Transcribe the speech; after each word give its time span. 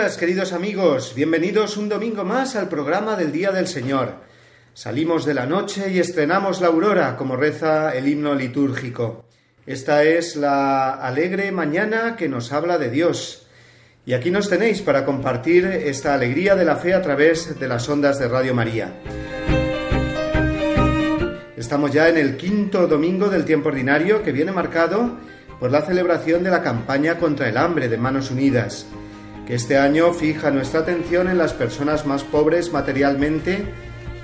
Días, 0.00 0.16
queridos 0.16 0.54
amigos. 0.54 1.12
Bienvenidos 1.14 1.76
un 1.76 1.90
domingo 1.90 2.24
más 2.24 2.56
al 2.56 2.70
programa 2.70 3.16
del 3.16 3.32
Día 3.32 3.52
del 3.52 3.66
Señor. 3.66 4.14
Salimos 4.72 5.26
de 5.26 5.34
la 5.34 5.44
noche 5.44 5.90
y 5.90 5.98
estrenamos 5.98 6.62
la 6.62 6.68
aurora, 6.68 7.18
como 7.18 7.36
reza 7.36 7.94
el 7.94 8.08
himno 8.08 8.34
litúrgico. 8.34 9.26
Esta 9.66 10.02
es 10.04 10.36
la 10.36 10.92
alegre 10.94 11.52
mañana 11.52 12.16
que 12.16 12.30
nos 12.30 12.50
habla 12.50 12.78
de 12.78 12.88
Dios. 12.88 13.46
Y 14.06 14.14
aquí 14.14 14.30
nos 14.30 14.48
tenéis 14.48 14.80
para 14.80 15.04
compartir 15.04 15.66
esta 15.66 16.14
alegría 16.14 16.54
de 16.54 16.64
la 16.64 16.76
fe 16.76 16.94
a 16.94 17.02
través 17.02 17.60
de 17.60 17.68
las 17.68 17.86
ondas 17.86 18.18
de 18.18 18.28
Radio 18.28 18.54
María. 18.54 18.94
Estamos 21.58 21.92
ya 21.92 22.08
en 22.08 22.16
el 22.16 22.38
quinto 22.38 22.86
domingo 22.86 23.28
del 23.28 23.44
tiempo 23.44 23.68
ordinario 23.68 24.22
que 24.22 24.32
viene 24.32 24.50
marcado 24.50 25.18
por 25.58 25.70
la 25.70 25.82
celebración 25.82 26.42
de 26.42 26.50
la 26.50 26.62
campaña 26.62 27.18
contra 27.18 27.50
el 27.50 27.58
hambre 27.58 27.90
de 27.90 27.98
Manos 27.98 28.30
Unidas 28.30 28.86
este 29.50 29.78
año 29.78 30.12
fija 30.12 30.52
nuestra 30.52 30.80
atención 30.80 31.26
en 31.26 31.36
las 31.36 31.52
personas 31.52 32.06
más 32.06 32.22
pobres 32.22 32.72
materialmente, 32.72 33.64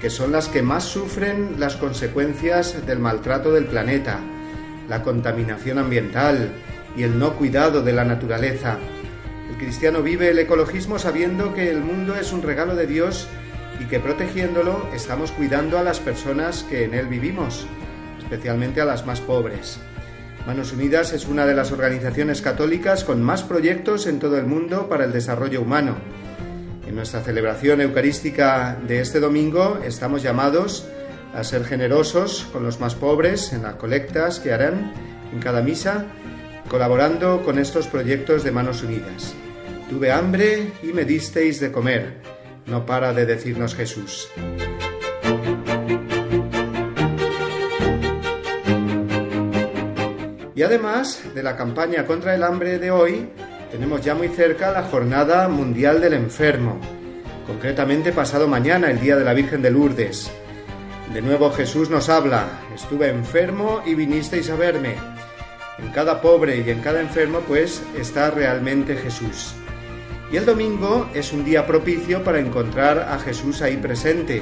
que 0.00 0.08
son 0.08 0.30
las 0.30 0.48
que 0.48 0.62
más 0.62 0.84
sufren 0.84 1.58
las 1.58 1.74
consecuencias 1.74 2.86
del 2.86 3.00
maltrato 3.00 3.52
del 3.52 3.66
planeta, 3.66 4.20
la 4.88 5.02
contaminación 5.02 5.78
ambiental 5.78 6.52
y 6.96 7.02
el 7.02 7.18
no 7.18 7.34
cuidado 7.34 7.82
de 7.82 7.92
la 7.92 8.04
naturaleza. 8.04 8.78
El 9.50 9.56
cristiano 9.56 10.00
vive 10.00 10.28
el 10.28 10.38
ecologismo 10.38 10.96
sabiendo 10.96 11.54
que 11.54 11.70
el 11.70 11.80
mundo 11.80 12.14
es 12.14 12.32
un 12.32 12.42
regalo 12.42 12.76
de 12.76 12.86
Dios 12.86 13.26
y 13.80 13.86
que 13.86 13.98
protegiéndolo 13.98 14.88
estamos 14.94 15.32
cuidando 15.32 15.76
a 15.76 15.82
las 15.82 15.98
personas 15.98 16.62
que 16.62 16.84
en 16.84 16.94
él 16.94 17.08
vivimos, 17.08 17.66
especialmente 18.20 18.80
a 18.80 18.84
las 18.84 19.04
más 19.04 19.20
pobres. 19.20 19.80
Manos 20.46 20.72
Unidas 20.72 21.12
es 21.12 21.26
una 21.26 21.44
de 21.44 21.54
las 21.54 21.72
organizaciones 21.72 22.40
católicas 22.40 23.02
con 23.02 23.20
más 23.20 23.42
proyectos 23.42 24.06
en 24.06 24.20
todo 24.20 24.38
el 24.38 24.46
mundo 24.46 24.88
para 24.88 25.04
el 25.04 25.12
desarrollo 25.12 25.60
humano. 25.60 25.96
En 26.86 26.94
nuestra 26.94 27.20
celebración 27.20 27.80
eucarística 27.80 28.78
de 28.86 29.00
este 29.00 29.18
domingo 29.18 29.80
estamos 29.84 30.22
llamados 30.22 30.86
a 31.34 31.42
ser 31.42 31.64
generosos 31.64 32.46
con 32.52 32.62
los 32.62 32.78
más 32.78 32.94
pobres 32.94 33.52
en 33.52 33.64
las 33.64 33.74
colectas 33.74 34.38
que 34.38 34.52
harán 34.52 34.92
en 35.32 35.40
cada 35.40 35.62
misa, 35.62 36.06
colaborando 36.70 37.42
con 37.44 37.58
estos 37.58 37.88
proyectos 37.88 38.44
de 38.44 38.52
Manos 38.52 38.84
Unidas. 38.84 39.34
Tuve 39.90 40.12
hambre 40.12 40.70
y 40.80 40.92
me 40.92 41.04
disteis 41.04 41.58
de 41.58 41.72
comer, 41.72 42.18
no 42.66 42.86
para 42.86 43.12
de 43.12 43.26
decirnos 43.26 43.74
Jesús. 43.74 44.28
Y 50.56 50.62
además 50.62 51.22
de 51.34 51.42
la 51.42 51.54
campaña 51.54 52.06
contra 52.06 52.34
el 52.34 52.42
hambre 52.42 52.78
de 52.78 52.90
hoy, 52.90 53.28
tenemos 53.70 54.00
ya 54.00 54.14
muy 54.14 54.28
cerca 54.28 54.72
la 54.72 54.84
Jornada 54.84 55.48
Mundial 55.48 56.00
del 56.00 56.14
Enfermo, 56.14 56.80
concretamente 57.46 58.10
pasado 58.10 58.48
mañana, 58.48 58.90
el 58.90 58.98
Día 58.98 59.16
de 59.16 59.24
la 59.24 59.34
Virgen 59.34 59.60
de 59.60 59.70
Lourdes. 59.70 60.30
De 61.12 61.20
nuevo 61.20 61.50
Jesús 61.50 61.90
nos 61.90 62.08
habla, 62.08 62.46
estuve 62.74 63.10
enfermo 63.10 63.82
y 63.84 63.94
vinisteis 63.94 64.48
a 64.48 64.56
verme. 64.56 64.94
En 65.76 65.90
cada 65.90 66.22
pobre 66.22 66.64
y 66.66 66.70
en 66.70 66.80
cada 66.80 67.02
enfermo 67.02 67.40
pues 67.46 67.82
está 67.94 68.30
realmente 68.30 68.96
Jesús. 68.96 69.52
Y 70.32 70.38
el 70.38 70.46
domingo 70.46 71.10
es 71.12 71.34
un 71.34 71.44
día 71.44 71.66
propicio 71.66 72.24
para 72.24 72.40
encontrar 72.40 73.00
a 73.00 73.18
Jesús 73.18 73.60
ahí 73.60 73.76
presente, 73.76 74.40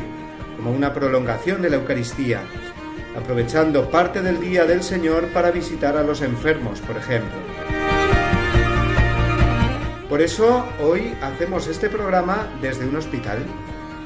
como 0.57 0.71
una 0.71 0.93
prolongación 0.93 1.61
de 1.61 1.71
la 1.71 1.77
Eucaristía 1.77 2.41
aprovechando 3.17 3.91
parte 3.91 4.23
del 4.23 4.41
día 4.41 4.65
del 4.65 4.83
Señor 4.83 5.29
para 5.29 5.51
visitar 5.51 5.97
a 5.97 6.03
los 6.03 6.23
enfermos, 6.23 6.81
por 6.81 6.97
ejemplo. 6.97 7.33
Por 10.09 10.21
eso 10.21 10.67
hoy 10.81 11.15
hacemos 11.23 11.67
este 11.67 11.89
programa 11.89 12.49
desde 12.61 12.87
un 12.87 12.97
hospital, 12.97 13.39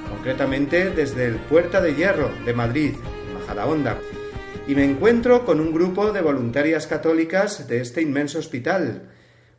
concretamente 0.08 0.91
desde 0.91 1.26
el 1.26 1.36
Puerta 1.36 1.80
de 1.80 1.94
Hierro 1.94 2.30
de 2.44 2.54
Madrid, 2.54 2.94
Majadahonda, 3.34 3.98
y 4.66 4.74
me 4.74 4.84
encuentro 4.84 5.44
con 5.44 5.60
un 5.60 5.72
grupo 5.72 6.12
de 6.12 6.20
voluntarias 6.20 6.86
católicas 6.86 7.68
de 7.68 7.80
este 7.80 8.02
inmenso 8.02 8.38
hospital, 8.38 9.02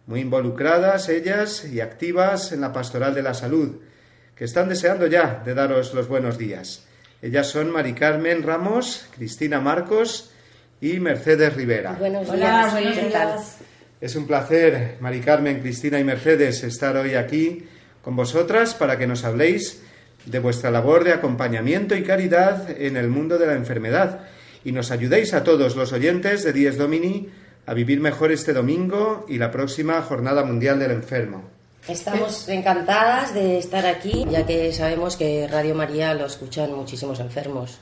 muy 0.08 0.22
involucradas 0.22 1.10
ellas 1.10 1.66
y 1.66 1.82
activas 1.82 2.52
en 2.52 2.62
la 2.62 2.74
pastoral 2.74 3.14
de 3.14 3.22
la 3.22 3.34
salud, 3.34 3.78
que 4.36 4.46
están 4.46 4.70
deseando 4.70 5.06
ya 5.08 5.42
de 5.46 5.54
daros 5.54 5.94
los 5.94 6.08
buenos 6.08 6.38
días. 6.38 6.89
Ellas 7.22 7.48
son 7.48 7.72
Mari 7.72 7.94
Carmen 7.94 8.44
Ramos, 8.44 9.08
Cristina 9.16 9.60
Marcos 9.60 10.32
y 10.80 11.00
Mercedes 11.00 11.54
Rivera. 11.54 11.94
Buenos 11.94 12.32
días. 12.32 12.72
buenos 12.72 12.96
días. 12.96 13.58
Es 14.00 14.16
un 14.16 14.26
placer, 14.26 14.96
Mari 15.02 15.20
Carmen, 15.20 15.60
Cristina 15.60 16.00
y 16.00 16.06
Mercedes, 16.06 16.64
estar 16.64 16.96
hoy 16.96 17.16
aquí 17.16 17.68
con 18.02 18.16
vosotras 18.16 18.74
para 18.74 18.98
que 18.98 19.08
nos 19.08 19.26
habléis 19.26 19.84
de 20.26 20.40
vuestra 20.40 20.72
labor 20.72 21.04
de 21.04 21.12
acompañamiento 21.12 21.96
y 21.96 22.04
caridad 22.04 22.70
en 22.80 22.96
el 22.96 23.10
mundo 23.10 23.38
de 23.38 23.48
la 23.48 23.54
enfermedad 23.56 24.22
y 24.64 24.72
nos 24.72 24.92
ayudéis 24.92 25.34
a 25.34 25.44
todos 25.44 25.76
los 25.76 25.92
oyentes 25.92 26.44
de 26.44 26.54
Dies 26.54 26.78
Domini 26.78 27.28
a 27.66 27.74
vivir 27.74 28.00
mejor 28.00 28.32
este 28.32 28.54
domingo 28.54 29.26
y 29.28 29.38
la 29.38 29.52
próxima 29.52 30.02
Jornada 30.02 30.46
Mundial 30.46 30.80
del 30.80 30.92
Enfermo. 30.92 31.59
Estamos 31.90 32.48
encantadas 32.48 33.34
de 33.34 33.58
estar 33.58 33.88
aquí, 33.88 34.24
ya 34.30 34.46
que 34.46 34.72
sabemos 34.74 35.18
que 35.18 35.48
Radio 35.48 35.74
María 35.74 36.14
lo 36.14 36.28
escuchan 36.28 36.72
muchísimos 36.72 37.20
enfermos. 37.20 37.80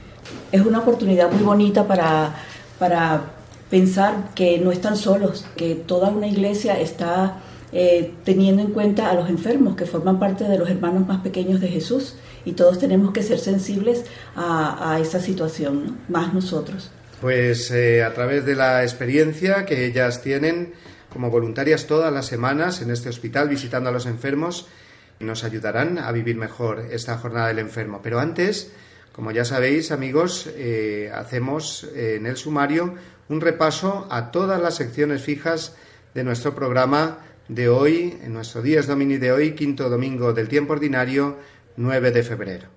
Es 0.50 0.62
una 0.62 0.80
oportunidad 0.80 1.30
muy 1.30 1.44
bonita 1.44 1.86
para, 1.86 2.34
para 2.80 3.24
pensar 3.70 4.30
que 4.34 4.60
no 4.60 4.72
están 4.72 4.96
solos, 4.96 5.46
que 5.58 5.76
toda 5.76 6.08
una 6.08 6.26
iglesia 6.26 6.80
está 6.80 7.42
eh, 7.74 8.14
teniendo 8.24 8.62
en 8.62 8.72
cuenta 8.72 9.10
a 9.10 9.14
los 9.14 9.30
enfermos, 9.30 9.76
que 9.76 9.86
forman 9.86 10.20
parte 10.20 10.46
de 10.46 10.58
los 10.58 10.70
hermanos 10.70 11.06
más 11.06 11.20
pequeños 11.20 11.60
de 11.60 11.68
Jesús, 11.68 12.16
y 12.46 12.54
todos 12.54 12.80
tenemos 12.80 13.12
que 13.12 13.24
ser 13.24 13.40
sensibles 13.40 14.06
a, 14.38 15.00
esa 15.02 15.20
situación, 15.20 15.98
más 16.08 16.34
nosotros. 16.34 16.92
Pues 17.20 17.72
eh, 17.72 18.06
a 18.06 18.14
través 18.14 18.46
de 18.46 18.56
la 18.56 18.84
experiencia 18.84 19.66
que 19.66 19.86
ellas 19.86 20.22
tienen, 20.22 20.72
como 21.18 21.32
voluntarias 21.32 21.88
todas 21.88 22.14
las 22.14 22.28
semanas 22.28 22.80
en 22.84 22.92
este 22.92 23.10
hospital 23.10 23.50
visitando 23.50 23.90
a 23.90 23.92
los 23.92 24.06
enfermos 24.06 24.68
y 25.20 25.24
nos 25.24 25.44
ayudarán 25.44 25.98
a 25.98 26.12
vivir 26.12 26.36
mejor 26.36 26.86
esta 26.92 27.18
jornada 27.18 27.48
del 27.48 27.58
enfermo. 27.58 28.02
Pero 28.04 28.20
antes, 28.20 28.72
como 29.14 29.32
ya 29.32 29.44
sabéis, 29.44 29.92
amigos, 29.92 30.48
eh, 30.56 31.12
hacemos 31.12 31.86
eh, 31.96 32.18
en 32.18 32.28
el 32.28 32.38
sumario 32.38 32.94
un 33.30 33.42
repaso 33.42 34.08
a 34.12 34.30
todas 34.30 34.62
las 34.62 34.76
secciones 34.76 35.24
fijas 35.24 35.76
de 36.14 36.24
nuestro 36.24 36.54
programa 36.54 37.18
de 37.48 37.68
hoy, 37.68 38.20
en 38.22 38.34
nuestro 38.34 38.62
Días 38.62 38.86
Domini 38.86 39.18
de 39.18 39.32
hoy, 39.32 39.56
quinto 39.56 39.90
domingo 39.90 40.34
del 40.34 40.48
tiempo 40.48 40.74
ordinario, 40.74 41.40
9 41.78 42.12
de 42.12 42.22
febrero. 42.22 42.77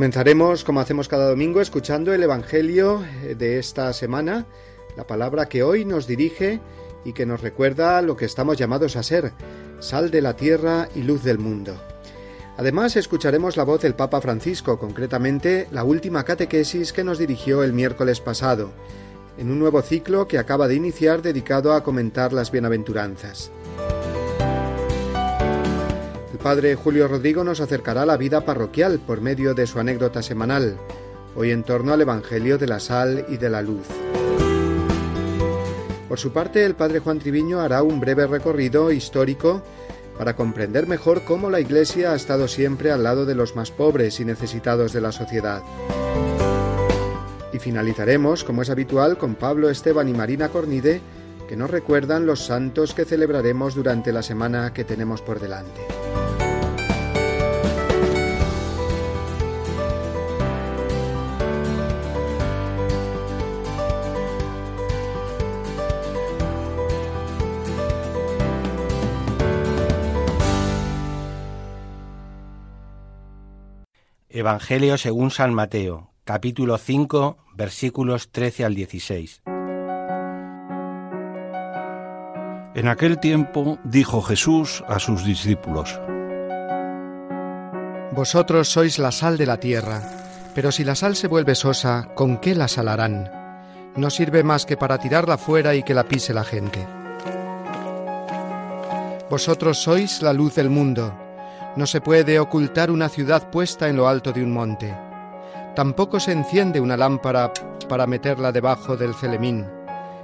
Comenzaremos, 0.00 0.64
como 0.64 0.80
hacemos 0.80 1.08
cada 1.08 1.28
domingo, 1.28 1.60
escuchando 1.60 2.14
el 2.14 2.22
Evangelio 2.22 3.04
eh, 3.22 3.34
de 3.34 3.58
esta 3.58 3.92
semana, 3.92 4.46
la 4.96 5.06
palabra 5.06 5.46
que 5.46 5.62
hoy 5.62 5.84
nos 5.84 6.06
dirige 6.06 6.58
y 7.04 7.12
que 7.12 7.26
nos 7.26 7.42
recuerda 7.42 8.00
lo 8.00 8.16
que 8.16 8.24
estamos 8.24 8.56
llamados 8.56 8.96
a 8.96 9.02
ser, 9.02 9.34
sal 9.78 10.10
de 10.10 10.22
la 10.22 10.36
tierra 10.36 10.88
y 10.94 11.02
luz 11.02 11.22
del 11.22 11.38
mundo. 11.38 11.78
Además, 12.56 12.96
escucharemos 12.96 13.58
la 13.58 13.64
voz 13.64 13.82
del 13.82 13.94
Papa 13.94 14.22
Francisco, 14.22 14.78
concretamente 14.78 15.68
la 15.70 15.84
última 15.84 16.24
catequesis 16.24 16.94
que 16.94 17.04
nos 17.04 17.18
dirigió 17.18 17.62
el 17.62 17.74
miércoles 17.74 18.22
pasado, 18.22 18.70
en 19.36 19.50
un 19.50 19.58
nuevo 19.58 19.82
ciclo 19.82 20.26
que 20.26 20.38
acaba 20.38 20.66
de 20.66 20.76
iniciar 20.76 21.20
dedicado 21.20 21.74
a 21.74 21.84
comentar 21.84 22.32
las 22.32 22.50
bienaventuranzas 22.50 23.52
padre 26.40 26.74
Julio 26.74 27.06
Rodrigo 27.06 27.44
nos 27.44 27.60
acercará 27.60 28.02
a 28.02 28.06
la 28.06 28.16
vida 28.16 28.44
parroquial 28.44 28.98
por 28.98 29.20
medio 29.20 29.54
de 29.54 29.66
su 29.66 29.78
anécdota 29.78 30.22
semanal, 30.22 30.78
hoy 31.36 31.50
en 31.50 31.62
torno 31.62 31.92
al 31.92 32.00
Evangelio 32.00 32.56
de 32.56 32.66
la 32.66 32.80
Sal 32.80 33.26
y 33.28 33.36
de 33.36 33.50
la 33.50 33.60
Luz. 33.60 33.86
Por 36.08 36.18
su 36.18 36.32
parte, 36.32 36.64
el 36.64 36.74
padre 36.74 37.00
Juan 37.00 37.18
Triviño 37.18 37.60
hará 37.60 37.82
un 37.82 38.00
breve 38.00 38.26
recorrido 38.26 38.90
histórico 38.90 39.62
para 40.16 40.34
comprender 40.34 40.86
mejor 40.86 41.24
cómo 41.24 41.50
la 41.50 41.60
Iglesia 41.60 42.12
ha 42.12 42.16
estado 42.16 42.48
siempre 42.48 42.90
al 42.90 43.02
lado 43.02 43.26
de 43.26 43.34
los 43.34 43.54
más 43.54 43.70
pobres 43.70 44.18
y 44.18 44.24
necesitados 44.24 44.92
de 44.92 45.00
la 45.02 45.12
sociedad. 45.12 45.62
Y 47.52 47.58
finalizaremos, 47.58 48.44
como 48.44 48.62
es 48.62 48.70
habitual, 48.70 49.18
con 49.18 49.34
Pablo 49.34 49.68
Esteban 49.68 50.08
y 50.08 50.14
Marina 50.14 50.48
Cornide, 50.48 51.00
que 51.50 51.56
nos 51.56 51.68
recuerdan 51.68 52.26
los 52.26 52.44
santos 52.44 52.94
que 52.94 53.04
celebraremos 53.04 53.74
durante 53.74 54.12
la 54.12 54.22
semana 54.22 54.72
que 54.72 54.84
tenemos 54.84 55.20
por 55.20 55.40
delante. 55.40 55.80
Evangelio 74.28 74.96
según 74.98 75.32
San 75.32 75.52
Mateo, 75.52 76.12
capítulo 76.22 76.78
5, 76.78 77.38
versículos 77.56 78.30
13 78.30 78.64
al 78.66 78.76
16. 78.76 79.42
En 82.72 82.86
aquel 82.86 83.18
tiempo 83.18 83.80
dijo 83.82 84.22
Jesús 84.22 84.84
a 84.86 85.00
sus 85.00 85.24
discípulos, 85.24 86.00
Vosotros 88.12 88.68
sois 88.68 89.00
la 89.00 89.10
sal 89.10 89.36
de 89.36 89.46
la 89.46 89.56
tierra, 89.56 90.00
pero 90.54 90.70
si 90.70 90.84
la 90.84 90.94
sal 90.94 91.16
se 91.16 91.26
vuelve 91.26 91.56
sosa, 91.56 92.08
¿con 92.14 92.38
qué 92.38 92.54
la 92.54 92.68
salarán? 92.68 93.28
No 93.96 94.08
sirve 94.08 94.44
más 94.44 94.66
que 94.66 94.76
para 94.76 94.98
tirarla 94.98 95.36
fuera 95.36 95.74
y 95.74 95.82
que 95.82 95.94
la 95.94 96.04
pise 96.04 96.32
la 96.32 96.44
gente. 96.44 96.86
Vosotros 99.28 99.78
sois 99.78 100.22
la 100.22 100.32
luz 100.32 100.54
del 100.54 100.70
mundo. 100.70 101.12
No 101.74 101.86
se 101.86 102.00
puede 102.00 102.38
ocultar 102.38 102.92
una 102.92 103.08
ciudad 103.08 103.50
puesta 103.50 103.88
en 103.88 103.96
lo 103.96 104.06
alto 104.06 104.30
de 104.30 104.44
un 104.44 104.52
monte. 104.52 104.96
Tampoco 105.74 106.20
se 106.20 106.30
enciende 106.30 106.80
una 106.80 106.96
lámpara 106.96 107.52
para 107.88 108.06
meterla 108.06 108.52
debajo 108.52 108.96
del 108.96 109.14
celemín, 109.14 109.66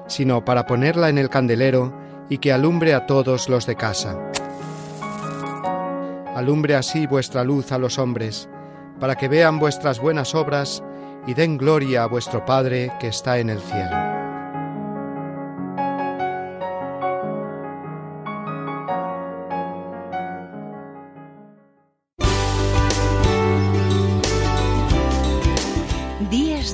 sino 0.06 0.44
para 0.44 0.64
ponerla 0.64 1.08
en 1.08 1.18
el 1.18 1.28
candelero 1.28 2.05
y 2.28 2.38
que 2.38 2.52
alumbre 2.52 2.94
a 2.94 3.06
todos 3.06 3.48
los 3.48 3.66
de 3.66 3.76
casa. 3.76 4.18
Alumbre 6.34 6.76
así 6.76 7.06
vuestra 7.06 7.44
luz 7.44 7.72
a 7.72 7.78
los 7.78 7.98
hombres, 7.98 8.48
para 9.00 9.16
que 9.16 9.28
vean 9.28 9.58
vuestras 9.58 10.00
buenas 10.00 10.34
obras 10.34 10.82
y 11.26 11.34
den 11.34 11.56
gloria 11.56 12.04
a 12.04 12.06
vuestro 12.06 12.44
Padre 12.44 12.92
que 13.00 13.08
está 13.08 13.38
en 13.38 13.50
el 13.50 13.60
cielo. 13.60 14.16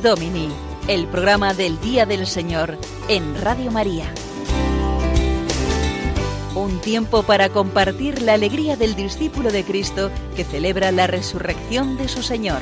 Domini, 0.02 0.48
el 0.88 1.06
programa 1.06 1.54
del 1.54 1.80
Día 1.80 2.06
del 2.06 2.26
Señor 2.26 2.76
en 3.08 3.40
Radio 3.40 3.70
María. 3.70 4.12
Tiempo 6.82 7.22
para 7.22 7.48
compartir 7.48 8.22
la 8.22 8.34
alegría 8.34 8.76
del 8.76 8.96
discípulo 8.96 9.52
de 9.52 9.62
Cristo 9.62 10.10
que 10.34 10.42
celebra 10.42 10.90
la 10.90 11.06
resurrección 11.06 11.96
de 11.96 12.08
su 12.08 12.22
Señor. 12.22 12.60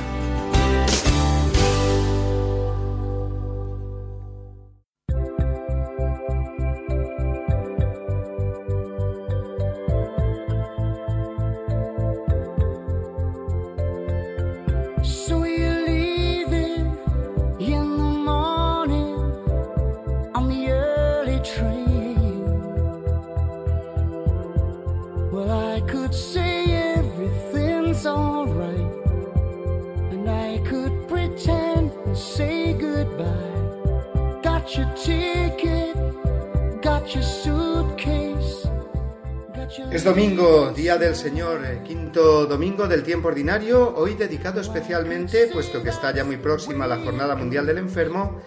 Domingo, 40.21 40.71
Día 40.77 40.99
del 40.99 41.17
Señor, 41.17 41.65
eh, 41.65 41.81
quinto 41.83 42.45
domingo 42.45 42.87
del 42.87 43.03
tiempo 43.03 43.29
ordinario, 43.29 43.95
hoy 43.97 44.13
dedicado 44.17 44.61
especialmente, 44.61 45.47
puesto 45.51 45.83
que 45.83 45.89
está 45.89 46.15
ya 46.15 46.25
muy 46.25 46.37
próxima 46.37 46.87
la 46.87 46.99
Jornada 46.99 47.35
Mundial 47.35 47.65
del 47.65 47.79
Enfermo, 47.79 48.39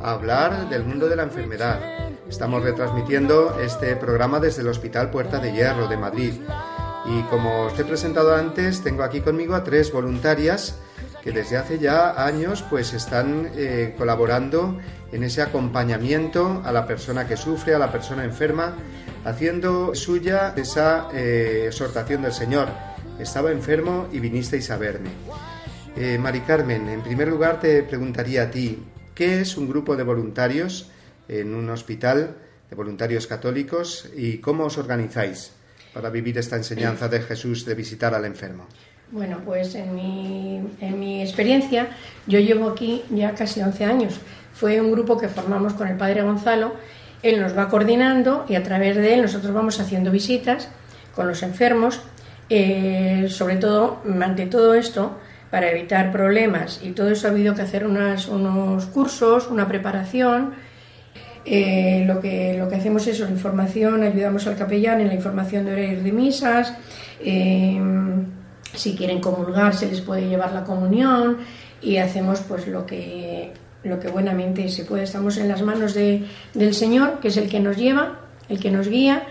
a 0.00 0.12
hablar 0.12 0.68
del 0.68 0.84
mundo 0.84 1.08
de 1.08 1.16
la 1.16 1.24
enfermedad. 1.24 1.80
Estamos 2.28 2.62
retransmitiendo 2.62 3.58
este 3.60 3.96
programa 3.96 4.38
desde 4.38 4.62
el 4.62 4.68
Hospital 4.68 5.10
Puerta 5.10 5.40
de 5.40 5.50
Hierro 5.50 5.88
de 5.88 5.96
Madrid. 5.96 6.32
Y 7.06 7.22
como 7.22 7.62
os 7.62 7.76
he 7.76 7.84
presentado 7.84 8.32
antes, 8.32 8.84
tengo 8.84 9.02
aquí 9.02 9.20
conmigo 9.20 9.56
a 9.56 9.64
tres 9.64 9.90
voluntarias 9.90 10.78
que 11.24 11.32
desde 11.32 11.56
hace 11.56 11.80
ya 11.80 12.24
años 12.24 12.62
pues 12.70 12.92
están 12.92 13.50
eh, 13.56 13.96
colaborando 13.98 14.78
en 15.10 15.24
ese 15.24 15.42
acompañamiento 15.42 16.62
a 16.64 16.70
la 16.70 16.86
persona 16.86 17.26
que 17.26 17.36
sufre, 17.36 17.74
a 17.74 17.80
la 17.80 17.90
persona 17.90 18.22
enferma, 18.22 18.76
haciendo 19.26 19.92
suya 19.94 20.54
esa 20.56 21.08
eh, 21.12 21.64
exhortación 21.66 22.22
del 22.22 22.32
Señor. 22.32 22.68
Estaba 23.18 23.50
enfermo 23.50 24.06
y 24.12 24.20
vinisteis 24.20 24.70
a 24.70 24.76
verme. 24.76 25.10
Eh, 25.96 26.16
Mari 26.16 26.40
Carmen, 26.40 26.88
en 26.88 27.02
primer 27.02 27.26
lugar 27.28 27.58
te 27.58 27.82
preguntaría 27.82 28.44
a 28.44 28.50
ti, 28.50 28.78
¿qué 29.14 29.40
es 29.40 29.56
un 29.56 29.68
grupo 29.68 29.96
de 29.96 30.04
voluntarios 30.04 30.90
en 31.28 31.54
un 31.54 31.68
hospital 31.70 32.36
de 32.70 32.76
voluntarios 32.76 33.26
católicos 33.26 34.08
y 34.16 34.38
cómo 34.38 34.64
os 34.64 34.78
organizáis 34.78 35.50
para 35.92 36.08
vivir 36.10 36.38
esta 36.38 36.56
enseñanza 36.56 37.08
de 37.08 37.20
Jesús 37.20 37.64
de 37.64 37.74
visitar 37.74 38.14
al 38.14 38.26
enfermo? 38.26 38.66
Bueno, 39.10 39.40
pues 39.44 39.74
en 39.74 39.94
mi, 39.94 40.62
en 40.80 41.00
mi 41.00 41.22
experiencia, 41.22 41.88
yo 42.26 42.38
llevo 42.38 42.68
aquí 42.68 43.02
ya 43.10 43.34
casi 43.34 43.60
11 43.60 43.84
años. 43.84 44.20
Fue 44.52 44.80
un 44.80 44.92
grupo 44.92 45.18
que 45.18 45.28
formamos 45.28 45.74
con 45.74 45.88
el 45.88 45.96
padre 45.96 46.22
Gonzalo 46.22 46.74
él 47.22 47.40
nos 47.40 47.56
va 47.56 47.68
coordinando 47.68 48.44
y 48.48 48.54
a 48.54 48.62
través 48.62 48.96
de 48.96 49.14
él 49.14 49.22
nosotros 49.22 49.52
vamos 49.52 49.80
haciendo 49.80 50.10
visitas 50.10 50.68
con 51.14 51.26
los 51.26 51.42
enfermos, 51.42 52.00
eh, 52.48 53.26
sobre 53.28 53.56
todo, 53.56 54.02
ante 54.22 54.46
todo 54.46 54.74
esto, 54.74 55.18
para 55.50 55.70
evitar 55.70 56.12
problemas 56.12 56.80
y 56.82 56.90
todo 56.90 57.10
eso 57.10 57.28
ha 57.28 57.30
habido 57.30 57.54
que 57.54 57.62
hacer 57.62 57.86
unos 57.86 58.86
cursos, 58.86 59.48
una 59.48 59.66
preparación. 59.66 60.54
Eh, 61.48 62.04
lo, 62.06 62.20
que, 62.20 62.56
lo 62.58 62.68
que 62.68 62.74
hacemos 62.74 63.06
es 63.06 63.20
la 63.20 63.30
información, 63.30 64.02
ayudamos 64.02 64.48
al 64.48 64.56
capellán 64.56 65.00
en 65.00 65.06
la 65.06 65.14
información 65.14 65.64
de 65.64 65.72
horarios 65.72 66.02
de 66.02 66.10
misas, 66.10 66.74
eh, 67.20 67.80
si 68.74 68.96
quieren 68.96 69.20
comulgar 69.20 69.74
se 69.74 69.86
les 69.86 70.00
puede 70.00 70.28
llevar 70.28 70.52
la 70.52 70.64
comunión 70.64 71.38
y 71.80 71.98
hacemos 71.98 72.40
pues 72.40 72.66
lo 72.66 72.84
que 72.84 73.52
lo 73.86 73.98
que 74.00 74.08
buenamente 74.08 74.68
se 74.68 74.84
puede. 74.84 75.04
Estamos 75.04 75.36
en 75.38 75.48
las 75.48 75.62
manos 75.62 75.94
de, 75.94 76.24
del 76.54 76.74
Señor, 76.74 77.20
que 77.20 77.28
es 77.28 77.36
el 77.36 77.48
que 77.48 77.60
nos 77.60 77.76
lleva, 77.76 78.20
el 78.48 78.60
que 78.60 78.70
nos 78.70 78.88
guía. 78.88 79.26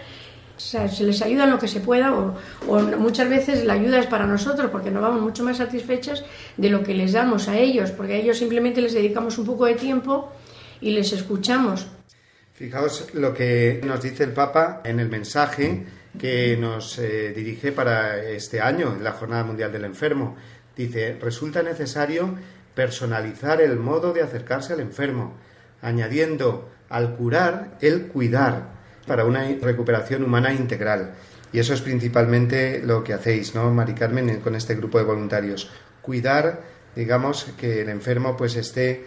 se 0.57 1.03
les 1.03 1.21
ayuda 1.21 1.43
en 1.43 1.51
lo 1.51 1.59
que 1.59 1.67
se 1.67 1.81
pueda 1.81 2.13
o, 2.13 2.33
muchas 2.97 3.29
veces 3.29 3.65
la 3.65 3.73
ayuda 3.73 3.99
es 3.99 4.07
para 4.07 4.25
nosotros 4.25 4.71
porque 4.71 4.89
nos 4.89 5.01
vamos 5.01 5.21
mucho 5.21 5.43
más 5.43 5.57
satisfechos 5.57 6.23
de 6.55 6.69
lo 6.69 6.81
que 6.81 6.93
les 6.93 7.11
damos 7.11 7.47
a 7.47 7.57
ellos, 7.57 7.91
porque 7.91 8.13
a 8.13 8.17
ellos 8.17 8.37
simplemente 8.37 8.81
les 8.81 8.93
dedicamos 8.93 9.37
un 9.37 9.45
poco 9.45 9.65
de 9.65 9.75
tiempo 9.75 10.31
y 10.81 10.91
les 10.91 11.11
escuchamos. 11.11 11.87
Fijaos 12.53 13.13
lo 13.13 13.33
que 13.33 13.81
nos 13.83 14.01
dice 14.01 14.23
el 14.23 14.31
Papa 14.31 14.81
en 14.85 15.01
el 15.01 15.09
mensaje 15.09 15.85
que 16.17 16.55
nos 16.57 16.97
eh, 16.99 17.33
dirige 17.35 17.71
para 17.71 18.23
este 18.23 18.61
año, 18.61 18.93
en 18.95 19.03
la 19.03 19.11
Jornada 19.11 19.43
Mundial 19.43 19.71
del 19.71 19.85
Enfermo. 19.85 20.35
Dice, 20.75 21.17
resulta 21.21 21.63
necesario 21.63 22.35
personalizar 22.75 23.61
el 23.61 23.77
modo 23.77 24.13
de 24.13 24.21
acercarse 24.21 24.73
al 24.73 24.81
enfermo, 24.81 25.33
añadiendo 25.81 26.69
al 26.89 27.15
curar 27.15 27.77
el 27.81 28.07
cuidar 28.07 28.75
para 29.07 29.25
una 29.25 29.47
recuperación 29.61 30.23
humana 30.23 30.53
integral. 30.53 31.13
Y 31.51 31.59
eso 31.59 31.73
es 31.73 31.81
principalmente 31.81 32.81
lo 32.83 33.03
que 33.03 33.13
hacéis, 33.13 33.55
¿no, 33.55 33.71
Mari 33.71 33.93
Carmen, 33.93 34.41
con 34.41 34.55
este 34.55 34.75
grupo 34.75 34.97
de 34.97 35.05
voluntarios? 35.05 35.69
Cuidar, 36.01 36.61
digamos, 36.95 37.45
que 37.57 37.81
el 37.81 37.89
enfermo 37.89 38.35
pues 38.35 38.55
esté 38.55 39.05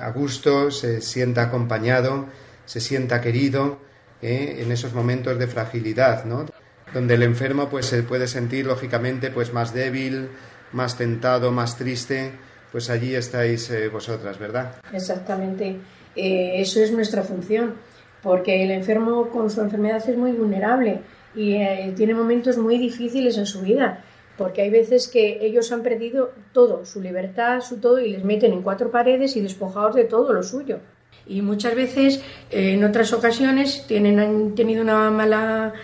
a 0.00 0.10
gusto, 0.10 0.70
se 0.70 1.00
sienta 1.00 1.42
acompañado, 1.42 2.26
se 2.66 2.80
sienta 2.80 3.20
querido 3.20 3.80
¿eh? 4.22 4.58
en 4.60 4.70
esos 4.70 4.92
momentos 4.92 5.38
de 5.38 5.46
fragilidad, 5.46 6.24
¿no? 6.24 6.46
Donde 6.92 7.14
el 7.14 7.22
enfermo 7.22 7.68
pues 7.68 7.86
se 7.86 8.02
puede 8.02 8.28
sentir 8.28 8.66
lógicamente 8.66 9.30
pues 9.30 9.52
más 9.52 9.74
débil, 9.74 10.28
más 10.72 10.96
tentado, 10.96 11.50
más 11.50 11.76
triste, 11.76 12.32
pues 12.72 12.90
allí 12.90 13.14
estáis 13.14 13.70
eh, 13.70 13.88
vosotras, 13.88 14.38
¿verdad? 14.38 14.76
Exactamente. 14.92 15.76
Eh, 16.16 16.60
eso 16.60 16.80
es 16.80 16.92
nuestra 16.92 17.22
función. 17.22 17.74
porque 18.22 18.64
el 18.64 18.70
enfermo 18.72 19.28
con 19.28 19.48
su 19.48 19.60
enfermedad 19.60 20.02
es 20.08 20.16
muy 20.16 20.32
vulnerable 20.32 21.00
y 21.34 21.54
eh, 21.54 21.92
tiene 21.96 22.14
momentos 22.14 22.58
muy 22.58 22.78
difíciles 22.78 23.38
en 23.38 23.46
su 23.46 23.60
vida, 23.60 24.02
porque 24.36 24.62
hay 24.62 24.70
veces 24.70 25.08
que 25.08 25.38
ellos 25.40 25.70
han 25.72 25.82
perdido 25.82 26.32
todo, 26.52 26.84
su 26.84 27.00
libertad, 27.00 27.60
su 27.60 27.78
todo, 27.78 28.00
y 28.00 28.10
les 28.10 28.24
meten 28.24 28.52
en 28.52 28.62
cuatro 28.62 28.90
paredes 28.90 29.36
y 29.36 29.40
despojados 29.40 29.94
de 29.94 30.04
todo 30.04 30.32
lo 30.32 30.42
suyo. 30.42 30.78
Y 31.26 31.42
muchas 31.42 31.74
veces, 31.74 32.22
eh, 32.50 32.72
en 32.72 32.84
otras 32.84 33.12
ocasiones, 33.12 33.84
tienen, 33.86 34.18
han 34.18 34.54
tenido 34.54 34.82
una 34.82 35.10
mala, 35.10 35.74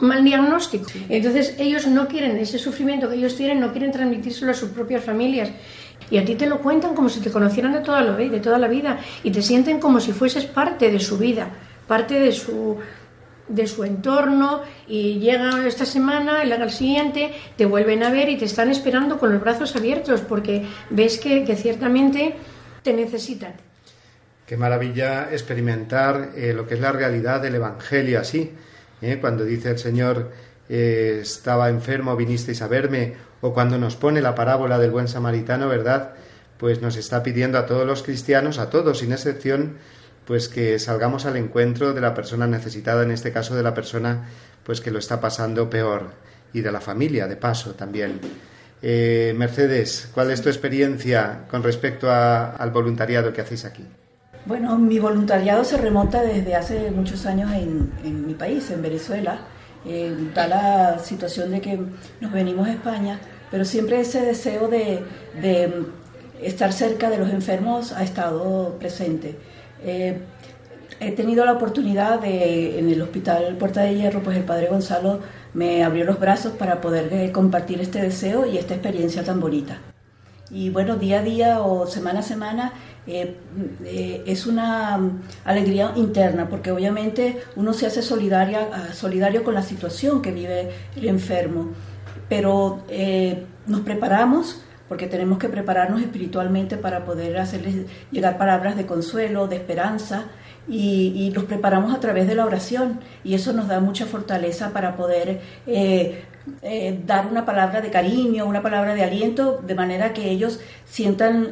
un 0.00 0.08
mal 0.08 0.24
diagnóstico. 0.24 0.86
Entonces, 1.08 1.56
ellos 1.58 1.86
no 1.86 2.08
quieren, 2.08 2.36
ese 2.38 2.58
sufrimiento 2.58 3.08
que 3.08 3.16
ellos 3.16 3.36
tienen, 3.36 3.60
no 3.60 3.70
quieren 3.70 3.92
transmitírselo 3.92 4.50
a 4.50 4.54
sus 4.54 4.70
propias 4.70 5.04
familias. 5.04 5.50
Y 6.10 6.18
a 6.18 6.24
ti 6.24 6.34
te 6.34 6.46
lo 6.46 6.60
cuentan 6.60 6.94
como 6.94 7.08
si 7.08 7.20
te 7.20 7.30
conocieran 7.30 7.72
de 7.72 7.80
toda 7.80 8.02
la, 8.02 8.16
de 8.16 8.40
toda 8.40 8.58
la 8.58 8.68
vida 8.68 8.98
y 9.22 9.30
te 9.30 9.42
sienten 9.42 9.80
como 9.80 10.00
si 10.00 10.12
fueses 10.12 10.44
parte 10.44 10.90
de 10.90 11.00
su 11.00 11.18
vida, 11.18 11.48
parte 11.86 12.18
de 12.18 12.32
su, 12.32 12.78
de 13.48 13.66
su 13.66 13.84
entorno 13.84 14.62
y 14.88 15.18
llega 15.18 15.66
esta 15.66 15.84
semana 15.84 16.44
y 16.44 16.52
al 16.52 16.70
siguiente 16.70 17.32
te 17.56 17.66
vuelven 17.66 18.02
a 18.02 18.10
ver 18.10 18.28
y 18.28 18.36
te 18.36 18.46
están 18.46 18.70
esperando 18.70 19.18
con 19.18 19.32
los 19.32 19.40
brazos 19.40 19.76
abiertos 19.76 20.20
porque 20.22 20.66
ves 20.90 21.18
que, 21.18 21.44
ciertamente 21.56 22.36
te 22.82 22.92
necesitan. 22.92 23.54
Qué 24.46 24.56
maravilla 24.56 25.28
experimentar 25.32 26.30
eh, 26.36 26.52
lo 26.52 26.66
que 26.66 26.74
es 26.74 26.80
la 26.80 26.92
realidad 26.92 27.40
del 27.40 27.54
Evangelio 27.54 28.20
así. 28.20 28.50
¿eh? 29.00 29.18
Cuando 29.20 29.44
dice 29.44 29.70
el 29.70 29.78
Señor, 29.78 30.30
eh, 30.68 31.20
estaba 31.22 31.70
enfermo, 31.70 32.14
vinisteis 32.16 32.60
a 32.60 32.68
verme, 32.68 33.14
o 33.44 33.52
cuando 33.52 33.76
nos 33.76 33.94
pone 33.94 34.22
la 34.22 34.34
parábola 34.34 34.78
del 34.78 34.90
buen 34.90 35.06
samaritano, 35.06 35.68
¿verdad? 35.68 36.12
Pues 36.56 36.80
nos 36.80 36.96
está 36.96 37.22
pidiendo 37.22 37.58
a 37.58 37.66
todos 37.66 37.86
los 37.86 38.02
cristianos, 38.02 38.58
a 38.58 38.70
todos 38.70 39.00
sin 39.00 39.12
excepción, 39.12 39.76
pues 40.24 40.48
que 40.48 40.78
salgamos 40.78 41.26
al 41.26 41.36
encuentro 41.36 41.92
de 41.92 42.00
la 42.00 42.14
persona 42.14 42.46
necesitada, 42.46 43.02
en 43.02 43.10
este 43.10 43.32
caso 43.32 43.54
de 43.54 43.62
la 43.62 43.74
persona 43.74 44.30
pues 44.62 44.80
que 44.80 44.90
lo 44.90 44.98
está 44.98 45.20
pasando 45.20 45.68
peor 45.68 46.12
y 46.54 46.62
de 46.62 46.72
la 46.72 46.80
familia, 46.80 47.26
de 47.26 47.36
paso 47.36 47.74
también. 47.74 48.18
Eh, 48.80 49.34
Mercedes, 49.36 50.08
¿cuál 50.14 50.30
es 50.30 50.40
tu 50.40 50.48
experiencia 50.48 51.44
con 51.50 51.62
respecto 51.62 52.10
al 52.10 52.70
voluntariado 52.70 53.30
que 53.34 53.42
hacéis 53.42 53.66
aquí? 53.66 53.84
Bueno, 54.46 54.78
mi 54.78 54.98
voluntariado 54.98 55.64
se 55.64 55.76
remonta 55.76 56.22
desde 56.22 56.54
hace 56.54 56.90
muchos 56.90 57.26
años 57.26 57.52
en, 57.52 58.26
mi 58.26 58.32
país, 58.32 58.70
en 58.70 58.80
Venezuela. 58.80 59.40
Eh, 59.84 60.16
da 60.34 60.48
la 60.48 60.98
situación 60.98 61.50
de 61.50 61.60
que 61.60 61.78
nos 62.22 62.32
venimos 62.32 62.66
a 62.66 62.72
España 62.72 63.20
pero 63.54 63.64
siempre 63.64 64.00
ese 64.00 64.20
deseo 64.20 64.66
de, 64.66 65.04
estar 66.42 66.72
cerca 66.72 67.08
de 67.08 67.18
los 67.18 67.30
enfermos 67.30 67.92
ha 67.92 68.02
estado 68.02 68.76
presente. 68.80 69.36
Eh, 69.84 70.18
he 70.98 71.12
tenido 71.12 71.44
la 71.44 71.52
oportunidad 71.52 72.18
de, 72.18 72.80
en 72.80 72.90
el 72.90 73.00
hospital 73.00 73.54
Puerta 73.56 73.82
de 73.82 73.94
Hierro, 73.94 74.24
pues 74.24 74.36
el 74.36 74.42
padre 74.42 74.66
Gonzalo 74.66 75.20
me 75.52 75.84
abrió 75.84 76.04
los 76.04 76.18
brazos 76.18 76.54
para 76.54 76.80
poder 76.80 77.12
eh, 77.12 77.30
compartir 77.30 77.80
este 77.80 78.02
deseo 78.02 78.44
y 78.44 78.58
esta 78.58 78.74
experiencia 78.74 79.22
tan 79.22 79.38
bonita. 79.38 79.78
Y 80.50 80.70
bueno, 80.70 80.96
día 80.96 81.20
a 81.20 81.22
día 81.22 81.60
o 81.60 81.86
semana 81.86 82.18
a 82.18 82.22
semana 82.24 82.72
eh, 83.06 83.36
es 84.26 84.48
una 84.48 84.98
alegría 85.44 85.92
interna, 85.94 86.48
porque 86.48 86.72
obviamente 86.72 87.40
uno 87.54 87.72
se 87.72 87.86
hace 87.86 88.02
solidaria, 88.02 88.92
solidario 88.92 89.44
con 89.44 89.54
la 89.54 89.62
situación 89.62 90.22
que 90.22 90.32
vive 90.32 90.70
el 90.96 91.06
enfermo 91.06 91.68
pero 92.28 92.82
eh, 92.88 93.44
nos 93.66 93.80
preparamos 93.80 94.62
porque 94.88 95.06
tenemos 95.06 95.38
que 95.38 95.48
prepararnos 95.48 96.02
espiritualmente 96.02 96.76
para 96.76 97.04
poder 97.04 97.38
hacerles 97.38 97.86
llegar 98.10 98.36
palabras 98.36 98.76
de 98.76 98.86
consuelo, 98.86 99.48
de 99.48 99.56
esperanza, 99.56 100.26
y, 100.66 101.30
nos 101.34 101.44
preparamos 101.44 101.94
a 101.94 102.00
través 102.00 102.26
de 102.26 102.34
la 102.34 102.46
oración, 102.46 103.00
y 103.22 103.34
eso 103.34 103.52
nos 103.52 103.68
da 103.68 103.80
mucha 103.80 104.06
fortaleza 104.06 104.72
para 104.72 104.96
poder 104.96 105.40
eh, 105.66 106.24
eh, 106.62 107.00
dar 107.04 107.26
una 107.26 107.44
palabra 107.44 107.80
de 107.80 107.90
cariño, 107.90 108.46
una 108.46 108.62
palabra 108.62 108.94
de 108.94 109.02
aliento, 109.02 109.60
de 109.66 109.74
manera 109.74 110.12
que 110.12 110.30
ellos 110.30 110.60
sientan 110.86 111.48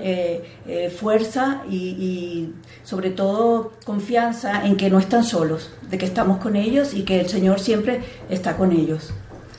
fuerza 0.97 1.63
y, 1.69 1.77
y, 1.77 2.55
sobre 2.85 3.11
todo 3.11 3.73
confianza 3.85 4.65
en 4.67 4.77
que 4.77 4.89
no 4.89 4.99
están 4.99 5.25
solos, 5.25 5.75
de 5.91 5.99
que 5.99 6.07
estamos 6.07 6.39
con 6.39 6.55
ellos 6.55 6.95
y 6.95 7.03
que 7.03 7.21
el 7.21 7.29
Señor 7.29 7.61
siempre 7.61 8.01
está 8.29 8.57
con 8.57 8.73
ellos 8.73 9.13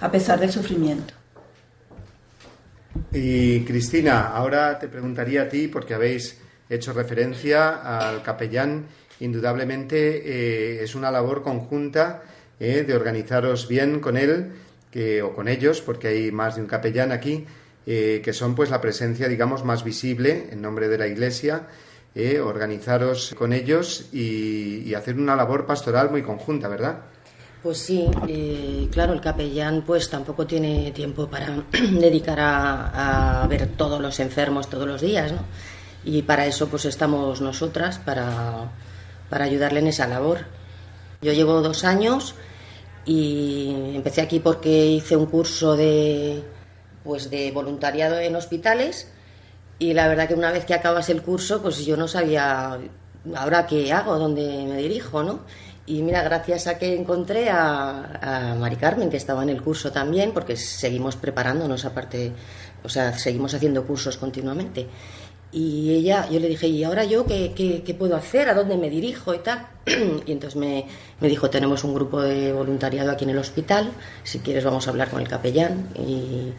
a 0.03 0.12
pesar 0.12 0.38
del 0.38 0.51
sufrimiento. 0.51 1.13
Y 3.13 3.62
Cristina, 3.62 4.27
ahora 4.36 4.77
te 4.77 4.89
preguntaría 4.89 5.43
a 5.43 5.50
ti, 5.50 5.69
porque 5.69 5.93
habéis 5.93 6.39
hecho 6.69 6.91
referencia 6.91 7.75
al 7.75 8.22
capellán, 8.22 8.88
indudablemente 9.22 10.17
eh, 10.25 10.83
es 10.83 10.93
una 10.95 11.10
labor 11.10 11.41
conjunta 11.41 12.22
eh, 12.60 12.83
de 12.86 12.93
organizaros 12.93 13.69
bien 13.69 14.01
con 14.01 14.17
él 14.17 14.51
o 15.24 15.33
con 15.33 15.48
ellos, 15.48 15.81
porque 15.81 16.10
hay 16.10 16.31
más 16.31 16.55
de 16.55 16.62
un 16.62 16.67
capellán 16.67 17.13
aquí, 17.13 17.45
eh, 17.88 18.22
que 18.24 18.33
son 18.33 18.55
pues 18.55 18.69
la 18.69 18.81
presencia, 18.81 19.29
digamos, 19.29 19.63
más 19.63 19.86
visible 19.86 20.50
en 20.51 20.62
nombre 20.62 20.89
de 20.89 20.98
la 20.98 21.07
Iglesia, 21.07 21.67
organizaros 22.43 23.33
con 23.36 23.53
ellos 23.53 24.10
y 24.12 24.93
hacer 24.93 25.15
una 25.15 25.36
labor 25.36 25.65
pastoral 25.65 26.12
muy 26.12 26.22
conjunta, 26.22 26.67
¿verdad? 26.67 27.05
Pues 27.63 27.77
sí, 27.77 28.05
eh, 28.27 28.89
claro, 28.91 29.13
el 29.13 29.22
capellán 29.22 29.84
pues 29.88 30.10
tampoco 30.10 30.46
tiene 30.46 30.91
tiempo 30.91 31.27
para 31.27 31.63
dedicar 31.91 32.38
a, 32.41 33.48
ver 33.50 33.67
todos 33.77 34.01
los 34.01 34.20
enfermos 34.20 34.70
todos 34.70 34.86
los 34.86 35.00
días, 35.00 35.32
¿no? 35.32 35.39
Y 36.03 36.24
para 36.24 36.46
eso 36.46 36.67
pues 36.67 36.84
estamos 36.84 37.39
nosotras, 37.39 38.00
para, 38.00 38.70
para 39.29 39.46
ayudarle 39.46 39.79
en 39.79 39.88
esa 39.88 40.10
labor. 40.10 40.39
Yo 41.22 41.32
llevo 41.32 41.62
dos 41.62 41.86
años 41.86 42.36
y 43.05 43.93
empecé 43.96 44.20
aquí 44.20 44.41
porque 44.41 44.88
hice 44.88 45.15
un 45.15 45.27
curso 45.27 45.77
de, 45.77 46.43
pues 47.05 47.29
de 47.29 47.50
voluntariado 47.51 48.20
en 48.20 48.36
hospitales 48.36 49.10
y 49.79 49.93
la 49.93 50.10
verdad 50.10 50.27
que 50.27 50.34
una 50.34 50.51
vez 50.51 50.65
que 50.65 50.74
acabas 50.74 51.10
el 51.10 51.22
curso 51.22 51.62
pues 51.62 51.86
yo 51.86 51.96
no 51.96 52.10
sabía 52.10 52.77
ahora 53.36 53.67
qué 53.67 53.93
hago, 53.93 54.20
dónde 54.20 54.65
me 54.67 54.77
dirijo, 54.77 55.24
¿no? 55.24 55.39
Y 55.86 56.02
mira, 56.02 56.24
gracias 56.24 56.68
a 56.68 56.78
que 56.78 56.96
encontré 56.96 57.50
a, 57.50 58.56
Mari 58.58 58.78
Carmen, 58.78 59.10
que 59.10 59.18
estaba 59.18 59.44
en 59.44 59.50
el 59.50 59.62
curso 59.62 59.92
también, 59.92 60.32
porque 60.32 60.56
seguimos 60.56 61.18
preparándonos 61.18 61.84
aparte, 61.84 62.32
o 62.84 62.90
sea, 62.90 63.18
seguimos 63.18 63.54
haciendo 63.54 63.86
cursos 63.86 64.18
continuamente. 64.18 64.88
Y 65.52 65.94
ella, 65.94 66.28
yo 66.30 66.40
le 66.40 66.48
dije, 66.48 66.68
¿y 66.68 66.84
ahora 66.84 67.04
yo 67.04 67.25
qué, 67.25 67.54
qué, 67.54 67.94
puedo 67.94 68.16
hacer? 68.16 68.50
¿A 68.50 68.54
dónde 68.54 68.78
me 68.78 68.90
dirijo 68.90 69.34
y 69.34 69.40
tal? 69.40 69.68
y 70.25 70.32
entonces 70.32 70.56
me, 70.56 70.88
me, 71.20 71.28
dijo, 71.28 71.50
tenemos 71.50 71.84
un 71.84 71.94
grupo 71.94 72.22
de 72.22 72.54
voluntariado 72.54 73.12
aquí 73.12 73.25
en 73.25 73.32
el 73.32 73.38
hospital, 73.38 73.92
si 74.24 74.40
quieres 74.40 74.63
vamos 74.63 74.88
a 74.88 74.90
hablar 74.90 75.10
con 75.10 75.22
el 75.22 75.28
capellán 75.28 75.90
y, 75.96 76.54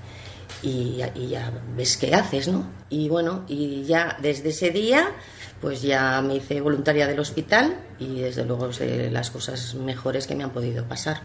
y, 0.65 1.03
y 1.15 1.29
ya 1.29 1.53
ves 1.77 1.97
qué 1.97 2.15
haces, 2.15 2.49
¿no? 2.49 2.67
Y 2.91 3.09
bueno, 3.09 3.45
y 3.49 3.85
ya 3.85 4.17
desde 4.21 4.49
ese 4.49 4.71
día 4.71 5.15
pues 5.61 5.81
ya 5.81 6.21
me 6.21 6.37
hice 6.37 6.61
voluntaria 6.61 7.07
del 7.07 7.19
hospital 7.19 7.79
y 7.99 8.21
desde 8.21 8.45
luego 8.45 8.71
sé 8.73 9.11
las 9.11 9.31
cosas 9.31 9.75
mejores 9.75 10.27
que 10.27 10.35
me 10.35 10.45
han 10.45 10.53
podido 10.53 10.85
pasar. 10.85 11.23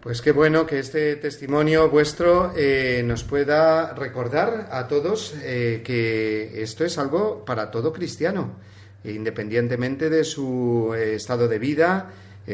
Pues 0.00 0.20
qué 0.20 0.32
bueno 0.32 0.66
que 0.66 0.78
este 0.78 1.16
testimonio 1.16 1.88
vuestro 1.88 2.52
eh, 2.56 3.02
nos 3.06 3.24
pueda 3.24 3.94
recordar 3.94 4.68
a 4.70 4.86
todos 4.86 5.34
eh, 5.42 5.82
que 5.82 6.62
esto 6.62 6.84
es 6.84 6.98
algo 6.98 7.44
para 7.46 7.70
todo 7.70 7.90
cristiano, 7.92 8.52
independientemente 9.02 10.10
de 10.10 10.24
su 10.24 10.94
eh, 10.94 11.14
estado 11.14 11.48
de 11.48 11.58
vida, 11.58 12.10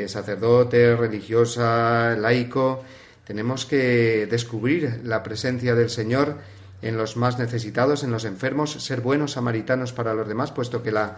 sacerdote, 0.07 0.97
religiosa, 0.97 2.17
laico. 2.17 2.85
Tenemos 3.27 3.65
que 3.65 4.27
descubrir 4.31 5.01
la 5.05 5.23
presencia 5.23 5.75
del 5.75 5.91
Señor 5.91 6.39
en 6.83 6.97
los 6.97 7.17
más 7.17 7.39
necesitados, 7.39 8.05
en 8.05 8.11
los 8.11 8.25
enfermos, 8.25 8.73
ser 8.73 9.01
buenos 9.01 9.33
samaritanos 9.33 9.93
para 9.93 10.15
los 10.15 10.29
demás, 10.29 10.53
puesto 10.53 10.83
que 10.83 10.93
la 10.93 11.17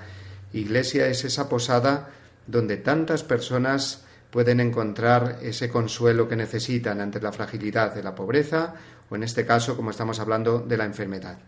Iglesia 0.52 1.08
es 1.08 1.25
esa 1.25 1.48
posada 1.48 2.10
donde 2.46 2.76
tantas 2.76 3.25
personas 3.25 4.04
pueden 4.30 4.60
encontrar 4.60 5.38
ese 5.42 5.68
consuelo 5.68 6.28
que 6.28 6.36
necesitan 6.36 7.00
ante 7.00 7.20
la 7.20 7.32
fragilidad 7.32 7.94
de 7.94 8.02
la 8.02 8.14
pobreza 8.14 8.75
o 9.10 9.16
en 9.16 9.22
este 9.22 9.46
caso, 9.46 9.76
como 9.76 9.90
estamos 9.90 10.20
hablando, 10.20 10.60
de 10.60 10.76
la 10.76 10.84
enfermedad. 10.84 11.38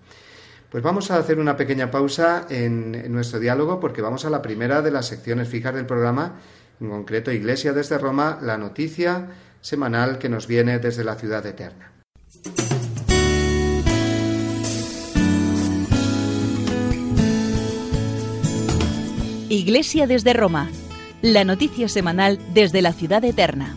Pues 0.70 0.82
vamos 0.82 1.10
a 1.10 1.18
hacer 1.18 1.38
una 1.38 1.56
pequeña 1.56 1.90
pausa 1.90 2.46
en, 2.50 3.10
nuestro 3.12 3.40
diálogo 3.40 3.80
porque 3.80 4.02
vamos 4.02 4.24
a 4.24 4.30
la 4.30 4.42
primera 4.42 4.82
de 4.82 4.90
las 4.90 5.06
secciones 5.06 5.48
fijas 5.48 5.74
del 5.74 5.86
programa, 5.86 6.34
en 6.80 6.90
concreto 6.90 7.32
Iglesia 7.32 7.72
desde 7.72 7.98
Roma, 7.98 8.38
la 8.42 8.58
noticia 8.58 9.28
semanal 9.60 10.18
que 10.18 10.28
nos 10.28 10.46
viene 10.46 10.78
desde 10.78 11.04
la 11.04 11.14
ciudad 11.14 11.44
eterna. 11.46 11.92
Iglesia 19.48 20.06
desde 20.06 20.32
Roma, 20.32 20.70
la 21.22 21.44
noticia 21.44 21.88
semanal 21.88 22.38
desde 22.52 22.82
la 22.82 22.92
ciudad 22.92 23.24
eterna. 23.24 23.74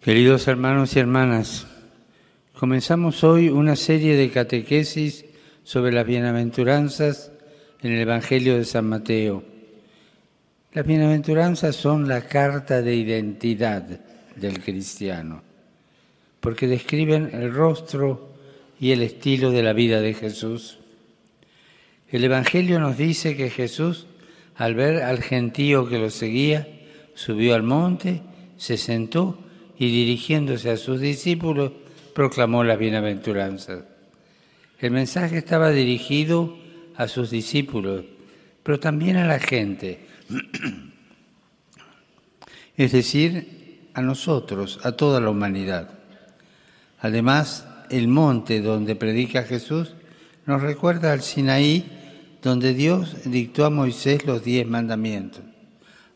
Queridos 0.00 0.48
hermanos 0.48 0.96
y 0.96 1.00
hermanas, 1.00 1.66
Comenzamos 2.58 3.22
hoy 3.22 3.50
una 3.50 3.76
serie 3.76 4.16
de 4.16 4.30
catequesis 4.30 5.24
sobre 5.68 5.92
las 5.92 6.06
bienaventuranzas 6.06 7.30
en 7.82 7.92
el 7.92 8.00
Evangelio 8.00 8.56
de 8.56 8.64
San 8.64 8.88
Mateo. 8.88 9.44
Las 10.72 10.86
bienaventuranzas 10.86 11.76
son 11.76 12.08
la 12.08 12.22
carta 12.22 12.80
de 12.80 12.96
identidad 12.96 13.82
del 14.34 14.62
cristiano, 14.62 15.42
porque 16.40 16.66
describen 16.66 17.28
el 17.34 17.52
rostro 17.52 18.30
y 18.80 18.92
el 18.92 19.02
estilo 19.02 19.50
de 19.50 19.62
la 19.62 19.74
vida 19.74 20.00
de 20.00 20.14
Jesús. 20.14 20.78
El 22.10 22.24
Evangelio 22.24 22.80
nos 22.80 22.96
dice 22.96 23.36
que 23.36 23.50
Jesús, 23.50 24.06
al 24.56 24.74
ver 24.74 25.02
al 25.02 25.20
gentío 25.22 25.86
que 25.86 25.98
lo 25.98 26.08
seguía, 26.08 26.66
subió 27.12 27.54
al 27.54 27.62
monte, 27.62 28.22
se 28.56 28.78
sentó 28.78 29.38
y 29.78 29.92
dirigiéndose 29.92 30.70
a 30.70 30.78
sus 30.78 30.98
discípulos, 30.98 31.72
proclamó 32.14 32.64
las 32.64 32.78
bienaventuranzas. 32.78 33.97
El 34.78 34.92
mensaje 34.92 35.38
estaba 35.38 35.70
dirigido 35.70 36.56
a 36.96 37.08
sus 37.08 37.30
discípulos, 37.30 38.04
pero 38.62 38.78
también 38.78 39.16
a 39.16 39.26
la 39.26 39.40
gente, 39.40 40.06
es 42.76 42.92
decir, 42.92 43.90
a 43.94 44.02
nosotros, 44.02 44.78
a 44.84 44.92
toda 44.92 45.20
la 45.20 45.30
humanidad. 45.30 45.90
Además, 47.00 47.66
el 47.90 48.06
monte 48.06 48.60
donde 48.60 48.94
predica 48.94 49.42
Jesús 49.42 49.94
nos 50.46 50.62
recuerda 50.62 51.12
al 51.12 51.22
Sinaí, 51.22 52.38
donde 52.40 52.72
Dios 52.72 53.16
dictó 53.24 53.64
a 53.64 53.70
Moisés 53.70 54.24
los 54.26 54.44
diez 54.44 54.66
mandamientos. 54.66 55.42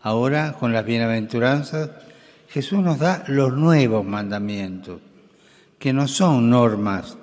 Ahora, 0.00 0.52
con 0.52 0.72
las 0.72 0.84
bienaventuranzas, 0.84 1.90
Jesús 2.48 2.78
nos 2.78 2.98
da 2.98 3.24
los 3.26 3.52
nuevos 3.54 4.04
mandamientos 4.04 5.00
que 5.78 5.92
no 5.92 6.06
son 6.06 6.48
normas, 6.48 7.16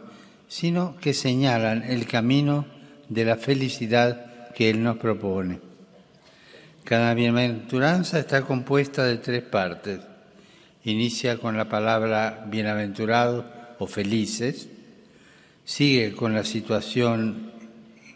sino 0.49 0.97
que 0.97 1.13
señalan 1.13 1.83
el 1.83 2.05
camino 2.05 2.65
de 3.07 3.23
la 3.23 3.37
felicidad 3.37 4.51
que 4.53 4.69
Él 4.69 4.83
nos 4.83 4.97
propone. 4.97 5.59
Cada 6.83 7.13
bienaventuranza 7.13 8.19
está 8.19 8.41
compuesta 8.41 9.05
de 9.05 9.17
tres 9.17 9.43
partes. 9.43 9.99
Inicia 10.83 11.37
con 11.37 11.55
la 11.55 11.69
palabra 11.69 12.45
bienaventurado 12.49 13.45
o 13.77 13.85
felices, 13.85 14.67
sigue 15.63 16.13
con 16.13 16.33
la 16.33 16.43
situación 16.43 17.51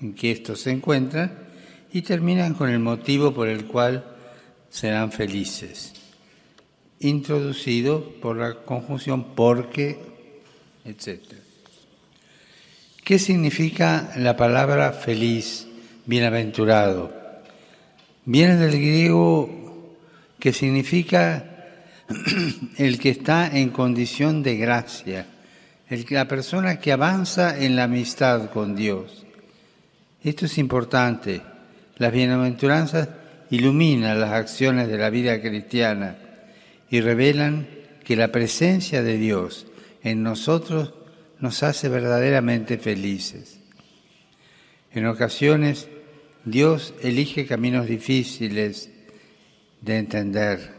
en 0.01 0.15
que 0.15 0.31
estos 0.31 0.61
se 0.61 0.71
encuentran 0.71 1.37
y 1.93 2.01
terminan 2.01 2.55
con 2.55 2.69
el 2.69 2.79
motivo 2.79 3.33
por 3.33 3.47
el 3.47 3.65
cual 3.65 4.03
serán 4.71 5.11
felices, 5.11 5.93
introducido 6.99 8.11
por 8.19 8.37
la 8.37 8.55
conjunción 8.55 9.35
porque 9.35 9.99
etc. 10.83 11.42
¿Qué 13.03 13.19
significa 13.19 14.13
la 14.15 14.37
palabra 14.37 14.93
feliz, 14.93 15.67
bienaventurado? 16.05 17.11
Viene 18.23 18.55
del 18.55 18.71
griego 18.71 19.97
que 20.39 20.53
significa 20.53 21.43
el 22.77 22.97
que 22.99 23.09
está 23.09 23.47
en 23.47 23.71
condición 23.71 24.41
de 24.41 24.55
gracia, 24.55 25.25
la 25.89 26.29
persona 26.29 26.79
que 26.79 26.93
avanza 26.93 27.59
en 27.59 27.75
la 27.75 27.83
amistad 27.83 28.49
con 28.51 28.73
Dios. 28.73 29.25
Esto 30.23 30.45
es 30.45 30.57
importante. 30.57 31.41
Las 31.97 32.13
bienaventuranzas 32.13 33.09
iluminan 33.49 34.17
las 34.17 34.31
acciones 34.31 34.87
de 34.87 34.97
la 34.97 35.09
vida 35.09 35.41
cristiana 35.41 36.15
y 36.89 37.01
revelan 37.01 37.67
que 38.05 38.15
la 38.15 38.29
presencia 38.29 39.03
de 39.03 39.17
Dios 39.17 39.67
en 40.03 40.23
nosotros 40.23 40.93
nos 41.43 41.61
hace 41.61 41.89
verdaderamente 41.89 42.77
felices. 42.77 43.59
En 44.93 45.05
ocasiones 45.07 45.89
Dios 46.45 46.93
elige 47.01 47.45
caminos 47.45 47.85
difíciles 47.85 48.89
de 49.81 49.97
entender. 49.97 50.71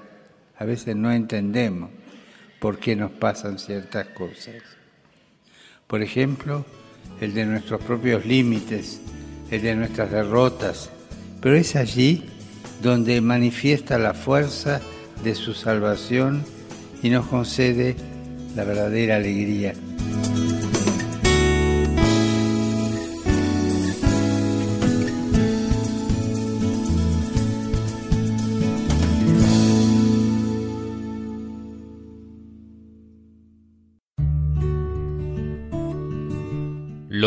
A 0.57 0.64
veces 0.64 0.96
no 0.96 1.12
entendemos 1.12 1.90
por 2.61 2.79
qué 2.79 2.96
nos 2.96 3.11
pasan 3.11 3.59
ciertas 3.59 4.07
cosas. 4.07 4.55
Por 5.87 6.00
ejemplo, 6.00 6.64
el 7.20 7.35
de 7.35 7.44
nuestros 7.44 7.83
propios 7.83 8.24
límites, 8.24 9.03
el 9.50 9.61
de 9.61 9.77
nuestras 9.77 10.11
derrotas, 10.11 10.88
pero 11.42 11.57
es 11.57 11.77
allí 11.77 12.24
donde 12.81 13.20
manifiesta 13.20 13.98
la 13.98 14.14
fuerza 14.14 14.81
de 15.22 15.35
su 15.35 15.53
salvación 15.53 16.42
y 17.03 17.11
nos 17.11 17.27
concede 17.27 17.96
la 18.57 18.64
verdadera 18.64 19.16
alegría. 19.16 19.74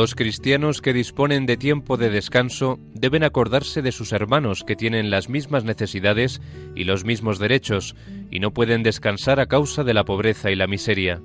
Los 0.08 0.16
cristianos 0.16 0.80
que 0.80 0.94
disponen 0.94 1.46
de 1.46 1.58
tiempo 1.58 1.98
de 1.98 2.10
descanso 2.10 2.80
deben 2.94 3.26
acordarse 3.26 3.82
de 3.82 3.92
sus 3.92 4.14
hermanos 4.14 4.64
que 4.64 4.78
tienen 4.78 5.10
las 5.10 5.28
mismas 5.28 5.66
necesidades 5.66 6.40
y 6.76 6.86
los 6.86 7.04
mismos 7.04 7.40
derechos 7.40 7.94
y 8.32 8.40
no 8.40 8.54
pueden 8.54 8.84
descansar 8.84 9.42
a 9.42 9.48
causa 9.48 9.84
de 9.84 9.94
la 9.94 10.06
pobreza 10.06 10.50
y 10.50 10.56
la 10.56 10.66
miseria. 10.66 11.22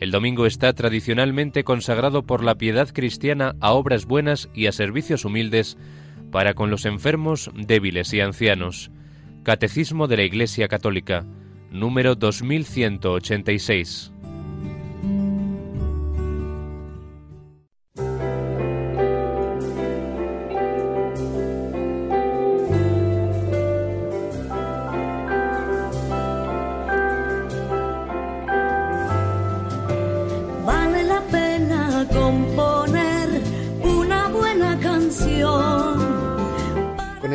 El 0.00 0.12
domingo 0.12 0.46
está 0.46 0.72
tradicionalmente 0.72 1.62
consagrado 1.62 2.22
por 2.22 2.42
la 2.42 2.54
piedad 2.54 2.88
cristiana 2.90 3.54
a 3.60 3.74
obras 3.74 4.06
buenas 4.06 4.48
y 4.54 4.64
a 4.64 4.72
servicios 4.72 5.26
humildes 5.26 5.76
para 6.32 6.54
con 6.54 6.70
los 6.70 6.86
enfermos, 6.86 7.50
débiles 7.54 8.14
y 8.14 8.20
ancianos. 8.20 8.90
Catecismo 9.42 10.08
de 10.08 10.16
la 10.16 10.22
Iglesia 10.22 10.68
Católica, 10.68 11.26
número 11.70 12.14
2186. 12.14 14.12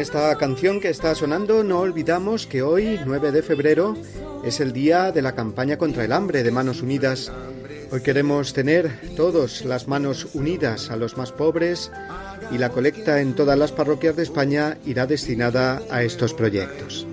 Esta 0.02 0.36
canción 0.36 0.80
que 0.80 0.90
está 0.90 1.14
sonando 1.14 1.64
no 1.64 1.80
olvidamos 1.80 2.48
que 2.48 2.64
hoy, 2.64 3.00
9 3.06 3.32
de 3.32 3.44
febrero, 3.44 3.96
es 4.44 4.60
el 4.60 4.74
día 4.74 5.12
de 5.12 5.22
la 5.22 5.36
campaña 5.36 5.78
contra 5.78 6.04
el 6.04 6.12
hambre 6.12 6.42
de 6.42 6.50
Manos 6.50 6.82
Unidas. 6.82 7.32
Hoy 7.92 8.02
queremos 8.02 8.54
tener 8.54 9.00
todos 9.16 9.64
las 9.64 9.88
manos 9.88 10.30
unidas 10.34 10.90
a 10.90 10.96
los 10.96 11.18
más 11.18 11.32
pobres 11.32 11.92
y 12.52 12.58
la 12.58 12.70
colecta 12.70 13.22
en 13.22 13.36
todas 13.36 13.58
las 13.60 13.72
parroquias 13.72 14.16
de 14.16 14.24
España 14.24 14.78
irá 14.88 15.06
destinada 15.06 15.82
a 15.92 16.02
estos 16.02 16.34
proyectos. 16.34 17.06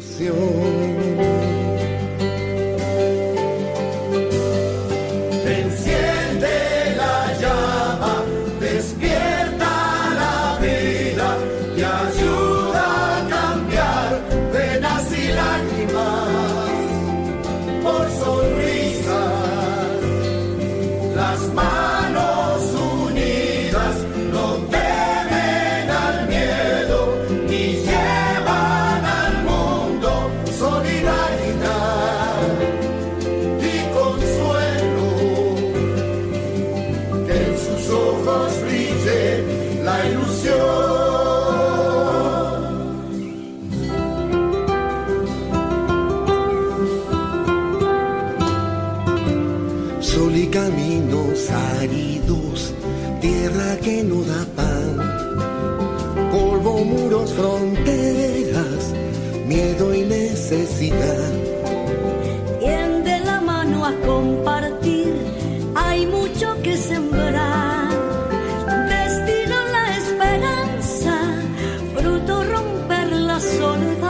the 73.81 74.08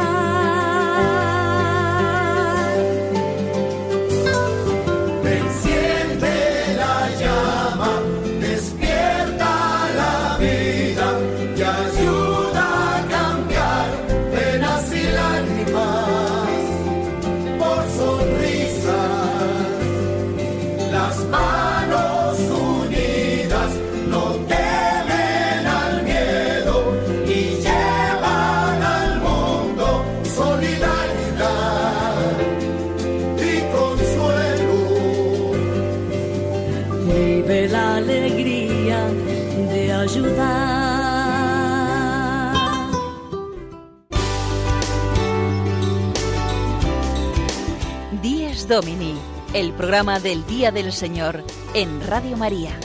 el 49.59 49.73
programa 49.73 50.21
del 50.21 50.47
Día 50.47 50.71
del 50.71 50.93
Señor 50.93 51.43
en 51.75 52.01
Radio 52.07 52.37
María. 52.37 52.79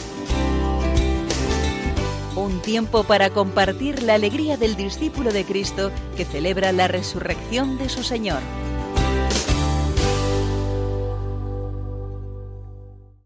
Un 2.35 2.63
tiempo 2.63 3.03
para 3.03 3.29
compartir 3.29 4.01
la 4.01 4.15
alegría 4.15 4.57
del 4.57 4.75
discípulo 4.75 5.31
de 5.31 5.45
Cristo 5.45 5.91
que 6.17 6.25
celebra 6.25 6.71
la 6.71 6.87
resurrección 6.87 7.77
de 7.77 7.89
su 7.89 8.01
Señor. 8.01 8.39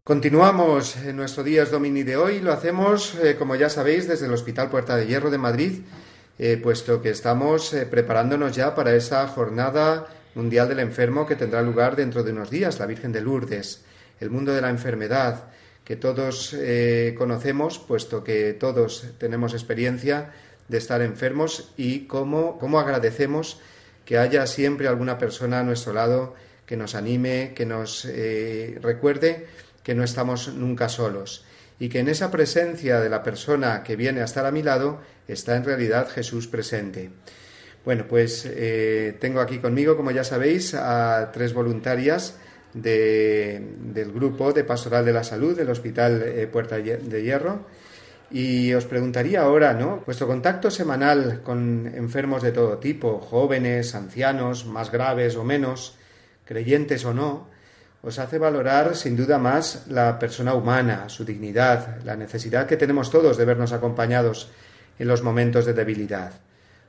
Continuamos 0.04 0.96
en 0.98 1.16
nuestro 1.16 1.42
Días 1.42 1.70
Domini 1.70 2.02
de 2.02 2.18
hoy. 2.18 2.40
Lo 2.40 2.52
hacemos, 2.52 3.14
eh, 3.14 3.36
como 3.38 3.56
ya 3.56 3.70
sabéis, 3.70 4.06
desde 4.06 4.26
el 4.26 4.34
Hospital 4.34 4.68
Puerta 4.68 4.94
de 4.94 5.06
Hierro 5.06 5.30
de 5.30 5.38
Madrid, 5.38 5.80
eh, 6.38 6.60
puesto 6.62 7.00
que 7.00 7.08
estamos 7.08 7.72
eh, 7.72 7.86
preparándonos 7.86 8.54
ya 8.54 8.74
para 8.74 8.94
esa 8.94 9.26
jornada 9.26 10.06
mundial 10.38 10.68
del 10.68 10.78
enfermo 10.78 11.26
que 11.26 11.34
tendrá 11.34 11.62
lugar 11.62 11.96
dentro 11.96 12.22
de 12.22 12.30
unos 12.30 12.48
días, 12.48 12.78
la 12.78 12.86
Virgen 12.86 13.10
de 13.10 13.20
Lourdes, 13.20 13.82
el 14.20 14.30
mundo 14.30 14.54
de 14.54 14.60
la 14.60 14.70
enfermedad, 14.70 15.50
que 15.84 15.96
todos 15.96 16.54
conocemos, 17.16 17.78
puesto 17.78 18.22
que 18.22 18.52
todos 18.52 19.08
tenemos 19.18 19.52
experiencia 19.52 20.32
de 20.68 20.78
estar 20.78 21.02
enfermos 21.02 21.72
y 21.76 22.06
cómo, 22.06 22.56
cómo 22.58 22.78
agradecemos 22.78 23.58
que 24.04 24.18
haya 24.18 24.46
siempre 24.46 24.86
alguna 24.86 25.18
persona 25.18 25.60
a 25.60 25.64
nuestro 25.64 25.92
lado 25.92 26.34
que 26.66 26.76
nos 26.76 26.94
anime, 26.94 27.52
que 27.56 27.66
nos 27.66 28.06
recuerde 28.80 29.46
que 29.82 29.94
no 29.94 30.04
estamos 30.04 30.54
nunca 30.54 30.88
solos 30.88 31.44
y 31.80 31.88
que 31.88 32.00
en 32.00 32.08
esa 32.08 32.30
presencia 32.30 33.00
de 33.00 33.08
la 33.08 33.22
persona 33.22 33.82
que 33.82 33.96
viene 33.96 34.20
a 34.20 34.24
estar 34.24 34.46
a 34.46 34.52
mi 34.52 34.62
lado 34.62 35.00
está 35.26 35.56
en 35.56 35.64
realidad 35.64 36.08
Jesús 36.08 36.46
presente. 36.46 37.10
Bueno, 37.84 38.06
pues 38.08 38.46
eh, 38.46 39.16
tengo 39.20 39.40
aquí 39.40 39.58
conmigo, 39.58 39.96
como 39.96 40.10
ya 40.10 40.24
sabéis, 40.24 40.74
a 40.74 41.30
tres 41.32 41.54
voluntarias 41.54 42.36
del 42.74 44.12
grupo 44.12 44.52
de 44.52 44.64
Pastoral 44.64 45.04
de 45.04 45.12
la 45.12 45.24
Salud 45.24 45.56
del 45.56 45.70
Hospital 45.70 46.22
eh, 46.22 46.46
Puerta 46.46 46.76
de 46.76 47.22
Hierro. 47.22 47.66
Y 48.30 48.74
os 48.74 48.84
preguntaría 48.84 49.40
ahora, 49.40 49.72
¿no? 49.72 50.02
Vuestro 50.04 50.26
contacto 50.26 50.70
semanal 50.70 51.40
con 51.42 51.90
enfermos 51.94 52.42
de 52.42 52.52
todo 52.52 52.76
tipo, 52.76 53.20
jóvenes, 53.20 53.94
ancianos, 53.94 54.66
más 54.66 54.92
graves 54.92 55.36
o 55.36 55.44
menos, 55.44 55.96
creyentes 56.44 57.06
o 57.06 57.14
no, 57.14 57.48
os 58.02 58.18
hace 58.18 58.38
valorar 58.38 58.94
sin 58.96 59.16
duda 59.16 59.38
más 59.38 59.86
la 59.88 60.18
persona 60.18 60.54
humana, 60.54 61.08
su 61.08 61.24
dignidad, 61.24 62.02
la 62.04 62.16
necesidad 62.16 62.66
que 62.66 62.76
tenemos 62.76 63.10
todos 63.10 63.36
de 63.36 63.44
vernos 63.44 63.72
acompañados 63.72 64.50
en 64.98 65.08
los 65.08 65.22
momentos 65.22 65.64
de 65.64 65.72
debilidad. 65.72 66.32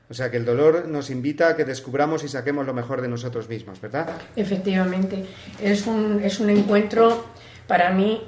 O 0.10 0.14
sea 0.14 0.32
que 0.32 0.38
el 0.38 0.46
dolor 0.46 0.88
nos 0.88 1.10
invita 1.10 1.50
a 1.50 1.56
que 1.56 1.66
descubramos 1.66 2.24
y 2.24 2.28
saquemos 2.28 2.66
lo 2.66 2.74
mejor 2.74 3.02
de 3.02 3.08
nosotros 3.08 3.48
mismos, 3.48 3.80
¿verdad? 3.80 4.10
Efectivamente. 4.36 5.26
Es 5.62 5.86
un, 5.86 6.22
es 6.24 6.40
un 6.40 6.50
encuentro 6.50 7.26
para 7.68 7.92
mí, 7.92 8.22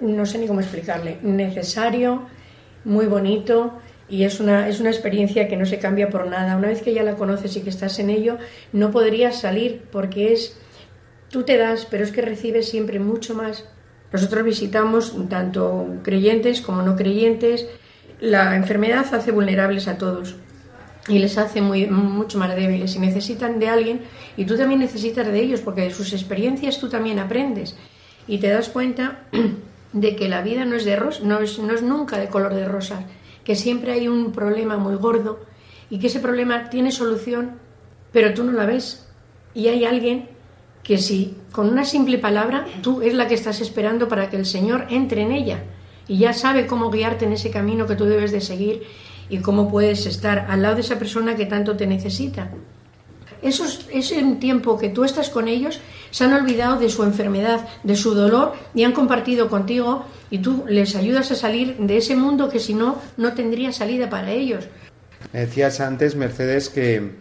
no 0.00 0.26
sé 0.26 0.38
ni 0.38 0.46
cómo 0.46 0.60
explicarle, 0.60 1.18
necesario, 1.22 2.26
muy 2.84 3.06
bonito 3.06 3.78
y 4.08 4.24
es 4.24 4.40
una, 4.40 4.68
es 4.68 4.80
una 4.80 4.90
experiencia 4.90 5.48
que 5.48 5.56
no 5.56 5.64
se 5.64 5.78
cambia 5.78 6.10
por 6.10 6.26
nada. 6.26 6.56
Una 6.56 6.68
vez 6.68 6.82
que 6.82 6.92
ya 6.92 7.02
la 7.02 7.14
conoces 7.14 7.56
y 7.56 7.62
que 7.62 7.70
estás 7.70 7.98
en 7.98 8.10
ello, 8.10 8.36
no 8.72 8.90
podrías 8.90 9.40
salir 9.40 9.84
porque 9.90 10.32
es 10.34 10.60
Tú 11.30 11.44
te 11.44 11.56
das, 11.56 11.86
pero 11.88 12.02
es 12.02 12.10
que 12.10 12.22
recibes 12.22 12.68
siempre 12.68 12.98
mucho 12.98 13.34
más. 13.34 13.64
Nosotros 14.12 14.44
visitamos 14.44 15.14
tanto 15.28 15.86
creyentes 16.02 16.60
como 16.60 16.82
no 16.82 16.96
creyentes. 16.96 17.68
La 18.18 18.56
enfermedad 18.56 19.06
hace 19.14 19.30
vulnerables 19.30 19.86
a 19.86 19.96
todos 19.96 20.34
y 21.08 21.18
les 21.18 21.38
hace 21.38 21.60
muy, 21.60 21.86
mucho 21.86 22.38
más 22.38 22.54
débiles. 22.54 22.94
Y 22.96 22.98
necesitan 22.98 23.58
de 23.58 23.68
alguien 23.68 24.02
y 24.36 24.44
tú 24.44 24.56
también 24.56 24.80
necesitas 24.80 25.26
de 25.26 25.40
ellos 25.40 25.60
porque 25.60 25.82
de 25.82 25.90
sus 25.90 26.12
experiencias 26.12 26.78
tú 26.78 26.88
también 26.88 27.18
aprendes. 27.18 27.76
Y 28.26 28.38
te 28.38 28.48
das 28.48 28.68
cuenta 28.68 29.24
de 29.92 30.16
que 30.16 30.28
la 30.28 30.42
vida 30.42 30.64
no 30.64 30.76
es 30.76 30.84
de 30.84 30.96
rosa, 30.96 31.20
no 31.24 31.40
es, 31.40 31.58
no 31.58 31.74
es 31.74 31.82
nunca 31.82 32.18
de 32.18 32.28
color 32.28 32.54
de 32.54 32.66
rosa, 32.66 33.04
que 33.44 33.56
siempre 33.56 33.92
hay 33.92 34.08
un 34.08 34.32
problema 34.32 34.76
muy 34.76 34.94
gordo 34.96 35.40
y 35.88 35.98
que 35.98 36.06
ese 36.06 36.20
problema 36.20 36.70
tiene 36.70 36.92
solución, 36.92 37.58
pero 38.12 38.34
tú 38.34 38.44
no 38.44 38.52
la 38.52 38.66
ves. 38.66 39.08
Y 39.54 39.68
hay 39.68 39.84
alguien 39.84 40.28
que 40.82 40.98
si 40.98 41.36
con 41.52 41.68
una 41.68 41.84
simple 41.84 42.18
palabra 42.18 42.66
tú 42.82 43.02
es 43.02 43.14
la 43.14 43.26
que 43.26 43.34
estás 43.34 43.60
esperando 43.60 44.08
para 44.08 44.30
que 44.30 44.36
el 44.36 44.46
Señor 44.46 44.86
entre 44.90 45.22
en 45.22 45.32
ella 45.32 45.64
y 46.08 46.18
ya 46.18 46.32
sabe 46.32 46.66
cómo 46.66 46.90
guiarte 46.90 47.24
en 47.24 47.32
ese 47.32 47.50
camino 47.50 47.86
que 47.86 47.96
tú 47.96 48.04
debes 48.04 48.32
de 48.32 48.40
seguir 48.40 48.82
y 49.30 49.38
cómo 49.38 49.70
puedes 49.70 50.06
estar 50.06 50.46
al 50.48 50.62
lado 50.62 50.74
de 50.74 50.80
esa 50.82 50.98
persona 50.98 51.36
que 51.36 51.46
tanto 51.46 51.76
te 51.76 51.86
necesita. 51.86 52.50
Esos, 53.42 53.86
ese 53.90 54.22
tiempo 54.38 54.78
que 54.78 54.90
tú 54.90 55.04
estás 55.04 55.30
con 55.30 55.48
ellos 55.48 55.80
se 56.10 56.24
han 56.24 56.34
olvidado 56.34 56.78
de 56.78 56.90
su 56.90 57.02
enfermedad, 57.04 57.66
de 57.84 57.96
su 57.96 58.14
dolor 58.14 58.52
y 58.74 58.84
han 58.84 58.92
compartido 58.92 59.48
contigo 59.48 60.04
y 60.30 60.38
tú 60.38 60.64
les 60.68 60.94
ayudas 60.94 61.30
a 61.30 61.36
salir 61.36 61.76
de 61.78 61.96
ese 61.96 62.16
mundo 62.16 62.50
que 62.50 62.58
si 62.58 62.74
no, 62.74 63.00
no 63.16 63.32
tendría 63.32 63.72
salida 63.72 64.10
para 64.10 64.30
ellos. 64.30 64.68
Me 65.32 65.40
decías 65.40 65.80
antes, 65.80 66.16
Mercedes, 66.16 66.68
que, 66.68 67.12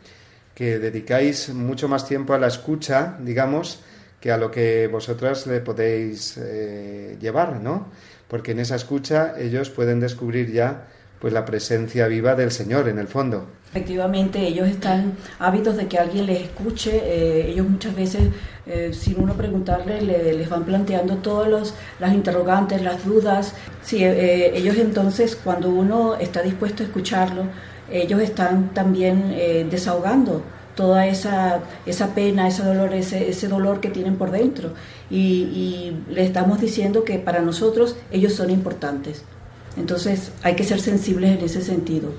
que 0.54 0.80
dedicáis 0.80 1.54
mucho 1.54 1.88
más 1.88 2.06
tiempo 2.06 2.34
a 2.34 2.40
la 2.40 2.48
escucha, 2.48 3.18
digamos, 3.22 3.80
que 4.20 4.32
a 4.32 4.38
lo 4.38 4.52
que 4.52 4.88
vosotras 4.88 5.48
le 5.48 5.62
podéis 5.62 6.38
eh, 6.38 7.18
llevar, 7.22 7.62
¿no? 7.62 7.88
Porque 8.28 8.52
en 8.52 8.60
esa 8.60 8.76
escucha 8.76 9.36
ellos 9.40 9.70
pueden 9.70 10.00
descubrir 10.00 10.52
ya 10.52 10.88
pues 11.20 11.34
la 11.34 11.46
presencia 11.46 12.08
viva 12.08 12.36
del 12.36 12.52
Señor 12.52 12.88
en 12.88 13.00
el 13.00 13.08
fondo. 13.08 13.48
Efectivamente, 13.72 14.40
ellos 14.48 14.68
están 14.68 15.14
hábitos 15.38 15.78
de 15.78 15.88
que 15.88 16.00
alguien 16.00 16.26
les 16.26 16.42
escuche. 16.42 16.92
Eh, 17.04 17.52
ellos 17.52 17.68
muchas 17.70 17.96
veces, 17.96 18.24
eh, 18.66 18.92
sin 18.94 19.22
uno 19.22 19.34
preguntarle, 19.34 20.02
les 20.02 20.50
van 20.50 20.64
planteando 20.64 21.18
todas 21.18 21.74
las 22.00 22.14
interrogantes, 22.14 22.82
las 22.82 23.06
dudas. 23.06 23.54
Sí, 23.84 24.04
ellos 24.04 24.78
entonces, 24.78 25.36
cuando 25.36 25.70
uno 25.70 26.16
está 26.16 26.42
dispuesto 26.42 26.82
a 26.82 26.88
escucharlo, 26.88 27.44
ellos 27.92 28.22
están 28.22 28.74
también 28.74 29.34
eh, 29.36 29.68
desahogando 29.70 30.44
toda 30.76 31.08
esa, 31.08 31.62
esa 31.86 32.14
pena, 32.16 32.48
ese 32.48 32.64
dolor, 32.64 32.94
ese, 32.94 33.30
ese 33.30 33.48
dolor 33.48 33.82
que 33.82 33.90
tienen 33.90 34.16
por 34.16 34.32
dentro. 34.32 34.74
Y, 35.10 35.94
le 36.10 36.24
estamos 36.24 36.62
diciendo 36.62 37.04
que 37.04 37.20
para 37.20 37.42
nosotros 37.42 37.96
ellos 38.12 38.34
son 38.34 38.50
importantes. 38.50 39.24
Entonces 39.80 40.32
hay 40.44 40.56
que 40.56 40.64
ser 40.64 40.82
sensibles 40.82 41.38
en 41.38 41.46
ese 41.46 41.62
sentido. 41.62 42.12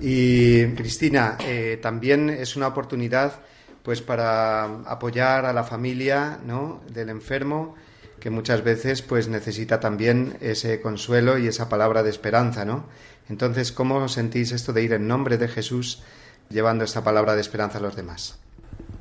Y 0.00 0.66
Cristina, 0.74 1.36
eh, 1.44 1.78
también 1.80 2.30
es 2.30 2.56
una 2.56 2.68
oportunidad 2.68 3.40
pues 3.82 4.00
para 4.00 4.64
apoyar 4.84 5.44
a 5.44 5.52
la 5.52 5.64
familia 5.64 6.38
¿no? 6.46 6.80
del 6.92 7.10
enfermo 7.10 7.74
que 8.20 8.30
muchas 8.30 8.62
veces 8.62 9.02
pues 9.02 9.26
necesita 9.26 9.80
también 9.80 10.36
ese 10.40 10.80
consuelo 10.80 11.38
y 11.38 11.48
esa 11.48 11.68
palabra 11.68 12.04
de 12.04 12.10
esperanza, 12.10 12.64
¿no? 12.64 12.84
Entonces, 13.28 13.72
¿cómo 13.72 14.08
sentís 14.08 14.52
esto 14.52 14.72
de 14.72 14.84
ir 14.84 14.92
en 14.92 15.08
nombre 15.08 15.38
de 15.38 15.48
Jesús 15.48 16.02
llevando 16.48 16.84
esta 16.84 17.02
palabra 17.02 17.34
de 17.34 17.40
esperanza 17.40 17.78
a 17.78 17.80
los 17.80 17.96
demás? 17.96 18.38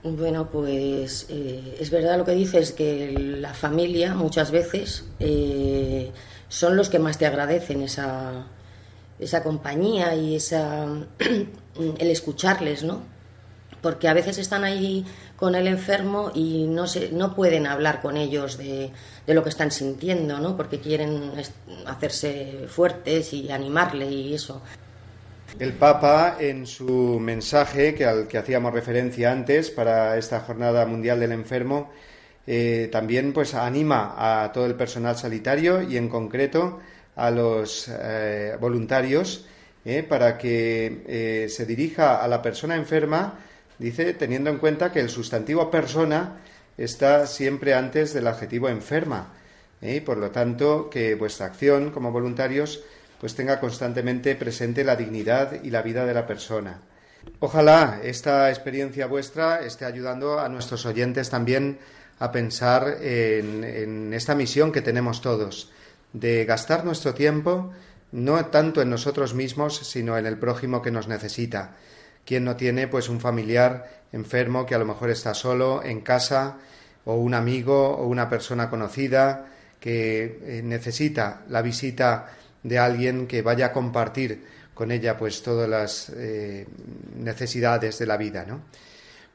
Bueno, 0.03 0.49
pues 0.49 1.27
eh, 1.29 1.77
es 1.79 1.91
verdad 1.91 2.17
lo 2.17 2.25
que 2.25 2.31
dices, 2.31 2.71
que 2.71 3.11
la 3.11 3.53
familia 3.53 4.15
muchas 4.15 4.49
veces 4.49 5.05
eh, 5.19 6.11
son 6.51 6.75
los 6.75 6.89
que 6.89 6.99
más 6.99 7.17
te 7.17 7.25
agradecen 7.25 7.81
esa, 7.81 8.45
esa 9.19 9.41
compañía 9.41 10.15
y 10.15 10.35
esa, 10.35 10.85
el 11.97 12.11
escucharles, 12.11 12.83
¿no? 12.83 13.03
Porque 13.81 14.09
a 14.09 14.13
veces 14.13 14.37
están 14.37 14.65
ahí 14.65 15.05
con 15.37 15.55
el 15.55 15.65
enfermo 15.65 16.29
y 16.35 16.67
no, 16.67 16.87
se, 16.87 17.09
no 17.13 17.35
pueden 17.35 17.67
hablar 17.67 18.01
con 18.01 18.17
ellos 18.17 18.57
de, 18.57 18.91
de 19.25 19.33
lo 19.33 19.43
que 19.43 19.49
están 19.49 19.71
sintiendo, 19.71 20.39
¿no? 20.39 20.57
Porque 20.57 20.81
quieren 20.81 21.31
hacerse 21.85 22.65
fuertes 22.67 23.31
y 23.31 23.49
animarle 23.49 24.11
y 24.11 24.33
eso. 24.33 24.61
El 25.57 25.71
Papa, 25.71 26.35
en 26.37 26.67
su 26.67 27.17
mensaje, 27.21 27.95
que 27.95 28.05
al 28.05 28.27
que 28.27 28.37
hacíamos 28.37 28.73
referencia 28.73 29.31
antes 29.31 29.69
para 29.69 30.17
esta 30.17 30.41
Jornada 30.41 30.85
Mundial 30.85 31.21
del 31.21 31.31
Enfermo, 31.31 31.91
eh, 32.47 32.89
también 32.91 33.33
pues 33.33 33.53
anima 33.53 34.15
a 34.17 34.51
todo 34.51 34.65
el 34.65 34.75
personal 34.75 35.17
sanitario 35.17 35.81
y 35.81 35.97
en 35.97 36.09
concreto 36.09 36.79
a 37.15 37.31
los 37.31 37.89
eh, 37.89 38.55
voluntarios 38.59 39.45
eh, 39.85 40.03
para 40.03 40.37
que 40.37 41.47
se 41.49 41.65
dirija 41.65 42.23
a 42.23 42.27
la 42.27 42.41
persona 42.41 42.75
enferma 42.75 43.39
Dice, 43.81 44.13
teniendo 44.13 44.51
en 44.51 44.59
cuenta 44.59 44.91
que 44.91 44.99
el 44.99 45.09
sustantivo 45.09 45.71
persona 45.71 46.37
está 46.77 47.25
siempre 47.25 47.73
antes 47.73 48.13
del 48.13 48.27
adjetivo 48.27 48.69
enferma. 48.69 49.33
Y 49.81 50.01
por 50.01 50.17
lo 50.17 50.29
tanto, 50.29 50.87
que 50.87 51.15
vuestra 51.15 51.47
acción 51.47 51.89
como 51.89 52.11
voluntarios 52.11 52.83
pues 53.19 53.33
tenga 53.33 53.59
constantemente 53.59 54.35
presente 54.35 54.83
la 54.83 54.95
dignidad 54.95 55.63
y 55.63 55.71
la 55.71 55.81
vida 55.81 56.05
de 56.05 56.13
la 56.13 56.27
persona. 56.27 56.79
Ojalá 57.39 57.99
esta 58.03 58.51
experiencia 58.51 59.07
vuestra 59.07 59.65
esté 59.65 59.85
ayudando 59.85 60.39
a 60.39 60.47
nuestros 60.47 60.85
oyentes 60.85 61.31
también 61.31 61.79
a 62.21 62.31
pensar 62.31 62.99
en, 63.01 64.13
esta 64.13 64.35
misión 64.35 64.71
que 64.71 64.83
tenemos 64.83 65.21
todos, 65.21 65.71
de 66.13 66.45
gastar 66.45 66.85
nuestro 66.85 67.15
tiempo 67.15 67.71
no 68.11 68.45
tanto 68.45 68.81
en 68.81 68.91
nosotros 68.91 69.33
mismos, 69.33 69.77
sino 69.77 70.17
en 70.19 70.27
el 70.27 70.37
prójimo 70.37 70.83
que 70.83 70.91
nos 70.91 71.07
necesita, 71.07 71.77
quien 72.23 72.43
no 72.43 72.55
tiene 72.55 72.87
pues 72.87 73.09
un 73.09 73.19
familiar 73.19 74.03
enfermo 74.11 74.67
que 74.67 74.75
a 74.75 74.77
lo 74.77 74.85
mejor 74.85 75.09
está 75.09 75.33
solo 75.33 75.81
en 75.83 76.01
casa 76.01 76.57
o 77.05 77.15
un 77.15 77.33
amigo 77.33 77.97
o 77.97 78.05
una 78.05 78.29
persona 78.29 78.69
conocida 78.69 79.47
que 79.79 80.41
eh, 80.43 80.61
necesita 80.63 81.41
la 81.49 81.63
visita 81.63 82.37
de 82.61 82.77
alguien 82.77 83.25
que 83.25 83.41
vaya 83.41 83.67
a 83.67 83.73
compartir 83.73 84.45
con 84.75 84.91
ella 84.91 85.17
pues 85.17 85.41
todas 85.41 85.67
las 85.67 86.11
eh, 86.15 86.67
necesidades 87.15 87.97
de 87.97 88.05
la 88.05 88.17
vida, 88.17 88.45
¿no? 88.47 88.61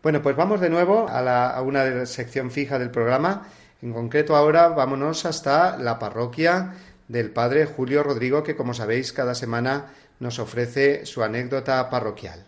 Bueno, 0.06 0.22
pues 0.22 0.36
vamos 0.36 0.60
de 0.60 0.70
nuevo 0.70 1.08
a, 1.08 1.50
a 1.50 1.62
una 1.62 2.06
sección 2.06 2.52
fija 2.52 2.78
del 2.78 2.92
programa. 2.92 3.48
En 3.82 3.92
concreto 3.92 4.36
ahora 4.36 4.68
vámonos 4.68 5.26
hasta 5.26 5.76
la 5.78 5.98
parroquia 5.98 6.74
del 7.08 7.32
Padre 7.32 7.66
Julio 7.66 8.04
Rodrigo, 8.04 8.44
que 8.44 8.54
como 8.54 8.72
sabéis 8.72 9.12
cada 9.12 9.34
semana 9.34 9.86
nos 10.20 10.38
ofrece 10.38 11.04
su 11.06 11.24
anécdota 11.24 11.90
parroquial. 11.90 12.46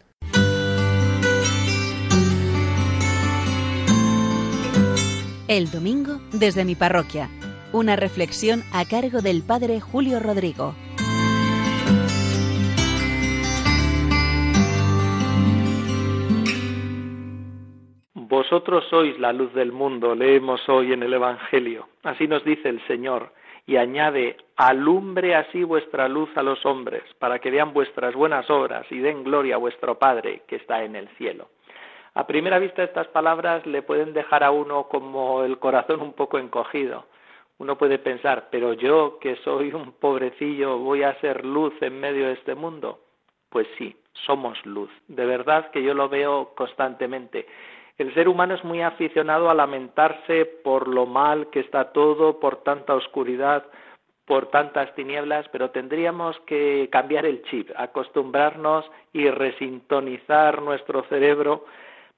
El 5.48 5.68
domingo 5.72 6.20
desde 6.32 6.64
mi 6.64 6.76
parroquia. 6.76 7.28
Una 7.72 7.96
reflexión 7.96 8.62
a 8.72 8.84
cargo 8.84 9.20
del 9.20 9.42
Padre 9.42 9.80
Julio 9.80 10.20
Rodrigo. 10.20 10.76
Vosotros 18.28 18.84
sois 18.90 19.18
la 19.18 19.32
luz 19.32 19.54
del 19.54 19.72
mundo, 19.72 20.14
leemos 20.14 20.68
hoy 20.68 20.92
en 20.92 21.02
el 21.02 21.14
Evangelio. 21.14 21.88
Así 22.02 22.28
nos 22.28 22.44
dice 22.44 22.68
el 22.68 22.86
Señor 22.86 23.32
y 23.66 23.78
añade, 23.78 24.36
alumbre 24.56 25.34
así 25.34 25.64
vuestra 25.64 26.08
luz 26.08 26.28
a 26.36 26.42
los 26.42 26.66
hombres, 26.66 27.02
para 27.18 27.38
que 27.38 27.50
vean 27.50 27.72
vuestras 27.72 28.14
buenas 28.14 28.50
obras 28.50 28.84
y 28.90 28.98
den 28.98 29.24
gloria 29.24 29.54
a 29.54 29.58
vuestro 29.58 29.98
Padre 29.98 30.42
que 30.46 30.56
está 30.56 30.84
en 30.84 30.94
el 30.94 31.08
cielo. 31.16 31.48
A 32.12 32.26
primera 32.26 32.58
vista 32.58 32.82
estas 32.82 33.08
palabras 33.08 33.64
le 33.64 33.80
pueden 33.80 34.12
dejar 34.12 34.44
a 34.44 34.50
uno 34.50 34.88
como 34.88 35.42
el 35.42 35.58
corazón 35.58 36.02
un 36.02 36.12
poco 36.12 36.38
encogido. 36.38 37.06
Uno 37.56 37.78
puede 37.78 37.98
pensar, 37.98 38.48
pero 38.50 38.74
yo 38.74 39.18
que 39.20 39.36
soy 39.36 39.72
un 39.72 39.92
pobrecillo 39.92 40.76
voy 40.76 41.02
a 41.02 41.18
ser 41.20 41.46
luz 41.46 41.72
en 41.80 41.98
medio 41.98 42.26
de 42.26 42.34
este 42.34 42.54
mundo. 42.54 43.00
Pues 43.48 43.66
sí, 43.78 43.96
somos 44.26 44.58
luz. 44.66 44.90
De 45.06 45.24
verdad 45.24 45.70
que 45.70 45.82
yo 45.82 45.94
lo 45.94 46.10
veo 46.10 46.52
constantemente. 46.54 47.46
El 47.98 48.14
ser 48.14 48.28
humano 48.28 48.54
es 48.54 48.62
muy 48.62 48.80
aficionado 48.80 49.50
a 49.50 49.54
lamentarse 49.54 50.46
por 50.46 50.86
lo 50.86 51.04
mal 51.04 51.50
que 51.50 51.60
está 51.60 51.92
todo, 51.92 52.38
por 52.38 52.62
tanta 52.62 52.94
oscuridad, 52.94 53.64
por 54.24 54.50
tantas 54.50 54.94
tinieblas, 54.94 55.48
pero 55.50 55.70
tendríamos 55.70 56.38
que 56.46 56.88
cambiar 56.92 57.26
el 57.26 57.42
chip, 57.44 57.70
acostumbrarnos 57.76 58.88
y 59.12 59.28
resintonizar 59.28 60.62
nuestro 60.62 61.02
cerebro 61.08 61.64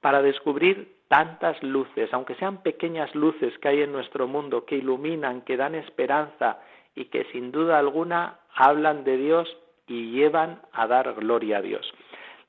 para 0.01 0.21
descubrir 0.21 0.97
tantas 1.07 1.61
luces, 1.63 2.13
aunque 2.13 2.35
sean 2.35 2.61
pequeñas 2.61 3.13
luces 3.15 3.57
que 3.57 3.69
hay 3.69 3.81
en 3.81 3.91
nuestro 3.91 4.27
mundo, 4.27 4.65
que 4.65 4.75
iluminan, 4.75 5.41
que 5.41 5.57
dan 5.57 5.73
esperanza 5.73 6.59
y 6.95 7.05
que 7.05 7.23
sin 7.31 7.51
duda 7.51 7.79
alguna 7.79 8.39
hablan 8.55 9.03
de 9.03 9.17
Dios 9.17 9.57
y 9.87 10.11
llevan 10.11 10.61
a 10.73 10.85
dar 10.87 11.13
gloria 11.15 11.57
a 11.57 11.61
Dios. 11.61 11.91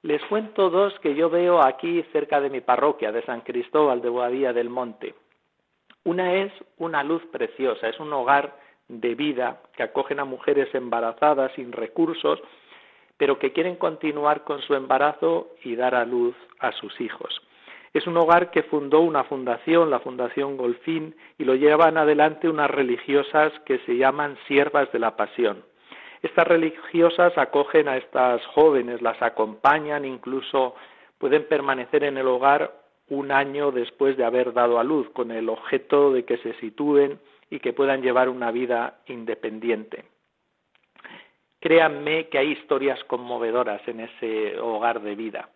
Les 0.02 0.20
cuento 0.24 0.68
dos 0.68 0.98
que 0.98 1.14
yo 1.14 1.30
veo 1.30 1.62
aquí 1.62 2.02
cerca 2.12 2.40
de 2.40 2.50
mi 2.50 2.60
parroquia, 2.60 3.12
de 3.12 3.22
San 3.22 3.42
Cristóbal 3.42 4.02
de 4.02 4.08
Boadía 4.08 4.52
del 4.52 4.68
Monte. 4.68 5.14
Una 6.02 6.34
es 6.34 6.52
una 6.78 7.04
luz 7.04 7.22
preciosa, 7.30 7.88
es 7.88 8.00
un 8.00 8.12
hogar 8.12 8.56
de 8.88 9.14
vida 9.14 9.62
que 9.76 9.84
acogen 9.84 10.18
a 10.18 10.24
mujeres 10.24 10.74
embarazadas 10.74 11.52
sin 11.54 11.70
recursos, 11.70 12.42
pero 13.16 13.38
que 13.38 13.52
quieren 13.52 13.76
continuar 13.76 14.42
con 14.42 14.60
su 14.62 14.74
embarazo 14.74 15.50
y 15.62 15.76
dar 15.76 15.94
a 15.94 16.04
luz 16.04 16.34
a 16.58 16.72
sus 16.72 17.00
hijos. 17.00 17.40
Es 17.94 18.08
un 18.08 18.16
hogar 18.16 18.50
que 18.50 18.64
fundó 18.64 19.02
una 19.02 19.22
fundación, 19.22 19.88
la 19.88 20.00
Fundación 20.00 20.56
Golfín, 20.56 21.14
y 21.38 21.44
lo 21.44 21.54
llevan 21.54 21.96
adelante 21.96 22.48
unas 22.48 22.70
religiosas 22.70 23.52
que 23.66 23.78
se 23.86 23.96
llaman 23.96 24.36
Siervas 24.48 24.90
de 24.90 24.98
la 24.98 25.14
Pasión. 25.14 25.62
Estas 26.22 26.46
religiosas 26.46 27.36
acogen 27.36 27.88
a 27.88 27.96
estas 27.96 28.44
jóvenes, 28.46 29.02
las 29.02 29.20
acompañan, 29.20 30.04
incluso 30.04 30.76
pueden 31.18 31.44
permanecer 31.48 32.04
en 32.04 32.16
el 32.16 32.28
hogar 32.28 32.72
un 33.08 33.32
año 33.32 33.72
después 33.72 34.16
de 34.16 34.24
haber 34.24 34.52
dado 34.52 34.78
a 34.78 34.84
luz, 34.84 35.10
con 35.10 35.32
el 35.32 35.48
objeto 35.48 36.12
de 36.12 36.24
que 36.24 36.38
se 36.38 36.54
sitúen 36.54 37.18
y 37.50 37.58
que 37.58 37.72
puedan 37.72 38.02
llevar 38.02 38.28
una 38.28 38.52
vida 38.52 39.00
independiente. 39.06 40.04
Créanme 41.60 42.28
que 42.28 42.38
hay 42.38 42.52
historias 42.52 43.02
conmovedoras 43.04 43.86
en 43.86 44.00
ese 44.00 44.58
hogar 44.58 45.02
de 45.02 45.16
vida, 45.16 45.48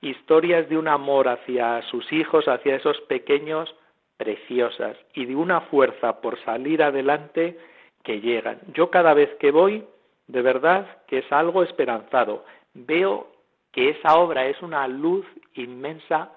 historias 0.00 0.68
de 0.68 0.78
un 0.78 0.88
amor 0.88 1.28
hacia 1.28 1.82
sus 1.82 2.10
hijos, 2.12 2.46
hacia 2.48 2.76
esos 2.76 3.00
pequeños, 3.02 3.74
preciosas, 4.16 4.96
y 5.14 5.26
de 5.26 5.34
una 5.34 5.62
fuerza 5.62 6.20
por 6.20 6.38
salir 6.44 6.82
adelante 6.82 7.58
que 8.02 8.20
llegan. 8.20 8.60
Yo 8.74 8.90
cada 8.90 9.14
vez 9.14 9.30
que 9.36 9.50
voy, 9.50 9.84
de 10.26 10.42
verdad 10.42 10.86
que 11.06 11.18
es 11.18 11.32
algo 11.32 11.62
esperanzado. 11.62 12.44
Veo 12.74 13.28
que 13.72 13.90
esa 13.90 14.16
obra 14.18 14.46
es 14.46 14.60
una 14.62 14.86
luz 14.88 15.26
inmensa 15.54 16.30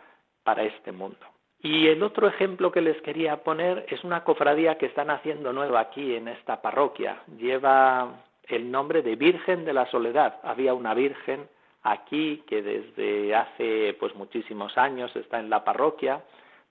para 0.44 0.64
este 0.64 0.92
mundo. 0.92 1.26
Y 1.62 1.88
el 1.88 2.04
otro 2.04 2.28
ejemplo 2.28 2.72
que 2.72 2.82
les 2.82 3.02
quería 3.02 3.38
poner 3.44 3.86
es 3.90 4.04
una 4.04 4.24
cofradía 4.26 4.78
que 4.78 4.88
están 4.88 5.10
haciendo 5.10 5.54
nueva 5.54 5.80
aquí 5.80 6.14
en 6.16 6.28
esta 6.28 6.62
parroquia. 6.62 7.22
Lleva 7.38 8.24
el 8.48 8.70
nombre 8.70 9.02
de 9.02 9.16
Virgen 9.16 9.64
de 9.64 9.74
la 9.74 9.90
Soledad. 9.90 10.40
Había 10.44 10.74
una 10.74 10.94
Virgen 10.94 11.48
aquí 11.84 12.44
que 12.48 12.62
desde 12.62 13.34
hace 13.34 13.96
pues 14.00 14.14
muchísimos 14.16 14.78
años 14.78 15.16
está 15.16 15.40
en 15.40 15.50
la 15.50 15.64
parroquia, 15.64 16.22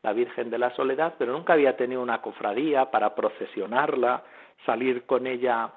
la 0.03 0.13
Virgen 0.13 0.51
de 0.51 0.59
la 0.59 0.75
Soledad, 0.75 1.15
pero 1.19 1.33
nunca 1.33 1.55
había 1.55 1.77
tenido 1.77 2.03
una 2.03 2.21
cofradía 2.21 2.91
para 2.91 3.15
procesionarla, 3.15 4.25
salir 4.65 5.05
con 5.07 5.27
ella 5.27 5.71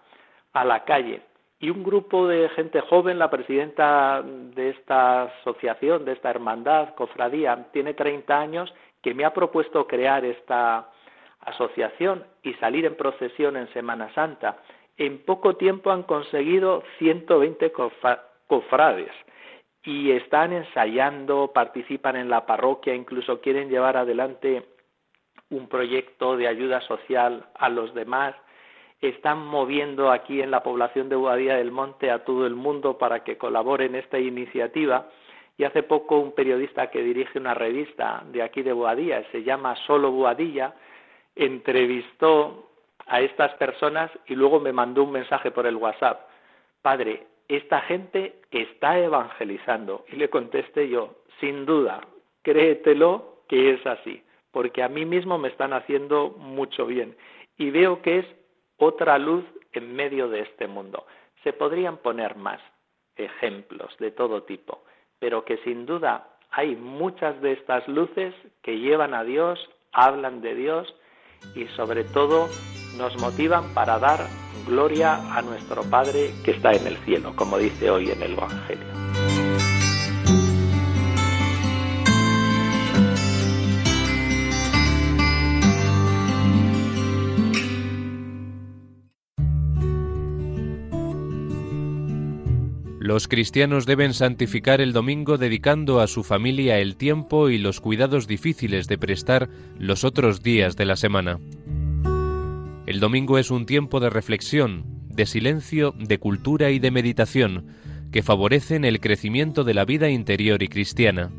a 0.53 0.65
la 0.65 0.83
calle. 0.83 1.21
Y 1.59 1.69
un 1.69 1.83
grupo 1.83 2.27
de 2.27 2.49
gente 2.49 2.81
joven, 2.81 3.17
la 3.17 3.29
presidenta 3.29 4.21
de 4.23 4.69
esta 4.69 5.23
asociación, 5.23 6.05
de 6.05 6.13
esta 6.13 6.29
hermandad, 6.29 6.93
cofradía, 6.95 7.67
tiene 7.71 7.93
30 7.93 8.39
años, 8.39 8.73
que 9.01 9.13
me 9.13 9.25
ha 9.25 9.33
propuesto 9.33 9.87
crear 9.87 10.25
esta 10.25 10.89
asociación 11.39 12.25
y 12.43 12.53
salir 12.55 12.85
en 12.85 12.95
procesión 12.95 13.55
en 13.55 13.71
Semana 13.71 14.13
Santa. 14.13 14.57
En 14.97 15.19
poco 15.23 15.55
tiempo 15.55 15.91
han 15.91 16.03
conseguido 16.03 16.83
120 16.99 17.71
cofrades 18.47 19.11
y 19.83 20.11
están 20.11 20.53
ensayando, 20.53 21.51
participan 21.53 22.15
en 22.15 22.29
la 22.29 22.45
parroquia, 22.45 22.95
incluso 22.95 23.39
quieren 23.41 23.69
llevar 23.69 23.97
adelante 23.97 24.65
un 25.51 25.67
proyecto 25.67 26.37
de 26.37 26.47
ayuda 26.47 26.81
social 26.81 27.45
a 27.53 27.69
los 27.69 27.93
demás 27.93 28.35
están 29.09 29.45
moviendo 29.45 30.11
aquí 30.11 30.41
en 30.41 30.51
la 30.51 30.63
población 30.63 31.09
de 31.09 31.15
Boadilla 31.15 31.57
del 31.57 31.71
Monte 31.71 32.11
a 32.11 32.23
todo 32.23 32.45
el 32.45 32.55
mundo 32.55 32.97
para 32.97 33.23
que 33.23 33.37
colabore 33.37 33.85
en 33.85 33.95
esta 33.95 34.19
iniciativa. 34.19 35.09
Y 35.57 35.63
hace 35.63 35.83
poco 35.83 36.19
un 36.19 36.33
periodista 36.33 36.91
que 36.91 37.01
dirige 37.01 37.39
una 37.39 37.53
revista 37.53 38.23
de 38.31 38.41
aquí 38.41 38.61
de 38.61 38.73
Boadilla, 38.73 39.23
se 39.31 39.43
llama 39.43 39.75
Solo 39.87 40.11
Boadilla, 40.11 40.73
entrevistó 41.35 42.69
a 43.07 43.21
estas 43.21 43.53
personas 43.53 44.11
y 44.27 44.35
luego 44.35 44.59
me 44.59 44.73
mandó 44.73 45.03
un 45.03 45.11
mensaje 45.11 45.51
por 45.51 45.65
el 45.65 45.75
WhatsApp. 45.75 46.27
Padre, 46.81 47.27
esta 47.47 47.81
gente 47.81 48.41
está 48.51 48.99
evangelizando. 48.99 50.05
Y 50.11 50.15
le 50.15 50.29
contesté 50.29 50.89
yo, 50.89 51.15
sin 51.39 51.65
duda, 51.65 52.01
créetelo 52.41 53.41
que 53.47 53.73
es 53.73 53.85
así, 53.85 54.23
porque 54.51 54.83
a 54.83 54.89
mí 54.89 55.05
mismo 55.05 55.37
me 55.37 55.49
están 55.49 55.73
haciendo 55.73 56.31
mucho 56.37 56.85
bien. 56.85 57.15
Y 57.57 57.69
veo 57.69 58.01
que 58.01 58.19
es 58.19 58.25
otra 58.77 59.17
luz 59.17 59.45
en 59.73 59.95
medio 59.95 60.29
de 60.29 60.41
este 60.41 60.67
mundo. 60.67 61.05
Se 61.43 61.53
podrían 61.53 61.97
poner 61.97 62.35
más 62.35 62.59
ejemplos 63.15 63.95
de 63.99 64.11
todo 64.11 64.43
tipo, 64.43 64.83
pero 65.19 65.45
que 65.45 65.57
sin 65.57 65.85
duda 65.85 66.37
hay 66.51 66.75
muchas 66.75 67.41
de 67.41 67.53
estas 67.53 67.87
luces 67.87 68.33
que 68.61 68.79
llevan 68.79 69.13
a 69.13 69.23
Dios, 69.23 69.59
hablan 69.91 70.41
de 70.41 70.55
Dios 70.55 70.95
y 71.55 71.65
sobre 71.75 72.03
todo 72.03 72.47
nos 72.97 73.19
motivan 73.19 73.73
para 73.73 73.99
dar 73.99 74.19
gloria 74.65 75.15
a 75.35 75.41
nuestro 75.41 75.83
Padre 75.89 76.31
que 76.43 76.51
está 76.51 76.71
en 76.71 76.87
el 76.87 76.97
cielo, 76.97 77.33
como 77.35 77.57
dice 77.57 77.89
hoy 77.89 78.09
en 78.09 78.21
el 78.21 78.33
Evangelio. 78.33 79.14
Los 93.15 93.29
cristianos 93.29 93.85
deben 93.85 94.13
santificar 94.13 94.81
el 94.81 94.91
domingo 94.91 95.37
dedicando 95.37 96.01
a 96.01 96.07
su 96.07 96.21
familia 96.21 96.79
el 96.79 96.97
tiempo 96.97 97.49
y 97.49 97.57
los 97.57 97.79
cuidados 97.79 98.27
difíciles 98.27 98.89
de 98.89 98.97
prestar 98.97 99.47
los 99.79 100.03
otros 100.03 100.43
días 100.43 100.75
de 100.75 100.83
la 100.83 100.97
semana. 100.97 101.39
El 102.85 102.99
domingo 102.99 103.37
es 103.37 103.51
un 103.51 103.65
tiempo 103.65 104.01
de 104.01 104.09
reflexión, 104.09 104.83
de 105.07 105.25
silencio, 105.25 105.93
de 105.97 106.17
cultura 106.17 106.71
y 106.71 106.79
de 106.79 106.91
meditación 106.91 107.67
que 108.11 108.21
favorecen 108.21 108.83
el 108.83 108.99
crecimiento 108.99 109.63
de 109.63 109.75
la 109.75 109.85
vida 109.85 110.09
interior 110.09 110.61
y 110.61 110.67
cristiana. 110.67 111.31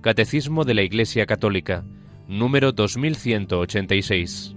Catecismo 0.00 0.64
de 0.64 0.74
la 0.74 0.82
Iglesia 0.82 1.24
Católica, 1.24 1.84
número 2.26 2.72
2186. 2.72 4.56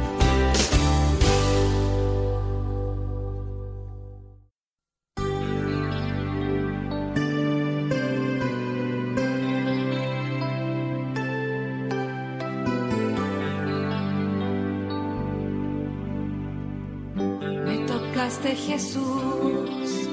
Jesús 18.81 20.09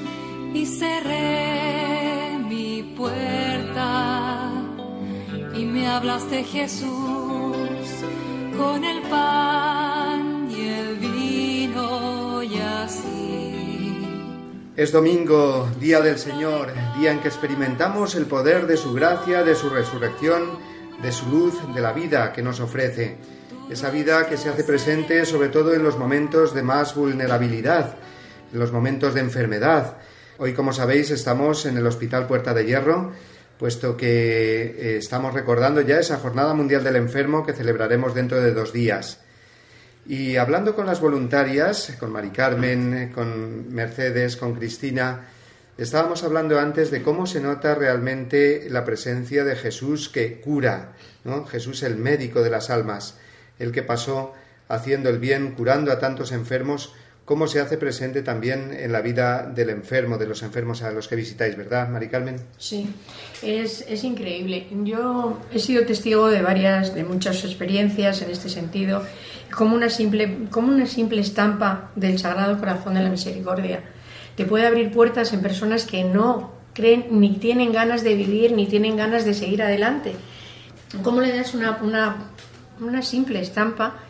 y 0.53 0.63
cerré 0.63 2.37
mi 2.47 2.93
puerta 2.95 4.51
y 5.55 5.65
me 5.65 5.87
hablaste 5.87 6.43
Jesús 6.43 6.85
con 8.55 8.85
el 8.85 9.01
pan 9.09 10.51
y 10.51 10.67
el 10.67 10.97
vino 10.97 12.43
y 12.43 12.59
así. 12.59 14.05
Es 14.75 14.91
domingo, 14.91 15.67
día 15.79 16.01
del 16.01 16.19
Señor, 16.19 16.71
día 16.99 17.11
en 17.11 17.21
que 17.21 17.29
experimentamos 17.29 18.13
el 18.13 18.27
poder 18.27 18.67
de 18.67 18.77
su 18.77 18.93
gracia, 18.93 19.43
de 19.43 19.55
su 19.55 19.71
resurrección, 19.71 20.59
de 21.01 21.11
su 21.11 21.25
luz, 21.25 21.55
de 21.73 21.81
la 21.81 21.91
vida 21.93 22.31
que 22.33 22.43
nos 22.43 22.59
ofrece. 22.59 23.17
Esa 23.71 23.89
vida 23.89 24.27
que 24.27 24.37
se 24.37 24.49
hace 24.49 24.63
presente 24.63 25.25
sobre 25.25 25.49
todo 25.49 25.73
en 25.73 25.81
los 25.81 25.97
momentos 25.97 26.53
de 26.53 26.61
más 26.61 26.93
vulnerabilidad, 26.93 27.97
los 28.53 28.71
momentos 28.71 29.13
de 29.13 29.21
enfermedad. 29.21 29.97
Hoy, 30.37 30.53
como 30.53 30.73
sabéis, 30.73 31.11
estamos 31.11 31.65
en 31.65 31.77
el 31.77 31.85
Hospital 31.85 32.27
Puerta 32.27 32.53
de 32.53 32.65
Hierro, 32.65 33.11
puesto 33.57 33.97
que 33.97 34.63
eh, 34.63 34.97
estamos 34.97 35.33
recordando 35.33 35.81
ya 35.81 35.99
esa 35.99 36.17
Jornada 36.17 36.53
Mundial 36.53 36.83
del 36.83 36.95
Enfermo 36.95 37.45
que 37.45 37.53
celebraremos 37.53 38.15
dentro 38.15 38.41
de 38.41 38.53
dos 38.53 38.71
días. 38.71 39.19
Y 40.07 40.37
hablando 40.37 40.75
con 40.75 40.85
las 40.85 41.01
voluntarias, 41.01 41.95
con 41.99 42.11
Mari 42.11 42.29
Carmen, 42.29 43.11
con 43.13 43.71
Mercedes, 43.73 44.37
con 44.37 44.55
Cristina, 44.55 45.27
estábamos 45.77 46.23
hablando 46.23 46.57
antes 46.57 46.89
de 46.89 47.03
cómo 47.03 47.27
se 47.27 47.41
nota 47.41 47.75
realmente 47.75 48.67
la 48.69 48.85
presencia 48.85 49.43
de 49.43 49.55
Jesús 49.55 50.09
que 50.09 50.39
cura, 50.39 50.93
¿no? 51.25 51.45
Jesús 51.45 51.83
el 51.83 51.97
médico 51.97 52.41
de 52.41 52.49
las 52.49 52.69
almas, 52.69 53.17
el 53.59 53.71
que 53.71 53.83
pasó 53.83 54.33
haciendo 54.69 55.09
el 55.09 55.19
bien, 55.19 55.51
curando 55.51 55.91
a 55.91 55.99
tantos 55.99 56.31
enfermos, 56.31 56.93
cómo 57.29 57.45
se 57.45 57.59
hace 57.59 57.77
presente 57.77 58.23
también 58.23 58.75
en 58.75 58.91
la 58.91 59.01
vida 59.01 59.43
del 59.43 59.69
enfermo, 59.69 60.17
de 60.17 60.25
los 60.25 60.41
enfermos 60.41 60.81
a 60.81 60.89
los 60.89 61.07
que 61.07 61.15
visitáis, 61.15 61.55
¿verdad, 61.55 61.87
Mari 61.87 62.07
Carmen? 62.07 62.37
Sí, 62.57 62.89
es, 63.43 63.85
es 63.87 64.03
increíble. 64.03 64.65
Yo 64.83 65.37
he 65.53 65.59
sido 65.59 65.85
testigo 65.85 66.29
de 66.29 66.41
varias, 66.41 66.95
de 66.95 67.03
muchas 67.03 67.45
experiencias 67.45 68.23
en 68.23 68.31
este 68.31 68.49
sentido, 68.49 69.03
como 69.55 69.75
una 69.75 69.91
simple, 69.91 70.47
como 70.49 70.69
una 70.69 70.87
simple 70.87 71.21
estampa 71.21 71.91
del 71.95 72.17
Sagrado 72.17 72.57
Corazón 72.57 72.95
de 72.95 73.03
la 73.03 73.11
Misericordia. 73.11 73.83
Te 74.35 74.45
puede 74.45 74.65
abrir 74.65 74.89
puertas 74.89 75.31
en 75.31 75.41
personas 75.41 75.85
que 75.85 76.03
no 76.03 76.51
creen 76.73 77.09
ni 77.11 77.33
tienen 77.35 77.71
ganas 77.71 78.03
de 78.03 78.15
vivir 78.15 78.53
ni 78.53 78.65
tienen 78.65 78.97
ganas 78.97 79.23
de 79.23 79.35
seguir 79.35 79.61
adelante. 79.61 80.13
¿Cómo 81.03 81.21
le 81.21 81.37
das 81.37 81.53
una, 81.53 81.77
una, 81.83 82.31
una 82.79 83.03
simple 83.03 83.39
estampa 83.39 84.08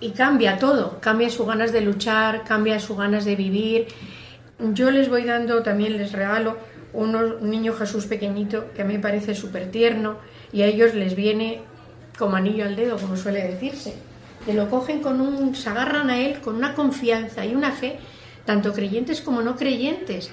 y 0.00 0.10
cambia 0.10 0.58
todo? 0.58 0.98
Cambia 1.00 1.30
sus 1.30 1.46
ganas 1.46 1.72
de 1.72 1.82
luchar, 1.82 2.44
cambia 2.44 2.80
sus 2.80 2.96
ganas 2.96 3.24
de 3.24 3.36
vivir. 3.36 3.86
Yo 4.72 4.90
les 4.90 5.08
voy 5.08 5.24
dando, 5.24 5.62
también 5.62 5.96
les 5.96 6.12
regalo 6.12 6.56
un 6.92 7.50
niño 7.50 7.72
Jesús 7.74 8.06
pequeñito 8.06 8.72
que 8.74 8.82
a 8.82 8.84
mí 8.84 8.94
me 8.94 9.00
parece 9.00 9.34
súper 9.34 9.70
tierno 9.70 10.16
y 10.52 10.62
a 10.62 10.66
ellos 10.66 10.94
les 10.94 11.14
viene 11.14 11.62
como 12.18 12.36
anillo 12.36 12.64
al 12.64 12.76
dedo, 12.76 12.96
como 12.98 13.16
suele 13.16 13.42
decirse. 13.42 13.94
Te 14.44 14.54
lo 14.54 14.68
cogen 14.68 15.00
con 15.00 15.20
un, 15.20 15.54
se 15.54 15.68
agarran 15.68 16.10
a 16.10 16.18
él 16.18 16.40
con 16.40 16.56
una 16.56 16.74
confianza 16.74 17.44
y 17.44 17.54
una 17.54 17.72
fe, 17.72 17.98
tanto 18.44 18.72
creyentes 18.72 19.20
como 19.20 19.42
no 19.42 19.56
creyentes. 19.56 20.30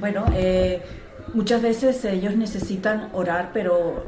Bueno, 0.00 0.24
eh, 0.34 0.82
muchas 1.34 1.62
veces 1.62 2.04
ellos 2.04 2.36
necesitan 2.36 3.10
orar, 3.12 3.50
pero 3.52 4.06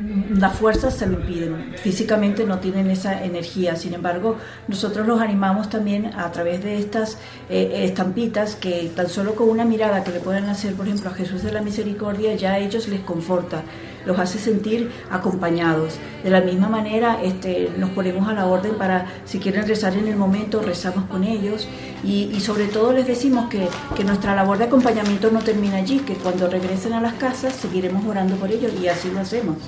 las 0.00 0.54
fuerzas 0.56 0.94
se 0.96 1.06
lo 1.06 1.14
impiden. 1.14 1.74
Físicamente 1.76 2.44
no 2.44 2.58
tienen 2.58 2.90
esa 2.90 3.24
energía. 3.24 3.76
Sin 3.76 3.94
embargo, 3.94 4.36
nosotros 4.68 5.06
los 5.06 5.20
animamos 5.20 5.68
también 5.68 6.06
a 6.16 6.30
través 6.30 6.62
de 6.62 6.78
estas 6.78 7.18
eh, 7.50 7.84
estampitas 7.84 8.54
que 8.54 8.90
tan 8.94 9.08
solo 9.08 9.34
con 9.34 9.48
una 9.48 9.64
mirada 9.64 10.04
que 10.04 10.12
le 10.12 10.20
puedan 10.20 10.48
hacer, 10.48 10.74
por 10.74 10.86
ejemplo, 10.86 11.10
a 11.10 11.14
Jesús 11.14 11.42
de 11.42 11.52
la 11.52 11.62
Misericordia, 11.62 12.34
ya 12.36 12.52
a 12.52 12.58
ellos 12.58 12.88
les 12.88 13.00
conforta, 13.00 13.62
los 14.08 14.18
hace 14.18 14.38
sentir 14.38 14.90
acompañados. 15.10 15.98
De 16.24 16.30
la 16.30 16.40
misma 16.40 16.68
manera, 16.68 17.20
este, 17.22 17.70
nos 17.76 17.90
ponemos 17.90 18.26
a 18.26 18.32
la 18.32 18.46
orden 18.46 18.74
para, 18.76 19.06
si 19.26 19.38
quieren 19.38 19.68
rezar 19.68 19.94
en 19.96 20.08
el 20.08 20.16
momento, 20.16 20.62
rezamos 20.62 21.04
con 21.04 21.22
ellos 21.22 21.68
y, 22.02 22.30
y 22.34 22.40
sobre 22.40 22.66
todo 22.66 22.92
les 22.92 23.06
decimos 23.06 23.48
que, 23.50 23.68
que 23.94 24.04
nuestra 24.04 24.34
labor 24.34 24.56
de 24.58 24.64
acompañamiento 24.64 25.30
no 25.30 25.40
termina 25.40 25.76
allí, 25.76 25.98
que 26.00 26.14
cuando 26.14 26.48
regresen 26.48 26.94
a 26.94 27.00
las 27.00 27.14
casas 27.14 27.52
seguiremos 27.52 28.04
orando 28.06 28.36
por 28.36 28.50
ellos 28.50 28.72
y 28.82 28.88
así 28.88 29.10
lo 29.10 29.20
hacemos. 29.20 29.58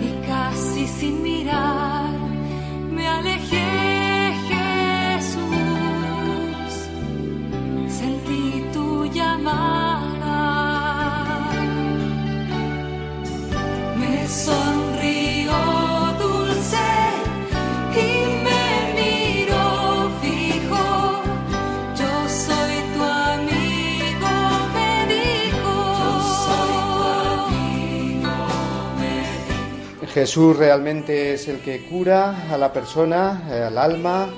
Y 0.00 0.26
casi 0.26 0.86
sin 0.86 1.22
mirar 1.22 2.12
me 2.92 3.08
alejé, 3.08 4.32
Jesús. 4.48 5.40
Sentí 7.88 8.64
tu 8.72 9.06
llamada. 9.06 9.87
Jesús 30.18 30.56
realmente 30.56 31.32
es 31.32 31.46
el 31.46 31.60
que 31.60 31.86
cura 31.86 32.52
a 32.52 32.58
la 32.58 32.72
persona, 32.72 33.46
eh, 33.52 33.62
al 33.62 33.78
alma, 33.78 34.28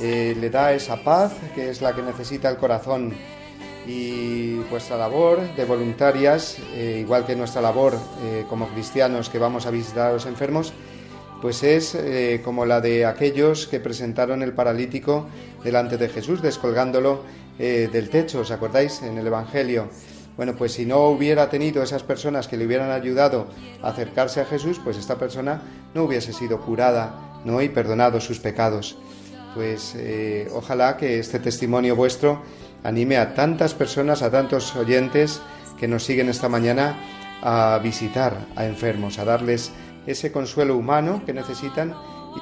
eh, 0.00 0.36
le 0.36 0.50
da 0.50 0.72
esa 0.72 1.04
paz 1.04 1.34
que 1.54 1.70
es 1.70 1.80
la 1.80 1.94
que 1.94 2.02
necesita 2.02 2.50
el 2.50 2.56
corazón. 2.56 3.14
Y 3.86 4.56
vuestra 4.72 4.96
labor 4.96 5.54
de 5.54 5.64
voluntarias, 5.64 6.56
eh, 6.74 6.98
igual 7.02 7.24
que 7.26 7.36
nuestra 7.36 7.62
labor 7.62 7.96
como 8.48 8.66
cristianos 8.70 9.28
que 9.28 9.38
vamos 9.38 9.66
a 9.66 9.70
visitar 9.70 10.10
a 10.10 10.14
los 10.14 10.26
enfermos, 10.26 10.72
pues 11.40 11.62
es 11.62 11.96
como 12.42 12.66
la 12.66 12.80
de 12.80 13.06
aquellos 13.06 13.68
que 13.68 13.78
presentaron 13.78 14.42
el 14.42 14.52
paralítico 14.52 15.28
delante 15.62 15.96
de 15.96 16.08
Jesús, 16.08 16.42
descolgándolo 16.42 17.22
del 17.56 18.10
techo, 18.10 18.40
¿os 18.40 18.50
acordáis? 18.50 19.00
En 19.02 19.16
el 19.16 19.28
Evangelio. 19.28 19.90
Bueno, 20.40 20.54
pues 20.56 20.72
si 20.72 20.86
no 20.86 21.08
hubiera 21.08 21.50
tenido 21.50 21.82
esas 21.82 22.02
personas 22.02 22.48
que 22.48 22.56
le 22.56 22.64
hubieran 22.64 22.90
ayudado 22.90 23.48
a 23.82 23.88
acercarse 23.88 24.40
a 24.40 24.46
Jesús, 24.46 24.80
pues 24.82 24.96
esta 24.96 25.18
persona 25.18 25.60
no 25.92 26.04
hubiese 26.04 26.32
sido 26.32 26.62
curada, 26.62 27.42
¿no? 27.44 27.60
Y 27.60 27.68
perdonado 27.68 28.20
sus 28.22 28.38
pecados. 28.38 28.96
Pues 29.54 29.94
eh, 29.98 30.48
ojalá 30.54 30.96
que 30.96 31.18
este 31.18 31.40
testimonio 31.40 31.94
vuestro 31.94 32.40
anime 32.82 33.18
a 33.18 33.34
tantas 33.34 33.74
personas, 33.74 34.22
a 34.22 34.30
tantos 34.30 34.74
oyentes 34.76 35.42
que 35.78 35.86
nos 35.86 36.04
siguen 36.04 36.30
esta 36.30 36.48
mañana 36.48 36.96
a 37.42 37.78
visitar 37.82 38.34
a 38.56 38.64
enfermos, 38.64 39.18
a 39.18 39.26
darles 39.26 39.72
ese 40.06 40.32
consuelo 40.32 40.74
humano 40.74 41.22
que 41.26 41.34
necesitan 41.34 41.94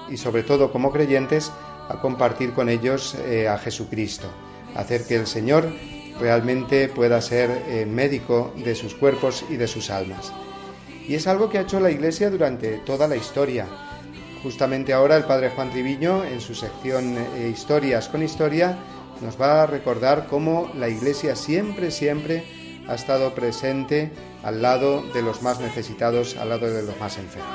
y, 0.08 0.18
sobre 0.18 0.44
todo 0.44 0.70
como 0.70 0.92
creyentes 0.92 1.50
a 1.88 2.00
compartir 2.00 2.52
con 2.52 2.68
ellos 2.68 3.16
eh, 3.26 3.48
a 3.48 3.58
Jesucristo, 3.58 4.28
hacer 4.76 5.04
que 5.04 5.16
el 5.16 5.26
Señor 5.26 5.68
realmente 6.20 6.88
pueda 6.88 7.20
ser 7.20 7.50
eh, 7.68 7.86
médico 7.86 8.52
de 8.56 8.74
sus 8.74 8.94
cuerpos 8.94 9.44
y 9.48 9.56
de 9.56 9.66
sus 9.66 9.90
almas. 9.90 10.32
Y 11.06 11.14
es 11.14 11.26
algo 11.26 11.48
que 11.48 11.58
ha 11.58 11.62
hecho 11.62 11.80
la 11.80 11.90
Iglesia 11.90 12.30
durante 12.30 12.78
toda 12.78 13.08
la 13.08 13.16
historia. 13.16 13.66
Justamente 14.42 14.92
ahora 14.92 15.16
el 15.16 15.24
Padre 15.24 15.50
Juan 15.50 15.70
Triviño, 15.70 16.24
en 16.24 16.40
su 16.40 16.54
sección 16.54 17.16
eh, 17.16 17.50
Historias 17.52 18.08
con 18.08 18.22
Historia, 18.22 18.78
nos 19.20 19.40
va 19.40 19.62
a 19.62 19.66
recordar 19.66 20.26
cómo 20.28 20.70
la 20.76 20.88
Iglesia 20.88 21.34
siempre, 21.34 21.90
siempre 21.90 22.44
ha 22.86 22.94
estado 22.94 23.34
presente 23.34 24.12
al 24.42 24.62
lado 24.62 25.02
de 25.12 25.22
los 25.22 25.42
más 25.42 25.60
necesitados, 25.60 26.36
al 26.36 26.50
lado 26.50 26.72
de 26.72 26.82
los 26.82 26.98
más 26.98 27.18
enfermos. 27.18 27.48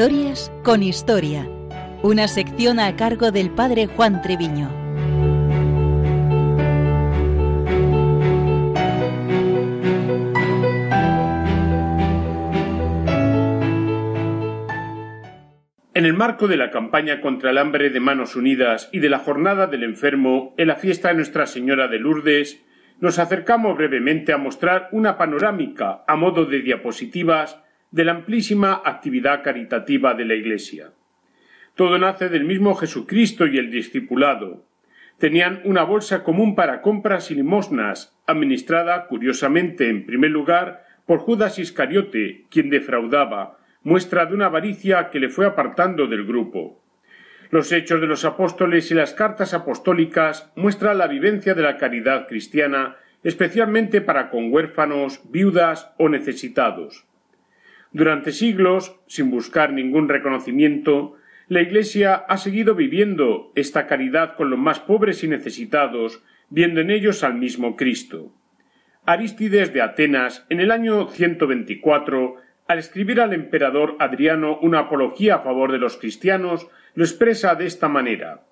Historias 0.00 0.50
con 0.64 0.82
Historia, 0.82 1.46
una 2.02 2.26
sección 2.26 2.80
a 2.80 2.96
cargo 2.96 3.32
del 3.32 3.50
padre 3.50 3.86
Juan 3.86 4.22
Treviño. 4.22 4.70
En 15.92 16.06
el 16.06 16.14
marco 16.14 16.48
de 16.48 16.56
la 16.56 16.70
campaña 16.70 17.20
contra 17.20 17.50
el 17.50 17.58
hambre 17.58 17.90
de 17.90 18.00
Manos 18.00 18.36
Unidas 18.36 18.88
y 18.92 19.00
de 19.00 19.10
la 19.10 19.18
Jornada 19.18 19.66
del 19.66 19.82
Enfermo 19.82 20.54
en 20.56 20.68
la 20.68 20.76
fiesta 20.76 21.08
de 21.08 21.16
Nuestra 21.16 21.46
Señora 21.46 21.88
de 21.88 21.98
Lourdes, 21.98 22.64
nos 23.00 23.18
acercamos 23.18 23.76
brevemente 23.76 24.32
a 24.32 24.38
mostrar 24.38 24.88
una 24.92 25.18
panorámica 25.18 26.04
a 26.08 26.16
modo 26.16 26.46
de 26.46 26.62
diapositivas 26.62 27.58
de 27.90 28.04
la 28.04 28.12
amplísima 28.12 28.82
actividad 28.84 29.42
caritativa 29.42 30.14
de 30.14 30.24
la 30.24 30.34
Iglesia. 30.34 30.92
Todo 31.74 31.98
nace 31.98 32.28
del 32.28 32.44
mismo 32.44 32.74
Jesucristo 32.74 33.46
y 33.46 33.58
el 33.58 33.70
discipulado. 33.70 34.64
Tenían 35.18 35.60
una 35.64 35.82
bolsa 35.82 36.22
común 36.22 36.54
para 36.54 36.82
compras 36.82 37.30
y 37.30 37.34
limosnas, 37.34 38.16
administrada, 38.26 39.06
curiosamente, 39.06 39.88
en 39.88 40.06
primer 40.06 40.30
lugar, 40.30 40.84
por 41.04 41.18
Judas 41.18 41.58
Iscariote, 41.58 42.44
quien 42.50 42.70
defraudaba, 42.70 43.58
muestra 43.82 44.26
de 44.26 44.34
una 44.34 44.46
avaricia 44.46 45.10
que 45.10 45.18
le 45.18 45.28
fue 45.28 45.46
apartando 45.46 46.06
del 46.06 46.24
grupo. 46.24 46.80
Los 47.50 47.72
hechos 47.72 48.00
de 48.00 48.06
los 48.06 48.24
apóstoles 48.24 48.90
y 48.92 48.94
las 48.94 49.12
cartas 49.12 49.52
apostólicas 49.54 50.52
muestran 50.54 50.98
la 50.98 51.08
vivencia 51.08 51.54
de 51.54 51.62
la 51.62 51.78
caridad 51.78 52.28
cristiana, 52.28 52.96
especialmente 53.24 54.00
para 54.00 54.30
con 54.30 54.52
huérfanos, 54.52 55.20
viudas 55.30 55.90
o 55.98 56.08
necesitados. 56.08 57.09
Durante 57.92 58.32
siglos, 58.32 59.00
sin 59.06 59.30
buscar 59.30 59.72
ningún 59.72 60.08
reconocimiento, 60.08 61.16
la 61.48 61.60
Iglesia 61.60 62.14
ha 62.14 62.36
seguido 62.36 62.76
viviendo 62.76 63.50
esta 63.56 63.88
caridad 63.88 64.36
con 64.36 64.50
los 64.50 64.58
más 64.58 64.78
pobres 64.78 65.24
y 65.24 65.28
necesitados, 65.28 66.22
viendo 66.48 66.80
en 66.80 66.90
ellos 66.90 67.24
al 67.24 67.34
mismo 67.34 67.74
Cristo. 67.74 68.32
Arístides 69.04 69.72
de 69.72 69.82
Atenas, 69.82 70.46
en 70.50 70.60
el 70.60 70.70
año 70.70 71.08
124, 71.08 72.36
al 72.68 72.78
escribir 72.78 73.20
al 73.20 73.32
emperador 73.32 73.96
Adriano 73.98 74.58
una 74.62 74.80
apología 74.80 75.36
a 75.36 75.40
favor 75.40 75.72
de 75.72 75.78
los 75.78 75.96
cristianos, 75.96 76.68
lo 76.94 77.02
expresa 77.02 77.56
de 77.56 77.66
esta 77.66 77.88
manera. 77.88 78.44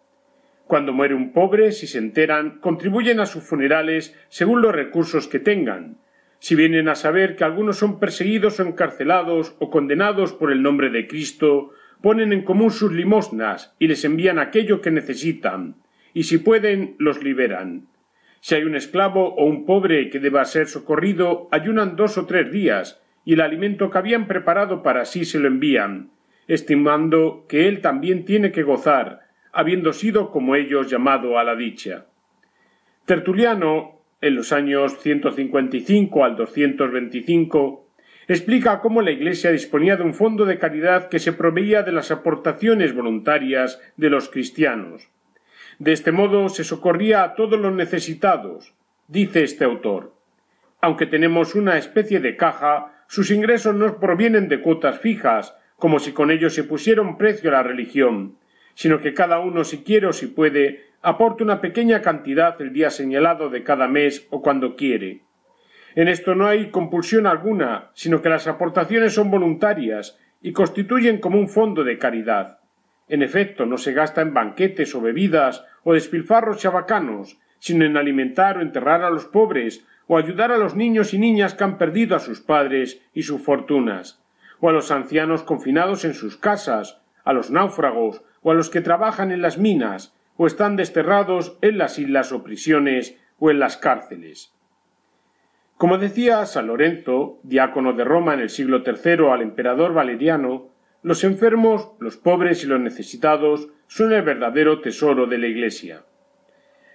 Cuando 0.66 0.92
muere 0.92 1.14
un 1.14 1.32
pobre, 1.32 1.70
si 1.70 1.86
se 1.86 1.98
enteran, 1.98 2.58
contribuyen 2.58 3.20
a 3.20 3.26
sus 3.26 3.44
funerales 3.44 4.18
según 4.28 4.60
los 4.60 4.74
recursos 4.74 5.28
que 5.28 5.38
tengan. 5.38 5.98
Si 6.40 6.54
vienen 6.54 6.88
a 6.88 6.94
saber 6.94 7.36
que 7.36 7.44
algunos 7.44 7.78
son 7.78 7.98
perseguidos 7.98 8.60
o 8.60 8.62
encarcelados 8.62 9.56
o 9.58 9.70
condenados 9.70 10.32
por 10.32 10.52
el 10.52 10.62
nombre 10.62 10.90
de 10.90 11.08
Cristo, 11.08 11.72
ponen 12.00 12.32
en 12.32 12.42
común 12.42 12.70
sus 12.70 12.92
limosnas 12.92 13.74
y 13.78 13.88
les 13.88 14.04
envían 14.04 14.38
aquello 14.38 14.80
que 14.80 14.90
necesitan, 14.90 15.76
y 16.14 16.24
si 16.24 16.38
pueden, 16.38 16.94
los 16.98 17.22
liberan. 17.22 17.88
Si 18.40 18.54
hay 18.54 18.64
un 18.64 18.76
esclavo 18.76 19.34
o 19.34 19.44
un 19.44 19.66
pobre 19.66 20.10
que 20.10 20.20
deba 20.20 20.44
ser 20.44 20.68
socorrido, 20.68 21.48
ayunan 21.50 21.96
dos 21.96 22.18
o 22.18 22.26
tres 22.26 22.52
días, 22.52 23.02
y 23.24 23.34
el 23.34 23.40
alimento 23.40 23.90
que 23.90 23.98
habían 23.98 24.26
preparado 24.26 24.82
para 24.82 25.04
sí 25.04 25.24
se 25.24 25.40
lo 25.40 25.48
envían, 25.48 26.10
estimando 26.46 27.46
que 27.48 27.68
él 27.68 27.80
también 27.80 28.24
tiene 28.24 28.52
que 28.52 28.62
gozar, 28.62 29.28
habiendo 29.52 29.92
sido 29.92 30.30
como 30.30 30.54
ellos 30.54 30.88
llamado 30.88 31.38
a 31.38 31.44
la 31.44 31.56
dicha. 31.56 32.06
Tertuliano, 33.06 33.97
en 34.20 34.34
los 34.34 34.52
años 34.52 34.98
155 35.00 36.24
al 36.24 36.36
225, 36.36 37.86
explica 38.26 38.80
cómo 38.80 39.00
la 39.00 39.10
Iglesia 39.10 39.50
disponía 39.50 39.96
de 39.96 40.02
un 40.02 40.14
fondo 40.14 40.44
de 40.44 40.58
caridad 40.58 41.08
que 41.08 41.18
se 41.18 41.32
proveía 41.32 41.82
de 41.82 41.92
las 41.92 42.10
aportaciones 42.10 42.94
voluntarias 42.94 43.80
de 43.96 44.10
los 44.10 44.28
cristianos. 44.28 45.08
De 45.78 45.92
este 45.92 46.12
modo 46.12 46.48
se 46.48 46.64
socorría 46.64 47.22
a 47.22 47.34
todos 47.34 47.58
los 47.58 47.72
necesitados, 47.72 48.74
dice 49.06 49.44
este 49.44 49.64
autor. 49.64 50.14
Aunque 50.80 51.06
tenemos 51.06 51.54
una 51.54 51.78
especie 51.78 52.20
de 52.20 52.36
caja, 52.36 53.04
sus 53.06 53.30
ingresos 53.30 53.74
no 53.74 53.98
provienen 53.98 54.48
de 54.48 54.60
cuotas 54.60 54.98
fijas, 54.98 55.54
como 55.76 56.00
si 56.00 56.12
con 56.12 56.30
ello 56.30 56.50
se 56.50 56.64
pusiera 56.64 57.02
un 57.02 57.16
precio 57.16 57.50
a 57.50 57.54
la 57.54 57.62
religión, 57.62 58.36
sino 58.74 59.00
que 59.00 59.14
cada 59.14 59.38
uno 59.38 59.64
si 59.64 59.78
quiere 59.84 60.08
o 60.08 60.12
si 60.12 60.26
puede 60.26 60.87
aporta 61.02 61.44
una 61.44 61.60
pequeña 61.60 62.02
cantidad 62.02 62.60
el 62.60 62.72
día 62.72 62.90
señalado 62.90 63.50
de 63.50 63.62
cada 63.62 63.88
mes 63.88 64.26
o 64.30 64.42
cuando 64.42 64.76
quiere. 64.76 65.22
En 65.94 66.08
esto 66.08 66.34
no 66.34 66.46
hay 66.46 66.70
compulsión 66.70 67.26
alguna, 67.26 67.90
sino 67.94 68.20
que 68.22 68.28
las 68.28 68.46
aportaciones 68.46 69.14
son 69.14 69.30
voluntarias 69.30 70.18
y 70.40 70.52
constituyen 70.52 71.18
como 71.18 71.38
un 71.38 71.48
fondo 71.48 71.84
de 71.84 71.98
caridad. 71.98 72.58
En 73.08 73.22
efecto, 73.22 73.64
no 73.64 73.78
se 73.78 73.92
gasta 73.92 74.20
en 74.20 74.34
banquetes 74.34 74.94
o 74.94 75.00
bebidas 75.00 75.64
o 75.82 75.94
despilfarros 75.94 76.58
chabacanos, 76.58 77.38
sino 77.58 77.84
en 77.84 77.96
alimentar 77.96 78.58
o 78.58 78.60
enterrar 78.60 79.02
a 79.02 79.10
los 79.10 79.26
pobres 79.26 79.84
o 80.06 80.18
ayudar 80.18 80.52
a 80.52 80.58
los 80.58 80.74
niños 80.74 81.14
y 81.14 81.18
niñas 81.18 81.54
que 81.54 81.64
han 81.64 81.78
perdido 81.78 82.16
a 82.16 82.20
sus 82.20 82.40
padres 82.40 83.02
y 83.12 83.22
sus 83.22 83.42
fortunas, 83.42 84.22
o 84.60 84.68
a 84.68 84.72
los 84.72 84.90
ancianos 84.90 85.42
confinados 85.42 86.04
en 86.04 86.14
sus 86.14 86.36
casas, 86.36 87.00
a 87.24 87.32
los 87.32 87.50
náufragos 87.50 88.22
o 88.42 88.50
a 88.50 88.54
los 88.54 88.70
que 88.70 88.80
trabajan 88.80 89.32
en 89.32 89.42
las 89.42 89.58
minas 89.58 90.14
o 90.38 90.46
están 90.46 90.76
desterrados 90.76 91.58
en 91.60 91.76
las 91.76 91.98
islas 91.98 92.32
o 92.32 92.42
prisiones 92.42 93.18
o 93.38 93.50
en 93.50 93.58
las 93.58 93.76
cárceles. 93.76 94.54
Como 95.76 95.98
decía 95.98 96.46
San 96.46 96.68
Lorenzo, 96.68 97.40
diácono 97.42 97.92
de 97.92 98.04
Roma 98.04 98.34
en 98.34 98.40
el 98.40 98.48
siglo 98.48 98.82
III 98.86 99.30
al 99.30 99.42
emperador 99.42 99.92
Valeriano, 99.92 100.70
los 101.02 101.22
enfermos, 101.24 101.90
los 102.00 102.16
pobres 102.16 102.64
y 102.64 102.66
los 102.66 102.80
necesitados 102.80 103.68
son 103.88 104.12
el 104.12 104.22
verdadero 104.22 104.80
tesoro 104.80 105.26
de 105.26 105.38
la 105.38 105.46
Iglesia. 105.46 106.04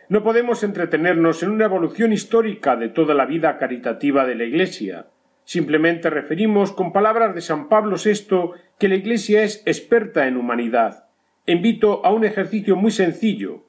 No 0.10 0.24
podemos 0.24 0.64
entretenernos 0.64 1.44
en 1.44 1.52
una 1.52 1.66
evolución 1.66 2.14
histórica 2.14 2.76
de 2.76 2.90
toda 2.90 3.14
la 3.14 3.26
vida 3.26 3.58
caritativa 3.58 4.26
de 4.26 4.36
la 4.36 4.44
Iglesia. 4.44 5.08
Simplemente 5.44 6.10
referimos 6.10 6.72
con 6.72 6.94
palabras 6.94 7.36
de 7.36 7.42
San 7.42 7.68
Pablo 7.68 7.98
VI 7.98 8.52
que 8.78 8.90
la 8.90 8.96
Iglesia 8.96 9.44
es 9.44 9.64
experta 9.66 10.28
en 10.28 10.38
humanidad. 10.38 11.03
Invito 11.46 12.06
a 12.06 12.14
un 12.14 12.24
ejercicio 12.24 12.78
muy 12.78 12.92
sencillo 12.92 13.66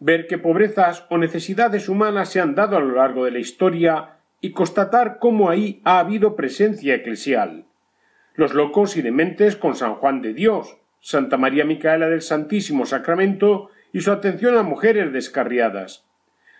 ver 0.00 0.26
qué 0.26 0.38
pobrezas 0.38 1.06
o 1.08 1.18
necesidades 1.18 1.88
humanas 1.88 2.30
se 2.30 2.40
han 2.40 2.56
dado 2.56 2.76
a 2.76 2.80
lo 2.80 2.96
largo 2.96 3.24
de 3.24 3.30
la 3.30 3.38
historia 3.38 4.16
y 4.40 4.50
constatar 4.50 5.18
cómo 5.20 5.48
ahí 5.48 5.80
ha 5.84 6.00
habido 6.00 6.34
presencia 6.34 6.96
eclesial. 6.96 7.66
Los 8.34 8.54
locos 8.54 8.96
y 8.96 9.02
dementes 9.02 9.54
con 9.54 9.76
San 9.76 9.94
Juan 9.94 10.20
de 10.20 10.34
Dios, 10.34 10.78
Santa 10.98 11.36
María 11.36 11.64
Micaela 11.64 12.08
del 12.08 12.22
Santísimo 12.22 12.86
Sacramento 12.86 13.70
y 13.92 14.00
su 14.00 14.10
atención 14.10 14.56
a 14.56 14.64
mujeres 14.64 15.12
descarriadas. 15.12 16.04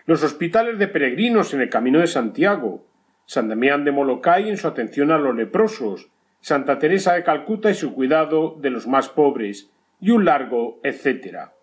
Los 0.05 0.23
hospitales 0.23 0.79
de 0.79 0.87
peregrinos 0.87 1.53
en 1.53 1.59
el 1.59 1.69
Camino 1.69 1.99
de 1.99 2.07
Santiago, 2.07 2.87
San 3.25 3.49
Damián 3.49 3.83
de 3.83 3.91
Molokai 3.91 4.47
en 4.47 4.55
su 4.55 4.69
atención 4.69 5.11
a 5.11 5.17
los 5.17 5.35
leprosos, 5.35 6.09
Santa 6.39 6.79
Teresa 6.79 7.15
de 7.15 7.23
Calcuta 7.25 7.69
y 7.69 7.73
su 7.73 7.93
cuidado 7.93 8.55
de 8.61 8.69
los 8.69 8.87
más 8.87 9.09
pobres, 9.09 9.72
y 10.03 10.11
un 10.11 10.25
largo 10.25 10.81
etcétera. 10.83 11.53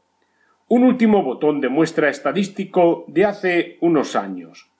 Un 0.66 0.84
último 0.84 1.22
botón 1.22 1.60
de 1.60 1.68
muestra 1.68 2.08
estadístico 2.08 3.04
de 3.06 3.26
hace 3.26 3.76
unos 3.82 4.16
años. 4.16 4.70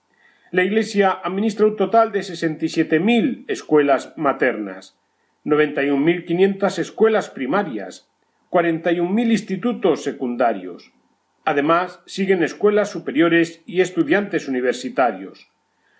La 0.49 0.63
Iglesia 0.63 1.11
administra 1.23 1.67
un 1.67 1.75
total 1.75 2.11
de 2.11 2.21
67.000 2.21 3.45
escuelas 3.47 4.13
maternas, 4.17 4.97
91.500 5.45 6.79
escuelas 6.79 7.29
primarias, 7.29 8.09
41.000 8.49 9.31
institutos 9.31 10.03
secundarios. 10.03 10.91
Además, 11.45 12.01
siguen 12.07 12.41
escuelas 12.41 12.89
superiores 12.89 13.61
y 13.67 13.81
estudiantes 13.81 14.47
universitarios. 14.47 15.51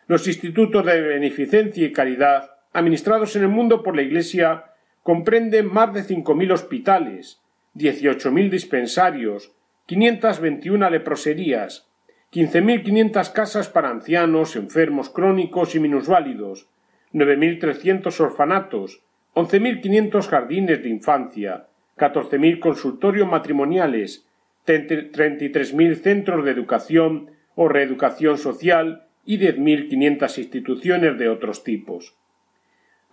Los 0.07 0.27
institutos 0.27 0.83
de 0.83 0.99
beneficencia 0.99 1.85
y 1.85 1.93
caridad, 1.93 2.49
administrados 2.73 3.35
en 3.35 3.43
el 3.43 3.49
mundo 3.49 3.83
por 3.83 3.95
la 3.95 4.01
Iglesia, 4.01 4.65
comprenden 5.03 5.71
más 5.71 5.93
de 5.93 6.03
5.000 6.03 6.51
hospitales, 6.51 7.40
18.000 7.75 8.49
dispensarios, 8.49 9.53
521 9.85 10.89
leproserías, 10.89 11.87
15.500 12.31 13.33
casas 13.33 13.69
para 13.69 13.89
ancianos, 13.89 14.55
enfermos 14.55 15.09
crónicos 15.09 15.75
y 15.75 15.79
minusválidos, 15.79 16.67
9.300 17.13 18.19
orfanatos, 18.19 19.01
11.500 19.35 20.27
jardines 20.27 20.83
de 20.83 20.89
infancia, 20.89 21.67
14.000 21.97 22.59
consultorios 22.59 23.27
matrimoniales, 23.27 24.25
33.000 24.65 25.95
centros 25.95 26.45
de 26.45 26.51
educación 26.51 27.31
o 27.55 27.67
reeducación 27.67 28.37
social 28.37 29.07
y 29.25 29.37
10.500 29.37 30.37
instituciones 30.37 31.17
de 31.17 31.29
otros 31.29 31.63
tipos. 31.63 32.15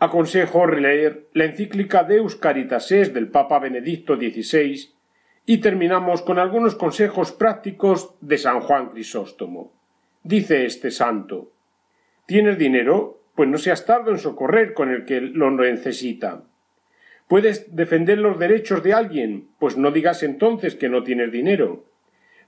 Aconsejo 0.01 0.65
releer 0.65 1.27
la 1.33 1.45
encíclica 1.45 2.05
Deus 2.05 2.37
Caritases 2.37 3.13
del 3.13 3.29
Papa 3.29 3.59
Benedicto 3.59 4.15
XVI 4.15 4.91
y 5.45 5.59
terminamos 5.59 6.23
con 6.23 6.39
algunos 6.39 6.77
consejos 6.77 7.33
prácticos 7.33 8.15
de 8.21 8.39
San 8.39 8.61
Juan 8.61 8.91
Crisóstomo. 8.91 9.73
Dice 10.23 10.67
este 10.67 10.93
santo 10.93 11.51
¿Tienes 12.27 12.59
dinero? 12.59 13.23
Pues 13.35 13.49
no 13.49 13.59
seas 13.59 13.87
tardo 13.87 14.13
en 14.13 14.19
socorrer 14.19 14.73
con 14.73 14.91
el 14.91 15.05
que 15.05 15.21
lo 15.21 15.51
necesita. 15.51 16.45
¿Puedes 17.27 17.75
defender 17.75 18.19
los 18.19 18.39
derechos 18.39 18.85
de 18.85 18.93
alguien? 18.93 19.49
Pues 19.59 19.77
no 19.77 19.91
digas 19.91 20.23
entonces 20.23 20.77
que 20.77 20.89
no 20.89 21.03
tienes 21.03 21.33
dinero. 21.33 21.87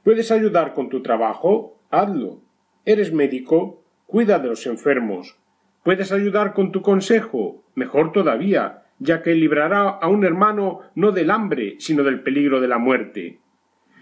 ¿Puedes 0.05 0.31
ayudar 0.31 0.73
con 0.73 0.89
tu 0.89 1.03
trabajo? 1.03 1.81
Hazlo. 1.91 2.43
¿Eres 2.85 3.13
médico? 3.13 3.83
Cuida 4.07 4.39
de 4.39 4.49
los 4.49 4.67
enfermos. 4.67 5.37
¿Puedes 5.83 6.13
ayudar 6.13 6.53
con 6.53 6.73
tu 6.73 6.83
consejo? 6.83 7.65
Mejor 7.75 8.13
todavía, 8.13 8.83
ya 8.99 9.23
que 9.23 9.35
librará 9.35 9.89
a 9.89 10.09
un 10.09 10.25
hermano 10.25 10.81
no 10.95 11.11
del 11.11 11.31
hambre, 11.31 11.77
sino 11.79 12.03
del 12.03 12.21
peligro 12.21 12.61
de 12.61 12.69
la 12.69 12.77
muerte. 12.77 13.39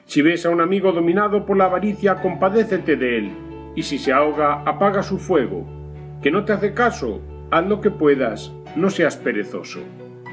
Si 0.05 0.21
ves 0.21 0.45
a 0.45 0.51
un 0.51 0.61
amigo 0.61 0.91
dominado 0.91 1.47
por 1.47 1.57
la 1.57 1.67
avaricia, 1.67 2.17
compadécete 2.17 2.97
de 2.97 3.19
él, 3.19 3.31
y 3.77 3.85
si 3.85 3.99
se 3.99 4.13
ahoga, 4.13 4.63
apaga 4.65 5.05
su 5.05 5.19
fuego. 5.19 5.67
Que 6.21 6.33
no 6.33 6.45
te 6.45 6.53
hace 6.53 6.75
caso, 6.75 7.21
haz 7.53 7.65
lo 7.67 7.81
que 7.81 7.93
puedas, 7.93 8.53
no 8.75 8.91
seas 8.91 9.17
perezoso. 9.17 9.81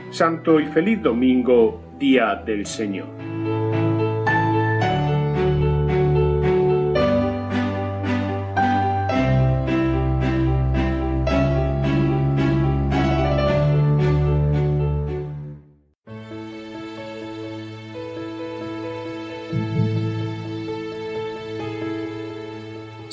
Santo 0.10 0.60
y 0.60 0.66
feliz 0.66 1.04
domingo, 1.04 1.80
día 2.00 2.41
del 2.43 2.66
Señor. 2.66 3.08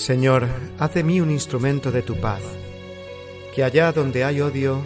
Señor, 0.02 0.48
haz 0.80 0.94
de 0.94 1.04
mí 1.04 1.20
un 1.20 1.30
instrumento 1.30 1.92
de 1.92 2.02
tu 2.02 2.16
paz, 2.16 2.42
que 3.54 3.62
allá 3.62 3.92
donde 3.92 4.24
hay 4.24 4.40
odio, 4.40 4.80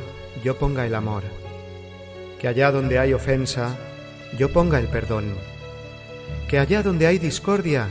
yo 0.44 0.58
ponga 0.58 0.84
el 0.84 0.94
amor, 0.94 1.22
que 2.38 2.48
allá 2.48 2.70
donde 2.70 2.98
hay 2.98 3.14
ofensa, 3.14 3.78
yo 4.36 4.52
ponga 4.52 4.78
el 4.78 4.88
perdón, 4.88 5.32
que 6.50 6.58
allá 6.58 6.82
donde 6.82 7.06
hay 7.06 7.16
discordia, 7.16 7.88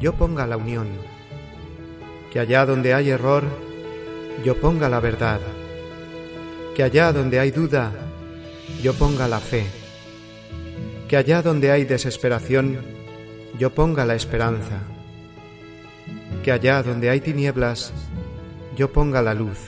yo 0.00 0.12
ponga 0.12 0.46
la 0.46 0.56
unión, 0.56 0.86
que 2.32 2.38
allá 2.38 2.64
donde 2.64 2.94
hay 2.94 3.10
error, 3.10 3.42
yo 4.44 4.54
ponga 4.60 4.88
la 4.88 5.00
verdad, 5.00 5.40
que 6.76 6.84
allá 6.84 7.12
donde 7.12 7.40
hay 7.40 7.50
duda, 7.50 7.90
yo 8.84 8.94
ponga 8.94 9.26
la 9.26 9.40
fe, 9.40 9.66
que 11.08 11.16
allá 11.16 11.42
donde 11.42 11.72
hay 11.72 11.84
desesperación, 11.84 12.78
yo 13.58 13.74
ponga 13.74 14.04
la 14.04 14.14
esperanza 14.14 14.80
que 16.46 16.52
allá 16.52 16.80
donde 16.84 17.10
hay 17.10 17.18
tinieblas, 17.18 17.92
yo 18.76 18.92
ponga 18.92 19.20
la 19.20 19.34
luz, 19.34 19.58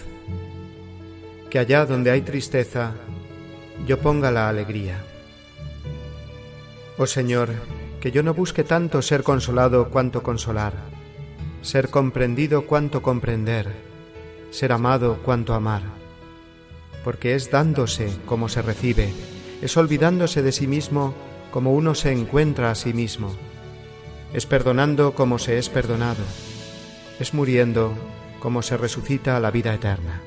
que 1.50 1.58
allá 1.58 1.84
donde 1.84 2.12
hay 2.12 2.20
tristeza, 2.22 2.92
yo 3.84 3.98
ponga 3.98 4.30
la 4.30 4.48
alegría. 4.48 5.02
Oh 6.96 7.08
Señor, 7.08 7.50
que 8.00 8.12
yo 8.12 8.22
no 8.22 8.32
busque 8.32 8.62
tanto 8.62 9.02
ser 9.02 9.24
consolado 9.24 9.88
cuanto 9.90 10.22
consolar, 10.22 10.72
ser 11.62 11.90
comprendido 11.90 12.64
cuanto 12.64 13.02
comprender, 13.02 13.72
ser 14.52 14.70
amado 14.70 15.18
cuanto 15.24 15.54
amar, 15.54 15.82
porque 17.02 17.34
es 17.34 17.50
dándose 17.50 18.08
como 18.24 18.48
se 18.48 18.62
recibe, 18.62 19.12
es 19.62 19.76
olvidándose 19.76 20.42
de 20.42 20.52
sí 20.52 20.68
mismo 20.68 21.12
como 21.50 21.74
uno 21.74 21.96
se 21.96 22.12
encuentra 22.12 22.70
a 22.70 22.76
sí 22.76 22.92
mismo, 22.92 23.34
es 24.32 24.46
perdonando 24.46 25.16
como 25.16 25.40
se 25.40 25.58
es 25.58 25.68
perdonado, 25.68 26.22
es 27.20 27.34
muriendo 27.34 27.94
como 28.40 28.62
se 28.62 28.76
resucita 28.76 29.36
a 29.36 29.40
la 29.40 29.50
vida 29.50 29.74
eterna. 29.74 30.20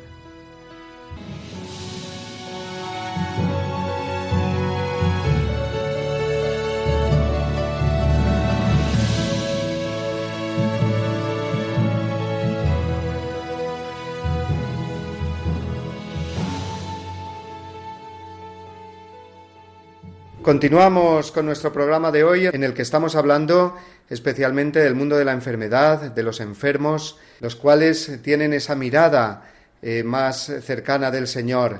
Continuamos 20.52 21.32
con 21.32 21.46
nuestro 21.46 21.72
programa 21.72 22.12
de 22.12 22.26
hoy 22.26 22.48
en 22.48 22.66
el 22.66 22.74
que 22.74 22.82
estamos 22.82 23.16
hablando 23.16 23.78
especialmente 24.10 24.80
del 24.80 24.96
mundo 24.96 25.16
de 25.16 25.24
la 25.24 25.32
enfermedad, 25.32 26.12
de 26.12 26.24
los 26.24 26.42
enfermos, 26.42 27.18
los 27.40 27.56
cuales 27.56 28.20
tienen 28.22 28.52
esa 28.52 28.76
mirada 28.76 29.50
eh, 29.82 30.04
más 30.04 30.52
cercana 30.62 31.10
del 31.10 31.28
Señor. 31.30 31.80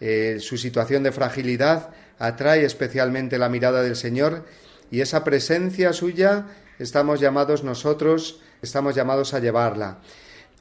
Eh, 0.00 0.36
su 0.38 0.56
situación 0.56 1.02
de 1.02 1.10
fragilidad 1.10 1.90
atrae 2.20 2.64
especialmente 2.64 3.38
la 3.38 3.48
mirada 3.48 3.82
del 3.82 3.96
Señor 3.96 4.46
y 4.88 5.00
esa 5.00 5.24
presencia 5.24 5.92
suya 5.92 6.46
estamos 6.78 7.18
llamados 7.18 7.64
nosotros, 7.64 8.40
estamos 8.62 8.94
llamados 8.94 9.34
a 9.34 9.40
llevarla. 9.40 9.98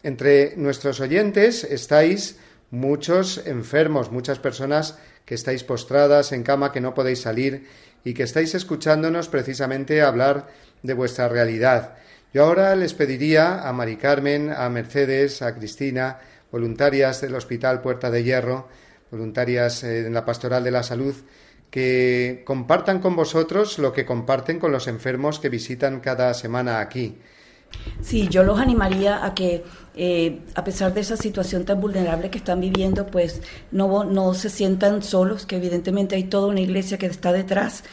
Entre 0.02 0.56
nuestros 0.58 1.00
oyentes 1.00 1.64
estáis 1.64 2.40
muchos 2.72 3.46
enfermos, 3.46 4.12
muchas 4.12 4.40
personas 4.40 4.98
que 5.26 5.36
estáis 5.36 5.64
postradas 5.64 6.32
en 6.32 6.44
cama, 6.44 6.72
que 6.72 6.82
no 6.82 6.94
podéis 6.94 7.22
salir 7.22 7.68
y 8.04 8.14
que 8.14 8.24
estáis 8.24 8.56
escuchándonos 8.56 9.28
precisamente 9.30 10.02
hablar 10.02 10.48
de 10.84 10.94
vuestra 10.94 11.30
realidad. 11.30 11.96
Yo 12.34 12.46
ahora 12.46 12.76
les 12.76 12.94
pediría 12.94 13.68
a 13.68 13.74
Mari 13.74 13.98
Carmen, 13.98 14.52
a 14.52 14.70
Mercedes, 14.70 15.42
a 15.42 15.54
Cristina, 15.54 16.20
voluntarias 16.52 17.22
del 17.22 17.36
Hospital 17.36 17.82
Puerta 17.82 18.10
de 18.10 18.24
Hierro, 18.24 18.70
voluntarias 19.12 19.84
eh, 19.84 20.08
en 20.08 20.14
la 20.14 20.26
Pastoral 20.26 20.64
de 20.64 20.72
la 20.72 20.84
Salud, 20.84 21.16
que 21.70 22.44
compartan 22.46 23.00
con 23.00 23.16
vosotros 23.16 23.80
lo 23.80 23.94
que 23.94 24.06
comparten 24.06 24.60
con 24.60 24.72
los 24.72 24.88
enfermos 24.88 25.40
que 25.40 25.50
visitan 25.50 26.00
cada 26.00 26.34
semana 26.34 26.80
aquí. 26.80 27.18
Sí, 28.02 28.28
yo 28.30 28.44
los 28.44 28.60
animaría 28.60 29.26
a 29.26 29.34
que, 29.34 29.64
eh, 29.96 30.40
a 30.56 30.64
pesar 30.64 30.94
de 30.94 31.02
esa 31.02 31.18
situación 31.18 31.66
tan 31.66 31.80
vulnerable 31.80 32.30
que 32.30 32.38
están 32.38 32.60
viviendo, 32.60 33.08
pues 33.08 33.42
no, 33.72 34.04
no 34.04 34.34
se 34.34 34.50
sientan 34.50 35.04
solos, 35.04 35.46
que 35.46 35.58
evidentemente 35.58 36.16
hay 36.16 36.24
toda 36.26 36.48
una 36.48 36.62
iglesia 36.62 36.98
que 36.98 37.06
está 37.06 37.32
detrás. 37.32 37.84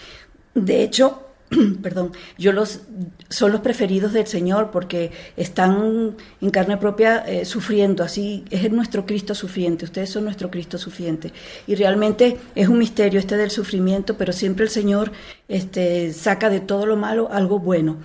De 0.55 0.83
hecho, 0.83 1.29
perdón, 1.83 2.13
yo 2.37 2.53
los 2.53 2.81
son 3.29 3.53
los 3.53 3.61
preferidos 3.61 4.13
del 4.13 4.27
Señor 4.27 4.71
porque 4.71 5.11
están 5.37 6.17
en 6.41 6.51
carne 6.51 6.77
propia 6.77 7.19
eh, 7.27 7.45
sufriendo, 7.45 8.05
así 8.05 8.45
es 8.51 8.71
nuestro 8.71 9.07
Cristo 9.07 9.35
sufriente, 9.35 9.85
ustedes 9.85 10.11
son 10.11 10.25
nuestro 10.25 10.51
Cristo 10.51 10.79
sufriente. 10.79 11.33
Y 11.67 11.75
realmente 11.75 12.37
es 12.55 12.69
un 12.69 12.79
misterio 12.79 13.21
este 13.21 13.37
del 13.37 13.51
sufrimiento, 13.51 14.17
pero 14.17 14.33
siempre 14.33 14.65
el 14.65 14.71
Señor 14.71 15.13
este, 15.49 16.13
saca 16.13 16.51
de 16.51 16.61
todo 16.61 16.87
lo 16.87 16.97
malo 16.97 17.31
algo 17.31 17.59
bueno. 17.59 17.99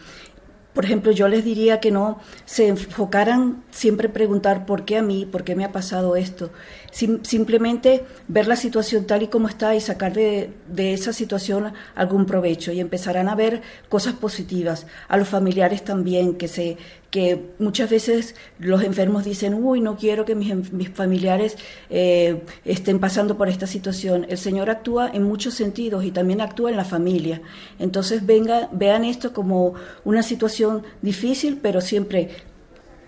Por 0.74 0.86
ejemplo, 0.86 1.12
yo 1.12 1.28
les 1.28 1.46
diría 1.46 1.80
que 1.80 1.92
no 1.92 2.20
se 2.46 2.68
enfocaran 2.68 3.64
siempre 3.72 4.10
preguntar 4.10 4.66
por 4.66 4.86
qué 4.86 4.98
a 4.98 5.04
mí, 5.04 5.26
por 5.26 5.44
qué 5.44 5.56
me 5.56 5.66
ha 5.66 5.72
pasado 5.72 6.16
esto. 6.16 6.50
Simplemente 6.94 8.04
ver 8.28 8.48
la 8.48 8.56
situación 8.56 9.06
tal 9.06 9.24
y 9.24 9.28
como 9.28 9.48
está 9.48 9.76
y 9.76 9.82
sacar 9.82 10.14
de, 10.14 10.52
de, 10.68 10.94
esa 10.94 11.12
situación 11.12 11.74
algún 11.96 12.26
provecho 12.26 12.72
y 12.72 12.80
empezarán 12.80 13.30
a 13.30 13.36
ver 13.36 13.62
cosas 13.90 14.14
positivas. 14.14 14.86
A 15.08 15.18
los 15.18 15.28
familiares 15.28 15.84
también, 15.84 16.36
que, 16.36 16.48
se, 16.48 16.78
que 17.10 17.50
muchas 17.58 17.90
veces 17.90 18.36
los 18.60 18.84
enfermos 18.84 19.26
dicen, 19.26 19.56
uy, 19.56 19.82
no 19.82 19.98
quiero 19.98 20.24
que 20.24 20.36
mis, 20.36 20.72
mis 20.72 20.90
familiares 20.90 21.58
eh, 21.90 22.44
estén 22.64 23.00
pasando 23.00 23.38
por 23.38 23.50
esta 23.50 23.66
situación. 23.66 24.28
El 24.30 24.38
Señor 24.38 24.70
actúa 24.70 25.10
en 25.12 25.24
muchos 25.24 25.56
sentidos 25.56 26.06
y 26.06 26.12
también 26.12 26.42
actúa 26.42 26.70
en 26.70 26.78
la 26.78 26.86
familia. 26.86 27.42
Entonces 27.80 28.24
venga, 28.24 28.70
vean 28.72 29.04
esto 29.04 29.34
como 29.34 29.74
una 30.04 30.22
situación 30.22 30.84
difícil, 31.02 31.58
pero 31.60 31.82
siempre 31.82 32.53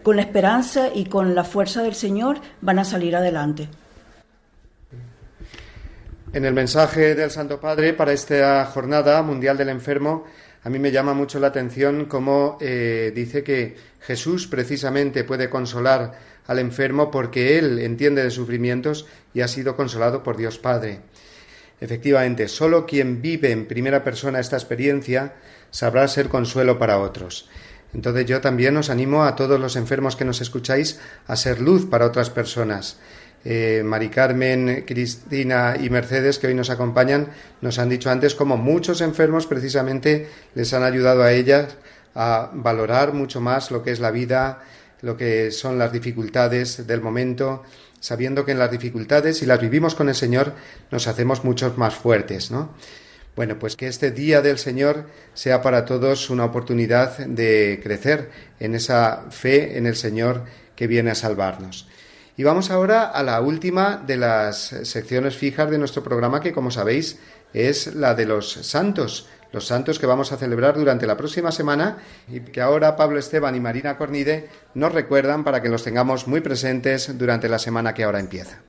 con 0.05 0.17
la 0.17 0.21
esperanza 0.21 0.89
y 0.93 1.05
con 1.05 1.33
la 1.33 1.43
fuerza 1.43 1.81
del 1.81 1.95
Señor 1.95 2.37
van 2.61 2.77
a 2.77 2.85
salir 2.85 3.15
adelante. 3.15 3.67
En 6.31 6.45
el 6.45 6.53
mensaje 6.53 7.15
del 7.15 7.31
Santo 7.31 7.59
Padre 7.59 7.93
para 7.93 8.13
esta 8.13 8.63
jornada 8.67 9.23
mundial 9.23 9.57
del 9.57 9.69
enfermo, 9.69 10.25
a 10.63 10.69
mí 10.69 10.77
me 10.77 10.91
llama 10.91 11.15
mucho 11.15 11.39
la 11.39 11.47
atención 11.47 12.05
cómo 12.05 12.59
eh, 12.61 13.13
dice 13.15 13.43
que 13.43 13.77
Jesús 13.99 14.45
precisamente 14.45 15.23
puede 15.23 15.49
consolar 15.49 16.11
al 16.45 16.59
enfermo 16.59 17.09
porque 17.09 17.57
Él 17.57 17.79
entiende 17.79 18.21
de 18.23 18.29
sufrimientos 18.29 19.07
y 19.33 19.41
ha 19.41 19.47
sido 19.47 19.75
consolado 19.75 20.21
por 20.21 20.37
Dios 20.37 20.59
Padre. 20.59 20.99
Efectivamente, 21.81 22.47
solo 22.47 22.85
quien 22.85 23.23
vive 23.23 23.49
en 23.49 23.65
primera 23.65 24.03
persona 24.03 24.39
esta 24.39 24.55
experiencia 24.55 25.33
sabrá 25.71 26.07
ser 26.07 26.29
consuelo 26.29 26.77
para 26.77 26.99
otros. 26.99 27.49
Entonces 27.95 28.25
yo 28.25 28.41
también 28.41 28.75
os 28.75 28.89
animo 28.89 29.23
a 29.23 29.37
todos 29.37 29.57
los 29.57 29.77
enfermos 29.77 30.17
que 30.17 30.25
nos 30.25 30.41
escucháis 30.41 30.99
a 31.27 31.37
ser 31.37 31.61
luz 31.61 31.85
para 31.85 32.05
otras 32.05 32.29
personas. 32.29 32.97
Eh, 33.45 33.83
Mari 33.85 34.09
Carmen, 34.09 34.83
Cristina 34.85 35.77
y 35.79 35.89
Mercedes, 35.89 36.37
que 36.37 36.47
hoy 36.47 36.53
nos 36.55 36.69
acompañan, 36.69 37.29
nos 37.61 37.79
han 37.79 37.87
dicho 37.87 38.11
antes 38.11 38.35
cómo 38.35 38.57
muchos 38.57 38.99
enfermos 38.99 39.47
precisamente 39.47 40.27
les 40.55 40.73
han 40.73 40.83
ayudado 40.83 41.23
a 41.23 41.31
ellas 41.31 41.77
a 42.15 42.49
valorar 42.53 43.13
mucho 43.13 43.39
más 43.39 43.71
lo 43.71 43.81
que 43.81 43.91
es 43.91 44.01
la 44.01 44.11
vida, 44.11 44.61
lo 45.01 45.15
que 45.15 45.51
son 45.51 45.77
las 45.77 45.93
dificultades 45.93 46.85
del 46.85 46.99
momento, 46.99 47.63
sabiendo 48.01 48.43
que 48.43 48.51
en 48.51 48.59
las 48.59 48.71
dificultades, 48.71 49.37
si 49.37 49.45
las 49.45 49.61
vivimos 49.61 49.95
con 49.95 50.09
el 50.09 50.15
Señor, 50.15 50.51
nos 50.91 51.07
hacemos 51.07 51.45
muchos 51.45 51.77
más 51.77 51.95
fuertes, 51.95 52.51
¿no? 52.51 52.71
Bueno, 53.35 53.59
pues 53.59 53.75
que 53.75 53.87
este 53.87 54.11
día 54.11 54.41
del 54.41 54.57
Señor 54.57 55.07
sea 55.33 55.61
para 55.61 55.83
todos 55.83 56.29
una 56.29 56.45
oportunidad 56.45 57.17
de 57.17 57.81
crecer 57.83 58.29
en 58.61 58.75
esa 58.75 59.25
fe 59.29 59.77
en 59.77 59.85
el 59.87 59.97
Señor 59.97 60.45
que 60.75 60.87
viene 60.87 61.11
a 61.11 61.15
salvarnos. 61.15 61.87
Y 62.37 62.43
vamos 62.43 62.69
ahora 62.69 63.03
a 63.03 63.23
la 63.23 63.41
última 63.41 64.01
de 64.05 64.17
las 64.17 64.75
secciones 64.83 65.35
fijas 65.35 65.69
de 65.69 65.77
nuestro 65.77 66.03
programa, 66.03 66.41
que 66.41 66.53
como 66.53 66.71
sabéis 66.71 67.19
es 67.53 67.95
la 67.95 68.13
de 68.13 68.25
los 68.25 68.51
santos, 68.51 69.27
los 69.51 69.67
santos 69.67 69.99
que 69.99 70.05
vamos 70.05 70.31
a 70.31 70.37
celebrar 70.37 70.75
durante 70.75 71.07
la 71.07 71.15
próxima 71.17 71.51
semana 71.51 71.97
y 72.29 72.39
que 72.41 72.61
ahora 72.61 72.97
Pablo 72.97 73.19
Esteban 73.19 73.55
y 73.55 73.61
Marina 73.61 73.97
Cornide 73.97 74.49
nos 74.73 74.93
recuerdan 74.93 75.43
para 75.43 75.61
que 75.61 75.69
los 75.69 75.83
tengamos 75.83 76.27
muy 76.27 76.41
presentes 76.41 77.17
durante 77.17 77.47
la 77.47 77.59
semana 77.59 77.93
que 77.93 78.03
ahora 78.03 78.19
empieza. 78.19 78.63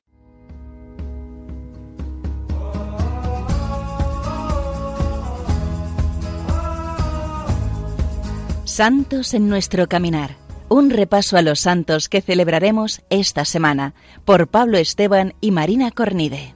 Santos 8.77 9.33
en 9.33 9.49
nuestro 9.49 9.89
caminar. 9.89 10.35
Un 10.69 10.91
repaso 10.91 11.35
a 11.35 11.41
los 11.41 11.61
santos 11.61 12.09
que 12.09 12.21
celebraremos 12.21 13.01
esta 13.09 13.43
semana 13.43 13.95
por 14.23 14.49
Pablo 14.49 14.77
Esteban 14.77 15.33
y 15.41 15.49
Marina 15.49 15.89
Cornide. 15.89 16.53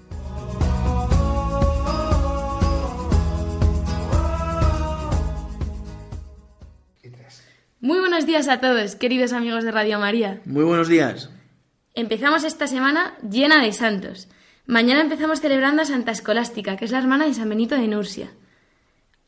Muy 7.79 7.97
buenos 7.97 8.27
días 8.27 8.49
a 8.49 8.59
todos, 8.59 8.95
queridos 8.95 9.33
amigos 9.33 9.63
de 9.63 9.71
Radio 9.71 9.97
María. 9.97 10.41
Muy 10.45 10.63
buenos 10.63 10.89
días. 10.89 11.31
Empezamos 11.95 12.43
esta 12.43 12.67
semana 12.67 13.17
llena 13.27 13.63
de 13.63 13.73
santos. 13.73 14.27
Mañana 14.67 15.01
empezamos 15.01 15.41
celebrando 15.41 15.81
a 15.81 15.85
Santa 15.85 16.11
Escolástica, 16.11 16.77
que 16.77 16.85
es 16.85 16.91
la 16.91 16.99
hermana 16.99 17.25
de 17.25 17.33
San 17.33 17.49
Benito 17.49 17.73
de 17.73 17.87
Nursia. 17.87 18.29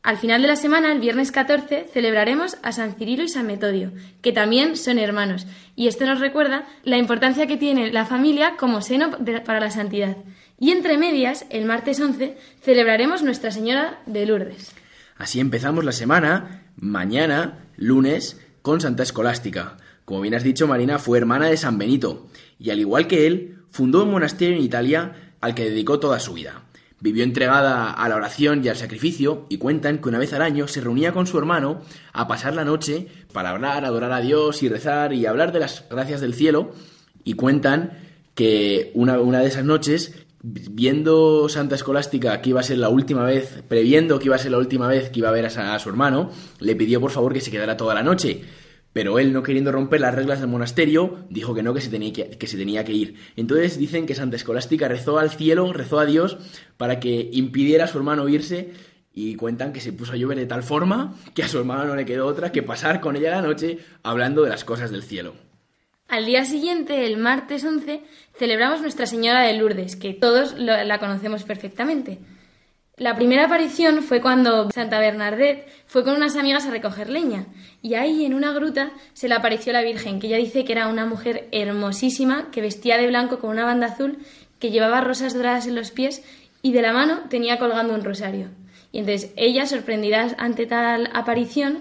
Al 0.04 0.18
final 0.18 0.42
de 0.42 0.48
la 0.48 0.56
semana, 0.56 0.92
el 0.92 1.00
viernes 1.00 1.32
14, 1.32 1.88
celebraremos 1.90 2.58
a 2.62 2.72
San 2.72 2.94
Cirilo 2.94 3.22
y 3.22 3.28
San 3.30 3.46
Metodio, 3.46 3.90
que 4.20 4.32
también 4.32 4.76
son 4.76 4.98
hermanos, 4.98 5.46
y 5.76 5.88
esto 5.88 6.04
nos 6.04 6.20
recuerda 6.20 6.66
la 6.82 6.98
importancia 6.98 7.46
que 7.46 7.56
tiene 7.56 7.90
la 7.90 8.04
familia 8.04 8.56
como 8.58 8.82
seno 8.82 9.12
para 9.46 9.60
la 9.60 9.70
santidad. 9.70 10.18
Y 10.60 10.72
entre 10.72 10.98
medias, 10.98 11.46
el 11.48 11.64
martes 11.64 12.00
11, 12.00 12.36
celebraremos 12.60 13.22
Nuestra 13.22 13.50
Señora 13.50 14.02
de 14.04 14.26
Lourdes. 14.26 14.74
Así 15.16 15.40
empezamos 15.40 15.86
la 15.86 15.92
semana, 15.92 16.66
mañana, 16.76 17.64
lunes, 17.78 18.38
con 18.60 18.82
Santa 18.82 19.04
Escolástica. 19.04 19.78
Como 20.04 20.20
bien 20.20 20.34
has 20.34 20.44
dicho, 20.44 20.68
Marina 20.68 20.98
fue 20.98 21.16
hermana 21.16 21.46
de 21.46 21.56
San 21.56 21.78
Benito, 21.78 22.28
y 22.58 22.68
al 22.68 22.78
igual 22.78 23.06
que 23.06 23.26
él, 23.26 23.62
fundó 23.70 24.02
un 24.02 24.10
monasterio 24.10 24.54
en 24.54 24.64
Italia 24.64 25.32
al 25.40 25.54
que 25.54 25.64
dedicó 25.64 25.98
toda 25.98 26.20
su 26.20 26.34
vida. 26.34 26.63
Vivió 27.04 27.22
entregada 27.22 27.90
a 27.90 28.08
la 28.08 28.16
oración 28.16 28.64
y 28.64 28.68
al 28.68 28.76
sacrificio, 28.76 29.44
y 29.50 29.58
cuentan 29.58 29.98
que 29.98 30.08
una 30.08 30.18
vez 30.18 30.32
al 30.32 30.40
año 30.40 30.66
se 30.68 30.80
reunía 30.80 31.12
con 31.12 31.26
su 31.26 31.36
hermano 31.36 31.82
a 32.14 32.26
pasar 32.26 32.54
la 32.54 32.64
noche 32.64 33.08
para 33.30 33.50
hablar, 33.50 33.84
adorar 33.84 34.10
a 34.10 34.22
Dios 34.22 34.62
y 34.62 34.70
rezar 34.70 35.12
y 35.12 35.26
hablar 35.26 35.52
de 35.52 35.60
las 35.60 35.84
gracias 35.90 36.22
del 36.22 36.32
cielo, 36.32 36.72
y 37.22 37.34
cuentan 37.34 37.98
que 38.34 38.90
una, 38.94 39.20
una 39.20 39.40
de 39.40 39.48
esas 39.48 39.66
noches, 39.66 40.14
viendo 40.42 41.46
Santa 41.50 41.74
Escolástica 41.74 42.40
que 42.40 42.48
iba 42.48 42.60
a 42.60 42.62
ser 42.62 42.78
la 42.78 42.88
última 42.88 43.24
vez, 43.24 43.62
previendo 43.68 44.18
que 44.18 44.24
iba 44.24 44.36
a 44.36 44.38
ser 44.38 44.52
la 44.52 44.58
última 44.58 44.88
vez 44.88 45.10
que 45.10 45.18
iba 45.18 45.28
a 45.28 45.32
ver 45.32 45.44
a, 45.44 45.78
su 45.78 45.90
hermano, 45.90 46.30
le 46.58 46.74
pidió 46.74 47.02
por 47.02 47.10
favor 47.10 47.34
que 47.34 47.42
se 47.42 47.50
quedara 47.50 47.76
toda 47.76 47.94
la 47.94 48.02
noche. 48.02 48.44
Pero 48.94 49.18
él, 49.18 49.32
no 49.32 49.42
queriendo 49.42 49.72
romper 49.72 50.00
las 50.00 50.14
reglas 50.14 50.40
del 50.40 50.48
monasterio, 50.48 51.26
dijo 51.28 51.52
que 51.52 51.62
no, 51.62 51.74
que 51.74 51.82
se 51.82 51.90
tenía 51.90 52.12
que, 52.12 52.30
que 52.30 52.46
se 52.46 52.56
tenía 52.56 52.84
que 52.84 52.92
ir. 52.92 53.16
Entonces 53.36 53.76
dicen 53.76 54.06
que 54.06 54.14
Santa 54.14 54.36
Escolástica 54.36 54.88
rezó 54.88 55.18
al 55.18 55.30
cielo, 55.30 55.72
rezó 55.74 55.98
a 55.98 56.06
Dios, 56.06 56.38
para 56.78 57.00
que 57.00 57.28
impidiera 57.32 57.84
a 57.84 57.88
su 57.88 57.98
hermano 57.98 58.26
irse, 58.28 58.72
y 59.12 59.34
cuentan 59.36 59.72
que 59.72 59.80
se 59.80 59.92
puso 59.92 60.12
a 60.12 60.16
llover 60.16 60.38
de 60.38 60.46
tal 60.46 60.62
forma 60.62 61.14
que 61.34 61.42
a 61.42 61.48
su 61.48 61.58
hermano 61.58 61.84
no 61.84 61.96
le 61.96 62.04
quedó 62.04 62.26
otra 62.26 62.52
que 62.52 62.62
pasar 62.62 63.00
con 63.00 63.16
ella 63.16 63.30
la 63.30 63.42
noche 63.42 63.78
hablando 64.02 64.42
de 64.42 64.50
las 64.50 64.64
cosas 64.64 64.90
del 64.90 65.02
cielo. 65.02 65.34
Al 66.08 66.26
día 66.26 66.44
siguiente, 66.44 67.06
el 67.06 67.16
martes 67.16 67.64
11, 67.64 68.02
celebramos 68.38 68.80
Nuestra 68.80 69.06
Señora 69.06 69.42
de 69.42 69.54
Lourdes, 69.54 69.96
que 69.96 70.14
todos 70.14 70.54
la 70.56 70.98
conocemos 70.98 71.44
perfectamente. 71.44 72.18
La 72.96 73.16
primera 73.16 73.46
aparición 73.46 74.04
fue 74.04 74.20
cuando 74.20 74.70
Santa 74.70 75.00
Bernadette 75.00 75.66
fue 75.88 76.04
con 76.04 76.14
unas 76.14 76.36
amigas 76.36 76.64
a 76.64 76.70
recoger 76.70 77.10
leña, 77.10 77.46
y 77.82 77.94
ahí 77.94 78.24
en 78.24 78.34
una 78.34 78.52
gruta 78.52 78.92
se 79.14 79.26
le 79.26 79.34
apareció 79.34 79.72
la 79.72 79.82
Virgen, 79.82 80.20
que 80.20 80.28
ella 80.28 80.36
dice 80.36 80.64
que 80.64 80.70
era 80.74 80.86
una 80.86 81.04
mujer 81.04 81.48
hermosísima, 81.50 82.52
que 82.52 82.60
vestía 82.60 82.96
de 82.96 83.08
blanco 83.08 83.40
con 83.40 83.50
una 83.50 83.64
banda 83.64 83.88
azul, 83.88 84.18
que 84.60 84.70
llevaba 84.70 85.00
rosas 85.00 85.34
doradas 85.34 85.66
en 85.66 85.74
los 85.74 85.90
pies 85.90 86.22
y 86.62 86.70
de 86.70 86.82
la 86.82 86.92
mano 86.92 87.22
tenía 87.28 87.58
colgando 87.58 87.94
un 87.94 88.04
rosario. 88.04 88.50
Y 88.92 89.00
entonces 89.00 89.32
ella, 89.34 89.66
sorprendida 89.66 90.28
ante 90.38 90.66
tal 90.66 91.10
aparición, 91.14 91.80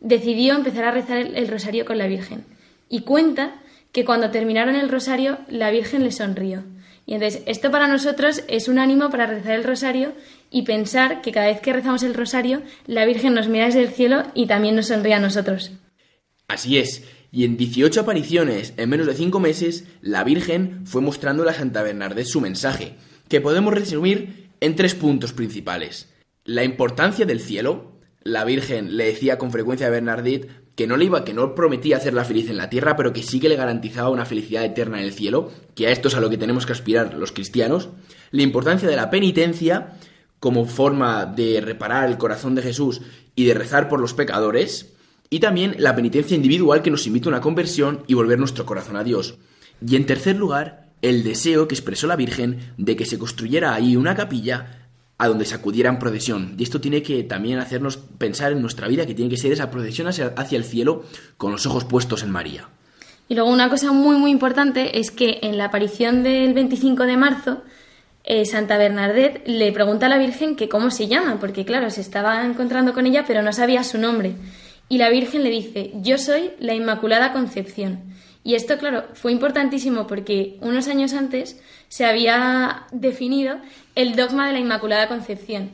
decidió 0.00 0.54
empezar 0.56 0.84
a 0.84 0.90
rezar 0.90 1.16
el, 1.16 1.36
el 1.38 1.48
rosario 1.48 1.86
con 1.86 1.96
la 1.96 2.06
Virgen. 2.06 2.44
Y 2.90 3.00
cuenta 3.00 3.54
que 3.92 4.04
cuando 4.04 4.30
terminaron 4.30 4.76
el 4.76 4.90
rosario, 4.90 5.38
la 5.48 5.70
Virgen 5.70 6.04
le 6.04 6.12
sonrió. 6.12 6.64
Y 7.10 7.14
entonces, 7.14 7.42
esto 7.46 7.72
para 7.72 7.88
nosotros 7.88 8.44
es 8.46 8.68
un 8.68 8.78
ánimo 8.78 9.10
para 9.10 9.26
rezar 9.26 9.56
el 9.56 9.64
rosario 9.64 10.12
y 10.48 10.62
pensar 10.62 11.22
que 11.22 11.32
cada 11.32 11.48
vez 11.48 11.60
que 11.60 11.72
rezamos 11.72 12.04
el 12.04 12.14
rosario, 12.14 12.62
la 12.86 13.04
Virgen 13.04 13.34
nos 13.34 13.48
mira 13.48 13.66
desde 13.66 13.82
el 13.82 13.88
cielo 13.88 14.22
y 14.32 14.46
también 14.46 14.76
nos 14.76 14.86
sonríe 14.86 15.14
a 15.14 15.18
nosotros. 15.18 15.72
Así 16.46 16.78
es, 16.78 17.02
y 17.32 17.44
en 17.44 17.56
18 17.56 18.02
apariciones 18.02 18.74
en 18.76 18.90
menos 18.90 19.08
de 19.08 19.14
5 19.14 19.40
meses, 19.40 19.86
la 20.02 20.22
Virgen 20.22 20.86
fue 20.86 21.02
mostrando 21.02 21.48
a 21.48 21.52
Santa 21.52 21.82
Bernadette 21.82 22.26
su 22.26 22.40
mensaje, 22.40 22.94
que 23.28 23.40
podemos 23.40 23.74
resumir 23.74 24.50
en 24.60 24.76
tres 24.76 24.94
puntos 24.94 25.32
principales. 25.32 26.08
La 26.44 26.62
importancia 26.62 27.26
del 27.26 27.40
cielo. 27.40 27.98
La 28.22 28.44
Virgen 28.44 28.96
le 28.96 29.06
decía 29.06 29.36
con 29.36 29.50
frecuencia 29.50 29.88
a 29.88 29.90
Bernadette 29.90 30.48
que 30.80 30.86
no 30.86 30.96
le 30.96 31.04
iba, 31.04 31.26
que 31.26 31.34
no 31.34 31.54
prometía 31.54 31.98
hacerla 31.98 32.24
feliz 32.24 32.48
en 32.48 32.56
la 32.56 32.70
tierra, 32.70 32.96
pero 32.96 33.12
que 33.12 33.22
sí 33.22 33.38
que 33.38 33.50
le 33.50 33.56
garantizaba 33.56 34.08
una 34.08 34.24
felicidad 34.24 34.64
eterna 34.64 34.98
en 34.98 35.04
el 35.04 35.12
cielo, 35.12 35.50
que 35.74 35.86
a 35.86 35.90
esto 35.90 36.08
es 36.08 36.14
a 36.14 36.22
lo 36.22 36.30
que 36.30 36.38
tenemos 36.38 36.64
que 36.64 36.72
aspirar 36.72 37.12
los 37.12 37.32
cristianos. 37.32 37.90
La 38.30 38.40
importancia 38.40 38.88
de 38.88 38.96
la 38.96 39.10
penitencia 39.10 39.98
como 40.38 40.64
forma 40.64 41.26
de 41.26 41.60
reparar 41.60 42.08
el 42.08 42.16
corazón 42.16 42.54
de 42.54 42.62
Jesús 42.62 43.02
y 43.34 43.44
de 43.44 43.52
rezar 43.52 43.90
por 43.90 44.00
los 44.00 44.14
pecadores, 44.14 44.94
y 45.28 45.40
también 45.40 45.74
la 45.76 45.94
penitencia 45.94 46.34
individual 46.34 46.80
que 46.80 46.90
nos 46.90 47.06
invita 47.06 47.28
a 47.28 47.32
una 47.32 47.42
conversión 47.42 48.02
y 48.06 48.14
volver 48.14 48.38
nuestro 48.38 48.64
corazón 48.64 48.96
a 48.96 49.04
Dios. 49.04 49.36
Y 49.86 49.96
en 49.96 50.06
tercer 50.06 50.36
lugar, 50.36 50.88
el 51.02 51.24
deseo 51.24 51.68
que 51.68 51.74
expresó 51.74 52.06
la 52.06 52.16
Virgen 52.16 52.72
de 52.78 52.96
que 52.96 53.04
se 53.04 53.18
construyera 53.18 53.74
ahí 53.74 53.96
una 53.96 54.14
capilla 54.14 54.79
a 55.20 55.28
donde 55.28 55.44
se 55.44 55.54
acudiera 55.54 55.90
en 55.90 55.98
procesión. 55.98 56.54
Y 56.56 56.62
esto 56.62 56.80
tiene 56.80 57.02
que 57.02 57.22
también 57.24 57.58
hacernos 57.58 57.98
pensar 57.98 58.52
en 58.52 58.62
nuestra 58.62 58.88
vida, 58.88 59.04
que 59.04 59.14
tiene 59.14 59.30
que 59.30 59.36
ser 59.36 59.52
esa 59.52 59.70
procesión 59.70 60.08
hacia, 60.08 60.32
hacia 60.34 60.56
el 60.56 60.64
cielo 60.64 61.04
con 61.36 61.52
los 61.52 61.66
ojos 61.66 61.84
puestos 61.84 62.22
en 62.22 62.30
María. 62.30 62.68
Y 63.28 63.34
luego 63.34 63.50
una 63.50 63.68
cosa 63.68 63.92
muy 63.92 64.16
muy 64.16 64.30
importante 64.30 64.98
es 64.98 65.10
que 65.10 65.38
en 65.42 65.58
la 65.58 65.66
aparición 65.66 66.22
del 66.22 66.54
25 66.54 67.04
de 67.04 67.16
marzo, 67.18 67.62
eh, 68.24 68.46
Santa 68.46 68.78
Bernadette 68.78 69.46
le 69.46 69.70
pregunta 69.72 70.06
a 70.06 70.08
la 70.08 70.16
Virgen 70.16 70.56
que 70.56 70.70
cómo 70.70 70.90
se 70.90 71.06
llama, 71.06 71.38
porque 71.38 71.66
claro, 71.66 71.90
se 71.90 72.00
estaba 72.00 72.42
encontrando 72.46 72.94
con 72.94 73.06
ella, 73.06 73.24
pero 73.26 73.42
no 73.42 73.52
sabía 73.52 73.84
su 73.84 73.98
nombre. 73.98 74.36
Y 74.88 74.96
la 74.96 75.10
Virgen 75.10 75.44
le 75.44 75.50
dice, 75.50 75.92
yo 75.96 76.16
soy 76.16 76.52
la 76.60 76.72
Inmaculada 76.72 77.32
Concepción. 77.32 78.00
Y 78.42 78.54
esto, 78.54 78.78
claro, 78.78 79.04
fue 79.12 79.32
importantísimo 79.32 80.06
porque 80.06 80.56
unos 80.62 80.88
años 80.88 81.12
antes 81.12 81.60
se 81.88 82.06
había 82.06 82.84
definido 82.90 83.58
el 84.00 84.16
dogma 84.16 84.46
de 84.46 84.54
la 84.54 84.60
Inmaculada 84.60 85.08
Concepción. 85.08 85.70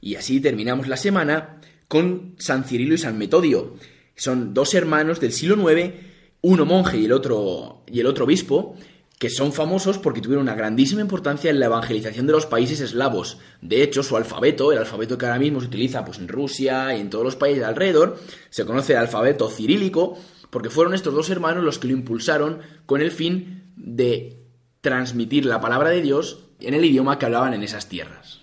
Y 0.00 0.16
así 0.16 0.40
terminamos 0.40 0.88
la 0.88 0.96
semana 0.96 1.60
con 1.86 2.34
San 2.38 2.64
Cirilo 2.64 2.94
y 2.94 2.98
San 2.98 3.16
Metodio. 3.16 3.76
Son 4.16 4.54
dos 4.54 4.74
hermanos 4.74 5.20
del 5.20 5.32
siglo 5.32 5.70
IX, 5.70 5.94
uno 6.40 6.66
monje 6.66 6.98
y 6.98 7.04
el 7.04 7.12
otro, 7.12 7.84
y 7.86 8.00
el 8.00 8.06
otro 8.06 8.24
obispo, 8.24 8.76
que 9.18 9.30
son 9.30 9.52
famosos 9.52 9.98
porque 9.98 10.20
tuvieron 10.20 10.42
una 10.42 10.56
grandísima 10.56 11.00
importancia 11.00 11.50
en 11.50 11.60
la 11.60 11.66
evangelización 11.66 12.26
de 12.26 12.32
los 12.32 12.46
países 12.46 12.80
eslavos. 12.80 13.38
De 13.62 13.82
hecho, 13.84 14.02
su 14.02 14.16
alfabeto, 14.16 14.72
el 14.72 14.78
alfabeto 14.78 15.16
que 15.16 15.26
ahora 15.26 15.38
mismo 15.38 15.60
se 15.60 15.66
utiliza 15.66 16.04
pues, 16.04 16.18
en 16.18 16.28
Rusia 16.28 16.96
y 16.96 17.00
en 17.00 17.10
todos 17.10 17.24
los 17.24 17.36
países 17.36 17.60
de 17.60 17.66
alrededor, 17.66 18.18
se 18.50 18.64
conoce 18.64 18.94
el 18.94 18.98
alfabeto 18.98 19.48
cirílico, 19.48 20.18
porque 20.50 20.70
fueron 20.70 20.94
estos 20.94 21.14
dos 21.14 21.30
hermanos 21.30 21.62
los 21.62 21.78
que 21.78 21.86
lo 21.86 21.94
impulsaron 21.94 22.60
con 22.86 23.00
el 23.00 23.12
fin 23.12 23.62
de 23.76 24.40
transmitir 24.80 25.46
la 25.46 25.60
palabra 25.60 25.90
de 25.90 26.02
Dios 26.02 26.47
en 26.60 26.74
el 26.74 26.84
idioma 26.84 27.18
que 27.18 27.26
hablaban 27.26 27.54
en 27.54 27.62
esas 27.62 27.88
tierras. 27.88 28.40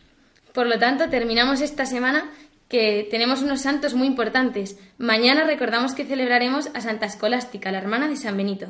Por 0.53 0.67
lo 0.67 0.79
tanto, 0.79 1.09
terminamos 1.09 1.61
esta 1.61 1.85
semana 1.85 2.31
que 2.69 3.07
tenemos 3.11 3.41
unos 3.41 3.61
santos 3.61 3.93
muy 3.93 4.07
importantes. 4.07 4.77
Mañana 4.97 5.43
recordamos 5.43 5.93
que 5.93 6.05
celebraremos 6.05 6.69
a 6.73 6.81
Santa 6.81 7.05
Escolástica, 7.05 7.71
la 7.71 7.79
hermana 7.79 8.07
de 8.07 8.15
San 8.15 8.37
Benito. 8.37 8.67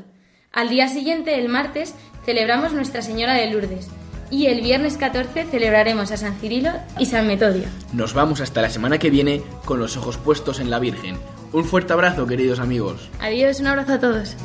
Al 0.51 0.69
día 0.69 0.87
siguiente, 0.87 1.37
el 1.39 1.49
martes, 1.49 1.93
celebramos 2.25 2.73
Nuestra 2.73 3.01
Señora 3.01 3.33
de 3.33 3.49
Lourdes. 3.49 3.89
Y 4.31 4.47
el 4.47 4.61
viernes 4.61 4.97
14 4.97 5.45
celebraremos 5.45 6.11
a 6.11 6.17
San 6.17 6.35
Cirilo 6.39 6.71
y 6.97 7.05
San 7.05 7.27
Metodio. 7.27 7.65
Nos 7.93 8.13
vamos 8.13 8.41
hasta 8.41 8.61
la 8.61 8.69
semana 8.69 8.97
que 8.97 9.11
viene 9.11 9.43
con 9.65 9.79
los 9.79 9.97
ojos 9.97 10.17
puestos 10.17 10.59
en 10.59 10.69
la 10.71 10.79
Virgen. 10.79 11.17
Un 11.53 11.63
fuerte 11.63 11.93
abrazo, 11.93 12.25
queridos 12.25 12.59
amigos. 12.59 13.09
Adiós, 13.19 13.59
un 13.59 13.67
abrazo 13.67 13.93
a 13.93 13.99
todos. 13.99 14.35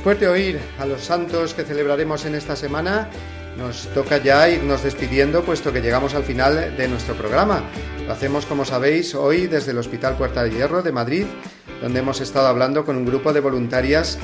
Después 0.00 0.18
de 0.18 0.28
oír 0.28 0.58
a 0.78 0.86
los 0.86 1.02
santos 1.02 1.52
que 1.52 1.62
celebraremos 1.62 2.24
en 2.24 2.34
esta 2.34 2.56
semana, 2.56 3.10
nos 3.58 3.86
toca 3.88 4.16
ya 4.16 4.48
irnos 4.48 4.82
despidiendo 4.82 5.44
puesto 5.44 5.74
que 5.74 5.82
llegamos 5.82 6.14
al 6.14 6.22
final 6.22 6.74
de 6.74 6.88
nuestro 6.88 7.14
programa. 7.14 7.64
Lo 8.06 8.14
hacemos, 8.14 8.46
como 8.46 8.64
sabéis, 8.64 9.14
hoy 9.14 9.46
desde 9.46 9.72
el 9.72 9.78
Hospital 9.78 10.16
Puerta 10.16 10.42
de 10.42 10.52
Hierro 10.52 10.82
de 10.82 10.90
Madrid, 10.90 11.26
donde 11.82 11.98
hemos 11.98 12.22
estado 12.22 12.46
hablando 12.46 12.86
con 12.86 12.96
un 12.96 13.04
grupo 13.04 13.34
de 13.34 13.40
voluntarias 13.40 14.16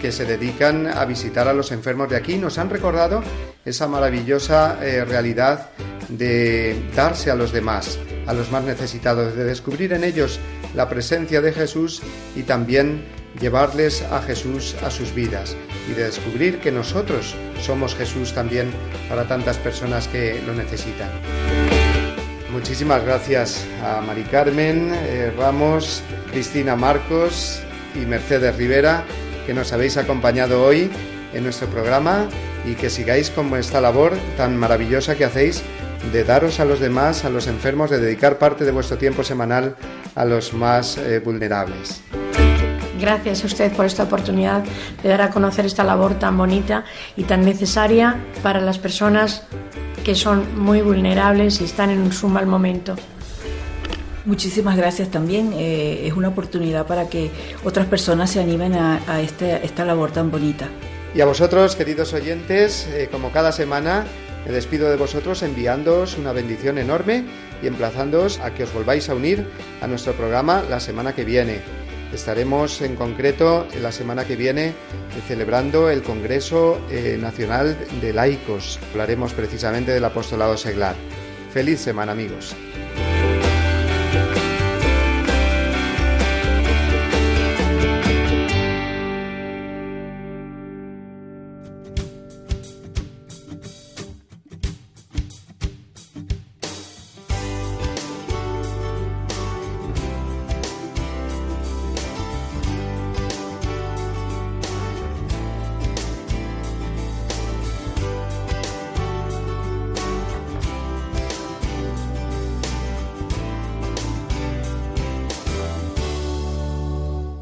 que 0.00 0.12
se 0.12 0.24
dedican 0.24 0.86
a 0.86 1.04
visitar 1.04 1.48
a 1.48 1.52
los 1.52 1.72
enfermos 1.72 2.08
de 2.10 2.14
aquí. 2.16 2.38
Nos 2.38 2.58
han 2.58 2.70
recordado 2.70 3.20
esa 3.64 3.88
maravillosa 3.88 4.78
eh, 4.86 5.04
realidad 5.04 5.70
de 6.10 6.80
darse 6.94 7.32
a 7.32 7.34
los 7.34 7.50
demás, 7.50 7.98
a 8.28 8.34
los 8.34 8.52
más 8.52 8.62
necesitados, 8.62 9.34
de 9.34 9.42
descubrir 9.42 9.94
en 9.94 10.04
ellos 10.04 10.38
la 10.76 10.88
presencia 10.88 11.40
de 11.40 11.52
Jesús 11.52 12.02
y 12.36 12.44
también 12.44 13.23
llevarles 13.40 14.02
a 14.02 14.20
Jesús 14.22 14.76
a 14.82 14.90
sus 14.90 15.14
vidas 15.14 15.56
y 15.88 15.92
de 15.92 16.04
descubrir 16.04 16.60
que 16.60 16.72
nosotros 16.72 17.34
somos 17.60 17.94
Jesús 17.94 18.32
también 18.32 18.70
para 19.08 19.26
tantas 19.26 19.58
personas 19.58 20.08
que 20.08 20.40
lo 20.46 20.54
necesitan. 20.54 21.10
Muchísimas 22.52 23.04
gracias 23.04 23.66
a 23.82 24.00
Mari 24.00 24.22
Carmen 24.22 24.92
eh, 24.94 25.32
Ramos, 25.36 26.02
Cristina 26.30 26.76
Marcos 26.76 27.60
y 27.94 28.06
Mercedes 28.06 28.56
Rivera 28.56 29.04
que 29.46 29.54
nos 29.54 29.72
habéis 29.72 29.96
acompañado 29.96 30.64
hoy 30.64 30.90
en 31.32 31.42
nuestro 31.44 31.68
programa 31.68 32.28
y 32.64 32.74
que 32.74 32.90
sigáis 32.90 33.30
con 33.30 33.54
esta 33.56 33.80
labor 33.80 34.12
tan 34.36 34.56
maravillosa 34.56 35.16
que 35.16 35.24
hacéis 35.24 35.62
de 36.12 36.24
daros 36.24 36.60
a 36.60 36.64
los 36.64 36.80
demás, 36.80 37.24
a 37.24 37.30
los 37.30 37.46
enfermos, 37.46 37.90
de 37.90 37.98
dedicar 37.98 38.38
parte 38.38 38.64
de 38.64 38.70
vuestro 38.70 38.98
tiempo 38.98 39.24
semanal 39.24 39.76
a 40.14 40.24
los 40.24 40.52
más 40.54 40.96
eh, 40.98 41.18
vulnerables. 41.18 42.02
Gracias 43.04 43.42
a 43.44 43.46
usted 43.48 43.70
por 43.72 43.84
esta 43.84 44.04
oportunidad 44.04 44.64
de 45.02 45.08
dar 45.10 45.20
a 45.20 45.28
conocer 45.28 45.66
esta 45.66 45.84
labor 45.84 46.14
tan 46.14 46.38
bonita 46.38 46.86
y 47.18 47.24
tan 47.24 47.44
necesaria 47.44 48.16
para 48.42 48.62
las 48.62 48.78
personas 48.78 49.42
que 50.02 50.14
son 50.14 50.58
muy 50.58 50.80
vulnerables 50.80 51.60
y 51.60 51.64
están 51.64 51.90
en 51.90 52.10
su 52.14 52.28
mal 52.28 52.46
momento. 52.46 52.96
Muchísimas 54.24 54.78
gracias 54.78 55.10
también. 55.10 55.52
eh, 55.52 56.06
es 56.06 56.14
una 56.14 56.28
oportunidad 56.28 56.86
para 56.86 57.10
que 57.10 57.30
otras 57.62 57.84
personas 57.84 58.30
se 58.30 58.40
animen 58.40 58.72
a, 58.72 59.02
a 59.06 59.20
este- 59.20 59.62
esta 59.62 59.84
labor 59.84 60.10
tan 60.10 60.30
bonita. 60.30 60.68
Y 61.14 61.20
a 61.20 61.26
vosotros, 61.26 61.76
queridos 61.76 62.14
oyentes, 62.14 62.88
eh, 62.90 63.10
como 63.12 63.32
cada 63.32 63.52
semana, 63.52 64.04
me 64.46 64.52
despido 64.52 64.88
de 64.88 64.96
vosotros 64.96 65.42
enviándoos 65.42 66.16
una 66.16 66.32
bendición 66.32 66.78
enorme 66.78 67.24
y 67.62 67.66
emplazándoos 67.66 68.40
a 68.40 68.54
que 68.54 68.64
os 68.64 68.72
volváis 68.72 69.10
a 69.10 69.14
unir 69.14 69.46
a 69.82 69.86
nuestro 69.86 70.14
programa 70.14 70.62
la 70.70 70.80
semana 70.80 71.14
que 71.14 71.24
viene. 71.26 71.83
Estaremos 72.14 72.80
en 72.80 72.94
concreto 72.94 73.66
la 73.82 73.90
semana 73.90 74.24
que 74.24 74.36
viene 74.36 74.68
eh, 74.68 74.74
celebrando 75.26 75.90
el 75.90 76.02
Congreso 76.02 76.80
eh, 76.88 77.18
Nacional 77.20 77.76
de 78.00 78.12
Laicos. 78.12 78.78
Hablaremos 78.92 79.32
precisamente 79.32 79.90
del 79.90 80.04
apostolado 80.04 80.56
seglar. 80.56 80.94
Feliz 81.52 81.80
semana 81.80 82.12
amigos. 82.12 82.54